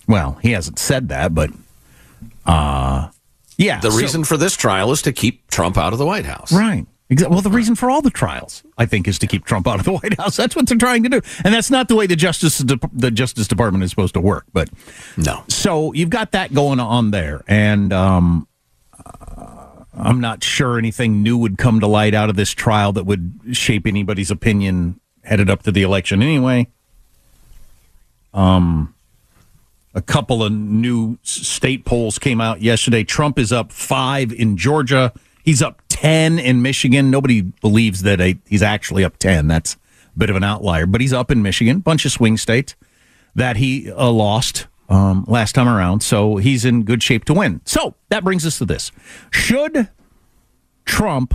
well, 0.08 0.38
he 0.42 0.52
hasn't 0.52 0.78
said 0.78 1.08
that, 1.08 1.34
but 1.34 1.50
uh, 2.46 3.08
yeah. 3.56 3.80
The 3.80 3.90
so- 3.90 3.98
reason 3.98 4.24
for 4.24 4.36
this 4.36 4.56
trial 4.56 4.90
is 4.92 5.02
to 5.02 5.12
keep 5.12 5.46
Trump 5.48 5.76
out 5.78 5.92
of 5.92 5.98
the 5.98 6.06
White 6.06 6.26
House. 6.26 6.52
Right. 6.52 6.86
Well, 7.28 7.42
the 7.42 7.50
reason 7.50 7.74
for 7.74 7.90
all 7.90 8.00
the 8.00 8.10
trials, 8.10 8.62
I 8.78 8.86
think, 8.86 9.06
is 9.06 9.18
to 9.20 9.26
keep 9.26 9.44
Trump 9.44 9.68
out 9.68 9.78
of 9.78 9.84
the 9.84 9.92
White 10.02 10.18
House. 10.18 10.36
That's 10.36 10.56
what 10.56 10.66
they're 10.66 10.78
trying 10.78 11.02
to 11.04 11.08
do, 11.10 11.20
and 11.44 11.54
that's 11.54 11.70
not 11.70 11.88
the 11.88 11.94
way 11.94 12.06
the 12.06 12.16
Justice 12.16 12.58
the 12.58 13.10
Justice 13.10 13.46
Department 13.46 13.84
is 13.84 13.90
supposed 13.90 14.14
to 14.14 14.20
work. 14.20 14.46
But 14.52 14.70
no, 15.16 15.44
so 15.48 15.92
you've 15.92 16.10
got 16.10 16.32
that 16.32 16.54
going 16.54 16.80
on 16.80 17.10
there, 17.10 17.42
and 17.46 17.92
um, 17.92 18.48
I'm 19.96 20.20
not 20.20 20.42
sure 20.42 20.78
anything 20.78 21.22
new 21.22 21.38
would 21.38 21.58
come 21.58 21.80
to 21.80 21.86
light 21.86 22.14
out 22.14 22.30
of 22.30 22.36
this 22.36 22.50
trial 22.50 22.92
that 22.92 23.04
would 23.04 23.40
shape 23.52 23.86
anybody's 23.86 24.30
opinion 24.30 25.00
headed 25.22 25.48
up 25.48 25.62
to 25.62 25.72
the 25.72 25.82
election. 25.82 26.22
Anyway, 26.22 26.68
um, 28.32 28.94
a 29.94 30.02
couple 30.02 30.42
of 30.42 30.52
new 30.52 31.18
state 31.22 31.84
polls 31.84 32.18
came 32.18 32.40
out 32.40 32.60
yesterday. 32.60 33.04
Trump 33.04 33.38
is 33.38 33.52
up 33.52 33.70
five 33.70 34.32
in 34.32 34.56
Georgia. 34.56 35.12
He's 35.44 35.62
up 35.62 35.80
10 35.88 36.38
in 36.38 36.62
Michigan. 36.62 37.10
Nobody 37.10 37.40
believes 37.40 38.02
that 38.02 38.20
he's 38.46 38.62
actually 38.62 39.04
up 39.04 39.16
10. 39.18 39.46
That's 39.46 39.74
a 39.74 40.18
bit 40.18 40.30
of 40.30 40.36
an 40.36 40.44
outlier, 40.44 40.86
but 40.86 41.00
he's 41.00 41.12
up 41.12 41.30
in 41.30 41.42
Michigan, 41.42 41.78
bunch 41.78 42.04
of 42.04 42.12
swing 42.12 42.36
states 42.36 42.74
that 43.34 43.56
he 43.56 43.90
uh, 43.90 44.10
lost 44.10 44.66
um, 44.88 45.24
last 45.26 45.54
time 45.54 45.68
around, 45.68 46.02
so 46.02 46.36
he's 46.36 46.64
in 46.64 46.84
good 46.84 47.02
shape 47.02 47.24
to 47.26 47.34
win. 47.34 47.60
So 47.64 47.94
that 48.08 48.24
brings 48.24 48.44
us 48.46 48.58
to 48.58 48.64
this: 48.64 48.92
Should 49.30 49.88
Trump 50.84 51.34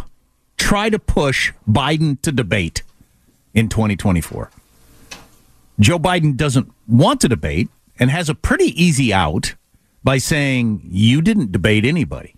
try 0.57 0.89
to 0.89 0.99
push 0.99 1.51
Biden 1.67 2.21
to 2.21 2.31
debate 2.31 2.83
in 3.53 3.69
2024? 3.69 4.51
Joe 5.79 5.97
Biden 5.97 6.35
doesn't 6.35 6.71
want 6.87 7.21
to 7.21 7.29
debate 7.29 7.69
and 7.99 8.09
has 8.09 8.29
a 8.29 8.35
pretty 8.35 8.81
easy 8.81 9.13
out 9.13 9.55
by 10.03 10.17
saying, 10.17 10.81
You 10.83 11.21
didn't 11.21 11.51
debate 11.51 11.85
anybody. 11.85 12.35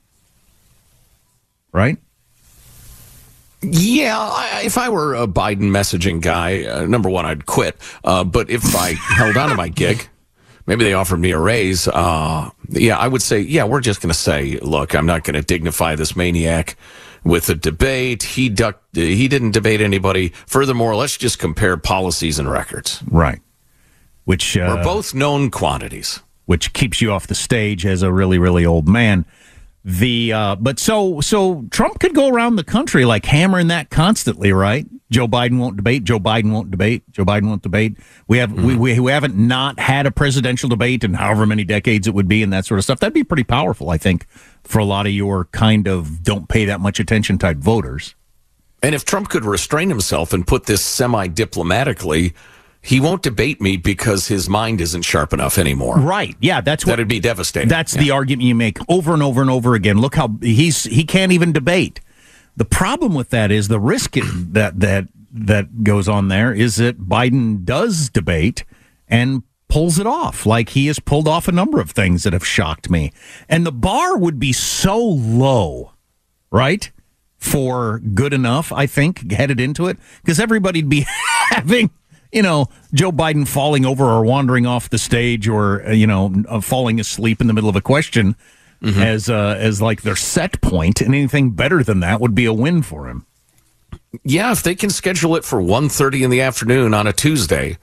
Right? 1.71 1.97
Yeah, 3.61 4.17
I, 4.17 4.63
if 4.65 4.77
I 4.77 4.89
were 4.89 5.13
a 5.15 5.27
Biden 5.27 5.69
messaging 5.69 6.19
guy, 6.19 6.65
uh, 6.65 6.85
number 6.85 7.09
one, 7.09 7.25
I'd 7.25 7.45
quit. 7.45 7.77
Uh, 8.03 8.23
but 8.23 8.49
if 8.49 8.75
I 8.75 8.93
held 9.15 9.37
on 9.37 9.49
to 9.49 9.55
my 9.55 9.69
gig, 9.69 10.07
maybe 10.65 10.83
they 10.83 10.93
offered 10.93 11.19
me 11.19 11.31
a 11.31 11.39
raise. 11.39 11.87
Uh, 11.87 12.49
yeah, 12.69 12.97
I 12.97 13.07
would 13.07 13.21
say, 13.21 13.39
yeah, 13.39 13.63
we're 13.63 13.81
just 13.81 14.01
going 14.01 14.13
to 14.13 14.19
say, 14.19 14.57
look, 14.61 14.95
I'm 14.95 15.05
not 15.05 15.23
going 15.23 15.35
to 15.35 15.41
dignify 15.41 15.95
this 15.95 16.15
maniac 16.15 16.77
with 17.23 17.49
a 17.49 17.55
debate. 17.55 18.23
He 18.23 18.49
ducked, 18.49 18.95
he 18.95 19.27
didn't 19.27 19.51
debate 19.51 19.81
anybody. 19.81 20.29
Furthermore, 20.47 20.95
let's 20.95 21.17
just 21.17 21.39
compare 21.39 21.77
policies 21.77 22.39
and 22.39 22.49
records. 22.49 23.03
Right. 23.07 23.39
Which 24.25 24.57
uh, 24.57 24.61
are 24.61 24.83
both 24.83 25.13
known 25.13 25.51
quantities. 25.51 26.21
Which 26.45 26.73
keeps 26.73 27.01
you 27.01 27.11
off 27.11 27.27
the 27.27 27.35
stage 27.35 27.85
as 27.85 28.03
a 28.03 28.11
really, 28.11 28.37
really 28.37 28.65
old 28.65 28.87
man. 28.87 29.25
The 29.83 30.31
uh, 30.31 30.55
but 30.57 30.77
so 30.77 31.21
so 31.21 31.65
Trump 31.71 31.99
could 31.99 32.13
go 32.13 32.29
around 32.29 32.55
the 32.55 32.63
country 32.63 33.03
like 33.03 33.25
hammering 33.25 33.67
that 33.67 33.89
constantly, 33.89 34.53
right? 34.53 34.85
Joe 35.09 35.27
Biden 35.27 35.59
won't 35.59 35.75
debate. 35.75 36.03
Joe 36.03 36.19
Biden 36.19 36.51
won't 36.51 36.71
debate. 36.71 37.03
Joe 37.11 37.25
Biden 37.25 37.47
won't 37.47 37.63
debate. 37.63 37.97
We 38.27 38.37
have 38.37 38.51
mm-hmm. 38.51 38.65
we, 38.65 38.75
we 38.75 38.99
we 38.99 39.11
haven't 39.11 39.35
not 39.35 39.79
had 39.79 40.05
a 40.05 40.11
presidential 40.11 40.69
debate 40.69 41.03
in 41.03 41.15
however 41.15 41.47
many 41.47 41.63
decades 41.63 42.07
it 42.07 42.13
would 42.13 42.27
be, 42.27 42.43
and 42.43 42.53
that 42.53 42.65
sort 42.65 42.77
of 42.77 42.83
stuff. 42.83 42.99
That'd 42.99 43.13
be 43.13 43.23
pretty 43.23 43.43
powerful, 43.43 43.89
I 43.89 43.97
think, 43.97 44.27
for 44.63 44.77
a 44.77 44.85
lot 44.85 45.07
of 45.07 45.11
your 45.13 45.45
kind 45.45 45.87
of 45.87 46.21
don't 46.21 46.47
pay 46.47 46.65
that 46.65 46.79
much 46.79 46.99
attention 46.99 47.39
type 47.39 47.57
voters. 47.57 48.15
And 48.83 48.95
if 48.95 49.03
Trump 49.03 49.29
could 49.29 49.45
restrain 49.45 49.89
himself 49.89 50.31
and 50.31 50.45
put 50.45 50.65
this 50.65 50.83
semi 50.83 51.27
diplomatically, 51.27 52.33
he 52.83 52.99
won't 52.99 53.21
debate 53.21 53.61
me 53.61 53.77
because 53.77 54.27
his 54.27 54.49
mind 54.49 54.81
isn't 54.81 55.03
sharp 55.03 55.33
enough 55.33 55.57
anymore. 55.57 55.97
Right. 55.97 56.35
Yeah, 56.39 56.61
that's 56.61 56.85
what 56.85 56.93
that'd 56.93 57.07
be 57.07 57.19
devastating. 57.19 57.69
That's 57.69 57.95
yeah. 57.95 58.01
the 58.01 58.11
argument 58.11 58.47
you 58.47 58.55
make 58.55 58.79
over 58.89 59.13
and 59.13 59.21
over 59.21 59.41
and 59.41 59.49
over 59.49 59.75
again. 59.75 59.99
Look 59.99 60.15
how 60.15 60.37
he's 60.41 60.85
he 60.85 61.03
can't 61.03 61.31
even 61.31 61.51
debate. 61.51 61.99
The 62.57 62.65
problem 62.65 63.13
with 63.13 63.29
that 63.29 63.51
is 63.51 63.67
the 63.67 63.79
risk 63.79 64.15
that 64.15 64.79
that 64.79 65.07
that 65.31 65.83
goes 65.83 66.09
on 66.09 66.27
there 66.27 66.53
is 66.53 66.77
that 66.77 67.07
Biden 67.07 67.63
does 67.63 68.09
debate 68.09 68.65
and 69.07 69.43
pulls 69.67 69.99
it 69.99 70.07
off. 70.07 70.45
Like 70.45 70.69
he 70.69 70.87
has 70.87 70.99
pulled 70.99 71.27
off 71.27 71.47
a 71.47 71.51
number 71.51 71.79
of 71.79 71.91
things 71.91 72.23
that 72.23 72.33
have 72.33 72.45
shocked 72.45 72.89
me. 72.89 73.13
And 73.47 73.65
the 73.65 73.71
bar 73.71 74.17
would 74.17 74.39
be 74.39 74.53
so 74.53 74.97
low, 74.99 75.93
right? 76.51 76.91
For 77.37 77.99
good 77.99 78.33
enough, 78.33 78.71
I 78.71 78.85
think, 78.85 79.31
headed 79.31 79.59
into 79.59 79.87
it, 79.87 79.97
because 80.21 80.39
everybody'd 80.39 80.89
be 80.89 81.05
having 81.49 81.89
you 82.31 82.41
know, 82.41 82.67
Joe 82.93 83.11
Biden 83.11 83.47
falling 83.47 83.85
over 83.85 84.05
or 84.05 84.23
wandering 84.23 84.65
off 84.65 84.89
the 84.89 84.97
stage 84.97 85.47
or, 85.47 85.85
uh, 85.87 85.91
you 85.91 86.07
know, 86.07 86.33
uh, 86.47 86.61
falling 86.61 86.99
asleep 86.99 87.41
in 87.41 87.47
the 87.47 87.53
middle 87.53 87.69
of 87.69 87.75
a 87.75 87.81
question 87.81 88.35
mm-hmm. 88.81 89.01
as, 89.01 89.29
uh, 89.29 89.55
as 89.59 89.81
like 89.81 90.01
their 90.01 90.15
set 90.15 90.61
point, 90.61 91.01
and 91.01 91.13
anything 91.13 91.51
better 91.51 91.83
than 91.83 91.99
that 91.99 92.21
would 92.21 92.35
be 92.35 92.45
a 92.45 92.53
win 92.53 92.81
for 92.81 93.07
him. 93.07 93.25
Yeah, 94.23 94.51
if 94.51 94.63
they 94.63 94.75
can 94.75 94.89
schedule 94.89 95.35
it 95.35 95.45
for 95.45 95.61
1.30 95.61 96.23
in 96.23 96.29
the 96.29 96.41
afternoon 96.41 96.93
on 96.93 97.07
a 97.07 97.13
Tuesday, 97.13 97.77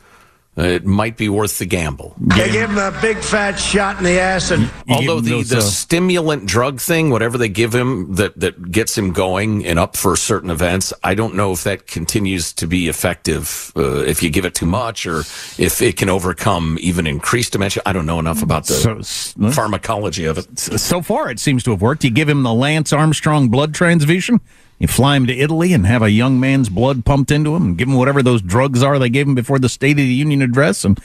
it 0.59 0.85
might 0.85 1.17
be 1.17 1.29
worth 1.29 1.59
the 1.59 1.67
gamble. 1.67 2.15
They 2.19 2.51
give 2.51 2.71
him 2.71 2.79
a 2.79 2.97
big 3.01 3.19
fat 3.19 3.57
shot 3.57 3.99
in 3.99 4.05
the 4.05 4.19
ass, 4.19 4.51
and 4.51 4.71
although 4.89 5.21
the, 5.21 5.43
the 5.43 5.59
uh, 5.59 5.61
stimulant 5.61 6.47
drug 6.47 6.81
thing, 6.81 7.11
whatever 7.11 7.39
they 7.39 7.49
give 7.49 7.75
him 7.75 8.15
that 8.17 8.39
that 8.41 8.71
gets 8.73 8.99
him 8.99 9.13
going 9.13 9.65
and 9.65 9.79
up 9.79 9.97
for 9.97 10.17
certain 10.17 10.51
events, 10.51 10.93
I 11.05 11.15
don't 11.15 11.35
know 11.35 11.53
if 11.53 11.65
that 11.65 11.87
continues 11.87 12.53
to 12.55 12.67
be 12.67 12.89
effective 12.89 13.73
uh, 13.77 14.01
if 14.01 14.23
you 14.23 14.31
give 14.31 14.45
it 14.45 14.55
too 14.55 14.67
much, 14.67 15.07
or 15.07 15.21
if 15.21 15.81
it 15.81 15.97
can 15.97 16.09
overcome 16.09 16.77
even 16.81 17.07
increased 17.07 17.53
dementia. 17.53 17.83
I 17.87 17.93
don't 17.93 18.07
know 18.07 18.19
enough 18.19 18.43
about 18.43 18.67
the 18.67 19.05
so, 19.05 19.51
pharmacology 19.51 20.25
of 20.25 20.39
it. 20.39 20.59
So 20.59 21.03
far, 21.03 21.31
it 21.31 21.39
seems 21.39 21.63
to 21.65 21.71
have 21.71 21.83
worked. 21.83 22.03
You 22.03 22.11
give 22.11 22.29
him 22.29 22.43
the 22.43 22.53
Lance 22.53 22.93
Armstrong 22.93 23.49
blood 23.49 23.75
transfusion. 23.75 24.41
You 24.79 24.87
fly 24.87 25.17
him 25.17 25.27
to 25.27 25.37
Italy 25.37 25.73
and 25.73 25.87
have 25.87 26.03
a 26.03 26.11
young 26.11 26.39
man's 26.39 26.69
blood 26.69 27.05
pumped 27.05 27.31
into 27.31 27.57
him 27.57 27.63
and 27.63 27.79
give 27.79 27.89
him 27.89 27.97
whatever 27.97 28.23
those 28.23 28.43
drugs 28.43 28.83
are 28.83 28.99
they 28.99 29.09
gave 29.09 29.27
him 29.27 29.35
before 29.35 29.59
the 29.59 29.69
State 29.69 29.93
of 29.93 29.97
the 29.97 30.05
Union 30.05 30.41
address 30.41 30.85
and 30.85 31.01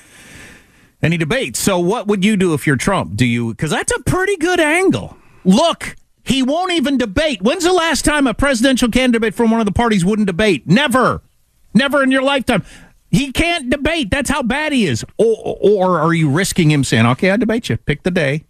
any 1.02 1.16
he 1.16 1.18
debates. 1.18 1.60
So 1.60 1.80
what 1.80 2.08
would 2.08 2.24
you 2.24 2.38
do 2.38 2.54
if 2.54 2.66
you're 2.68 2.76
Trump? 2.76 3.16
Do 3.16 3.26
you 3.26 3.50
because 3.52 3.72
that's 3.72 3.92
a 3.92 4.00
pretty 4.04 4.38
good 4.38 4.60
angle. 4.60 5.18
Look, 5.44 5.96
he 6.24 6.44
won't 6.44 6.72
even 6.72 6.98
debate. 6.98 7.42
When's 7.42 7.64
the 7.64 7.74
last 7.74 8.06
time 8.06 8.28
a 8.28 8.34
presidential 8.34 8.90
candidate 8.90 9.36
from 9.36 9.52
one 9.52 9.60
of 9.60 9.66
the 9.66 9.74
parties 9.74 10.06
wouldn't 10.06 10.28
debate? 10.28 10.68
Never. 10.68 11.22
Never 11.74 12.04
in 12.04 12.12
your 12.12 12.22
lifetime. 12.22 12.64
He 13.10 13.32
can't 13.32 13.70
debate. 13.70 14.10
That's 14.10 14.30
how 14.30 14.44
bad 14.44 14.72
he 14.72 14.86
is. 14.86 15.04
Or, 15.18 15.58
or 15.62 16.00
are 16.00 16.14
you 16.14 16.30
risking 16.30 16.72
him 16.72 16.84
saying, 16.84 17.06
okay, 17.06 17.32
I 17.32 17.38
debate 17.38 17.70
you, 17.70 17.78
pick 17.78 18.04
the 18.04 18.12
day, 18.12 18.46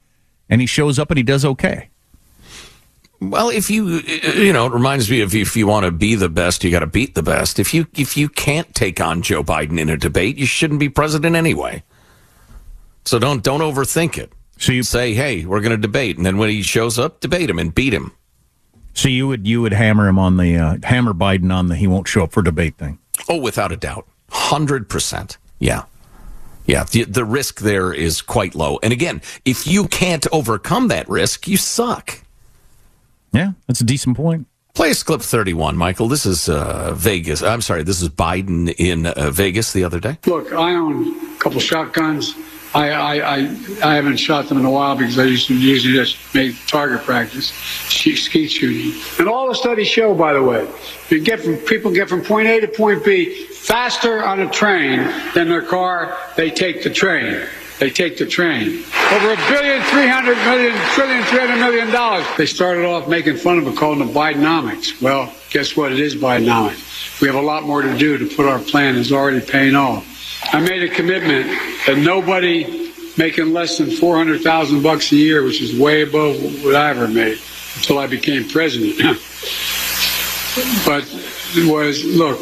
and 0.50 0.62
he 0.62 0.68
shows 0.68 1.00
up 1.00 1.10
and 1.10 1.18
he 1.18 1.24
does 1.24 1.44
okay? 1.44 1.90
Well, 3.30 3.50
if 3.50 3.70
you 3.70 4.00
you 4.00 4.54
know, 4.54 4.66
it 4.66 4.74
reminds 4.74 5.10
me 5.10 5.22
of 5.22 5.34
if 5.36 5.56
you 5.56 5.68
want 5.68 5.86
to 5.86 5.92
be 5.92 6.16
the 6.16 6.30
best, 6.30 6.64
you 6.64 6.72
got 6.72 6.80
to 6.80 6.88
beat 6.88 7.16
the 7.16 7.24
best. 7.24 7.60
If 7.60 7.74
you 7.74 7.88
if 7.94 8.18
you 8.18 8.30
can't 8.30 8.74
take 8.76 9.00
on 9.00 9.22
Joe 9.22 9.44
Biden 9.44 9.80
in 9.80 9.90
a 9.90 9.98
debate, 9.98 10.38
you 10.38 10.46
shouldn't 10.46 10.80
be 10.80 10.90
president 10.90 11.36
anyway. 11.36 11.84
So 13.06 13.20
don't 13.20 13.44
don't 13.44 13.62
overthink 13.62 14.18
it. 14.18 14.32
So 14.58 14.72
you 14.72 14.84
say, 14.84 15.14
"Hey, 15.14 15.46
we're 15.46 15.62
going 15.62 15.72
to 15.72 15.78
debate," 15.78 16.18
and 16.18 16.26
then 16.26 16.38
when 16.38 16.50
he 16.50 16.62
shows 16.62 16.98
up, 17.00 17.20
debate 17.20 17.50
him 17.50 17.60
and 17.60 17.74
beat 17.74 17.94
him. 17.94 18.14
So 18.94 19.10
you 19.10 19.28
would 19.28 19.48
you 19.48 19.62
would 19.62 19.74
hammer 19.74 20.08
him 20.08 20.20
on 20.20 20.38
the 20.38 20.58
uh, 20.58 20.78
hammer 20.84 21.14
Biden 21.14 21.54
on 21.54 21.68
the 21.68 21.76
he 21.76 21.88
won't 21.88 22.08
show 22.08 22.24
up 22.24 22.32
for 22.32 22.42
debate 22.42 22.78
thing. 22.78 23.00
Oh, 23.30 23.38
without 23.38 23.72
a 23.72 23.78
doubt, 23.78 24.08
hundred 24.30 24.90
percent. 24.90 25.38
Yeah. 25.60 25.84
Yeah, 26.66 26.86
the, 26.86 27.04
the 27.04 27.26
risk 27.26 27.60
there 27.60 27.92
is 27.92 28.22
quite 28.22 28.56
low. 28.56 28.80
And 28.82 28.94
again, 28.94 29.22
if 29.44 29.68
you 29.68 29.88
can't 29.88 30.26
overcome 30.32 30.88
that 30.88 31.10
risk, 31.10 31.46
you 31.46 31.58
suck. 31.58 32.23
Yeah, 33.34 33.54
that's 33.68 33.82
a 33.82 33.86
decent 33.86 34.16
point. 34.16 34.48
Play 34.74 34.94
clip 34.96 35.22
31, 35.22 35.78
Michael. 35.78 36.08
This 36.08 36.26
is 36.26 36.50
uh, 36.50 36.94
Vegas. 36.96 37.44
I'm 37.44 37.62
sorry, 37.62 37.84
this 37.84 38.02
is 38.02 38.10
Biden 38.10 38.74
in 38.78 39.06
uh, 39.06 39.30
Vegas 39.30 39.72
the 39.72 39.84
other 39.84 40.00
day. 40.00 40.18
Look, 40.26 40.52
I 40.52 40.74
own 40.74 41.36
a 41.36 41.38
couple 41.38 41.60
shotguns. 41.60 42.36
I, 42.74 42.90
I, 42.90 43.16
I, 43.16 43.38
I, 43.84 43.94
haven't 43.94 44.18
shot 44.18 44.50
them 44.50 44.58
in 44.58 44.66
a 44.66 44.72
while 44.72 44.96
because 44.98 45.20
I 45.20 45.26
used 45.26 45.48
to 45.48 45.56
usually 45.56 45.94
just 45.94 46.18
make 46.34 46.56
target 46.66 47.02
practice, 47.02 47.50
skeet 47.50 48.48
shooting. 48.50 49.00
And 49.20 49.30
all 49.30 49.48
the 49.48 49.54
studies 49.54 49.88
show, 49.88 50.16
by 50.16 50.34
the 50.34 50.42
way, 50.42 50.68
you 51.10 51.20
get 51.20 51.42
from 51.42 51.58
people 51.58 51.92
get 51.92 52.10
from 52.10 52.24
point 52.24 52.48
A 52.48 52.62
to 52.62 52.68
point 52.68 53.06
B 53.06 53.46
faster 53.46 54.26
on 54.26 54.40
a 54.40 54.50
train 54.50 55.00
than 55.36 55.50
their 55.50 55.62
car. 55.62 56.18
They 56.36 56.50
take 56.50 56.82
the 56.82 56.90
train. 56.90 57.48
They 57.80 57.90
take 57.90 58.18
the 58.18 58.26
train. 58.26 58.84
Over 59.12 59.34
a 59.34 59.38
billion, 59.50 59.82
three 59.84 60.08
hundred 60.08 60.38
million, 60.38 60.76
trillion, 60.94 61.24
three 61.24 61.40
hundred 61.40 61.58
million 61.60 61.92
dollars. 61.92 62.26
They 62.38 62.46
started 62.46 62.86
off 62.86 63.08
making 63.08 63.38
fun 63.38 63.58
of 63.58 63.68
it, 63.68 63.76
calling 63.76 64.02
it 64.02 64.14
Bidenomics. 64.14 65.02
Well, 65.02 65.34
guess 65.50 65.76
what? 65.76 65.92
It 65.92 66.00
is 66.00 66.16
Bidenomics. 66.16 67.22
We 67.22 67.28
have 67.28 67.36
a 67.36 67.42
lot 67.42 67.64
more 67.64 67.82
to 67.82 67.98
do 67.98 68.18
to 68.18 68.36
put 68.36 68.46
our 68.46 68.60
plan 68.60 68.96
is 68.96 69.12
already 69.12 69.42
paying 69.42 69.76
off. 69.76 70.08
I 70.54 70.60
made 70.60 70.84
a 70.84 70.90
commitment 70.90 71.48
that 71.88 71.98
nobody 71.98 72.92
making 73.18 73.54
less 73.54 73.78
than 73.78 73.92
400,000 73.92 74.82
bucks 74.82 75.12
a 75.12 75.16
year, 75.16 75.44
which 75.44 75.62
is 75.62 75.78
way 75.78 76.02
above 76.02 76.36
what 76.64 76.76
I 76.76 76.90
ever 76.90 77.08
made 77.08 77.40
until 77.76 78.00
I 78.00 78.08
became 78.08 78.48
president. 78.50 78.98
but 80.86 81.04
it 81.56 81.72
was, 81.72 82.04
look, 82.04 82.40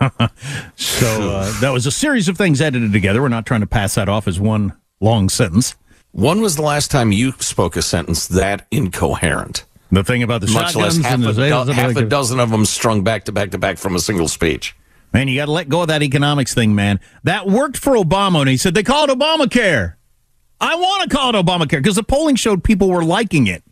so 0.76 1.30
uh, 1.30 1.60
that 1.60 1.70
was 1.72 1.86
a 1.86 1.90
series 1.90 2.28
of 2.28 2.36
things 2.36 2.60
edited 2.60 2.92
together. 2.92 3.20
We're 3.22 3.28
not 3.28 3.46
trying 3.46 3.60
to 3.60 3.66
pass 3.66 3.94
that 3.96 4.08
off 4.08 4.28
as 4.28 4.38
one 4.38 4.74
long 5.00 5.28
sentence. 5.28 5.74
When 6.12 6.40
was 6.40 6.56
the 6.56 6.62
last 6.62 6.90
time 6.90 7.12
you 7.12 7.32
spoke 7.38 7.76
a 7.76 7.82
sentence 7.82 8.26
that 8.28 8.66
incoherent? 8.70 9.64
The 9.90 10.04
thing 10.04 10.22
about 10.22 10.40
the 10.42 10.48
much 10.48 10.76
less 10.76 10.98
half, 10.98 11.20
a, 11.20 11.32
do- 11.32 11.72
half 11.72 11.96
a 11.96 12.04
dozen 12.04 12.40
of 12.40 12.50
them 12.50 12.64
strung 12.66 13.02
back 13.02 13.24
to 13.24 13.32
back 13.32 13.52
to 13.52 13.58
back 13.58 13.78
from 13.78 13.94
a 13.94 14.00
single 14.00 14.28
speech. 14.28 14.76
Man, 15.12 15.28
you 15.28 15.36
got 15.36 15.46
to 15.46 15.52
let 15.52 15.68
go 15.68 15.82
of 15.82 15.88
that 15.88 16.02
economics 16.02 16.52
thing, 16.52 16.74
man. 16.74 17.00
That 17.24 17.46
worked 17.46 17.78
for 17.78 17.94
Obama, 17.94 18.40
and 18.40 18.48
he 18.48 18.58
said 18.58 18.74
they 18.74 18.82
call 18.82 19.04
it 19.04 19.10
Obamacare. 19.10 19.94
I 20.60 20.74
want 20.74 21.10
to 21.10 21.16
call 21.16 21.34
it 21.34 21.44
Obamacare 21.44 21.78
because 21.82 21.96
the 21.96 22.02
polling 22.02 22.36
showed 22.36 22.62
people 22.62 22.90
were 22.90 23.04
liking 23.04 23.46
it 23.46 23.62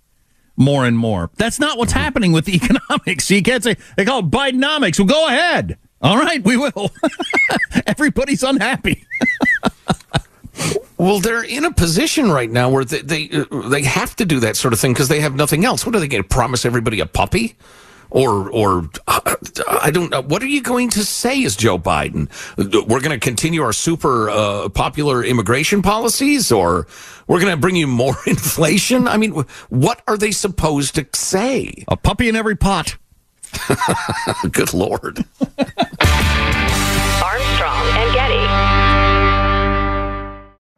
more 0.57 0.87
and 0.87 0.97
more. 0.97 1.31
That's 1.37 1.61
not 1.61 1.77
what's 1.77 1.93
happening 1.93 2.33
with 2.33 2.47
the 2.47 2.55
economics. 2.63 3.31
You 3.31 3.43
can't 3.43 3.63
say 3.63 3.77
they 3.97 4.05
call 4.05 4.21
it 4.21 4.31
Bidenomics. 4.31 4.99
Well, 4.99 5.09
go 5.09 5.27
ahead. 5.27 5.79
All 6.03 6.17
right, 6.19 6.43
we 6.45 6.57
will. 6.57 6.91
Everybody's 7.87 8.43
unhappy. 8.43 9.05
well, 10.99 11.21
they're 11.21 11.45
in 11.45 11.65
a 11.65 11.73
position 11.73 12.31
right 12.31 12.51
now 12.51 12.69
where 12.69 12.85
they 12.85 13.01
they, 13.01 13.31
uh, 13.31 13.69
they 13.69 13.83
have 13.83 14.15
to 14.17 14.25
do 14.25 14.41
that 14.41 14.57
sort 14.57 14.75
of 14.75 14.81
thing 14.81 14.93
because 14.93 15.09
they 15.09 15.21
have 15.21 15.35
nothing 15.35 15.65
else. 15.65 15.87
What 15.87 15.95
are 15.97 16.01
they 16.01 16.09
going 16.09 16.23
to 16.23 16.29
promise 16.29 16.65
everybody 16.65 17.01
a 17.01 17.07
puppy? 17.07 17.57
or 18.11 18.51
or 18.51 18.89
uh, 19.07 19.37
I 19.69 19.91
don't 19.91 20.11
know. 20.11 20.23
What 20.23 20.43
are 20.43 20.47
you 20.47 20.63
going 20.63 20.91
to 20.91 21.05
say 21.05 21.45
as 21.45 21.57
Joe 21.57 21.79
Biden? 21.79 22.29
We're 22.57 23.01
going 23.01 23.19
to 23.19 23.19
continue 23.19 23.63
our 23.63 23.73
super 23.73 24.31
uh, 24.31 24.69
popular 24.69 25.25
immigration 25.25 25.83
policies, 25.83 26.53
or 26.53 26.87
we're 27.27 27.41
going 27.41 27.53
to 27.53 27.57
bring 27.61 27.77
you 27.77 27.87
more 27.87 28.17
inflation? 28.27 29.09
I 29.09 29.17
mean, 29.17 29.33
what 29.69 30.03
are 30.07 30.17
they 30.17 30.31
supposed 30.31 30.95
to 30.97 31.07
say? 31.15 31.85
A 31.89 31.97
puppy 31.97 32.29
in 32.29 32.37
every 32.37 32.57
pot. 32.57 32.97
Good 34.53 34.73
lord. 34.75 35.25
Armstrong 37.23 37.87
and 37.97 38.13
Getty. 38.15 38.46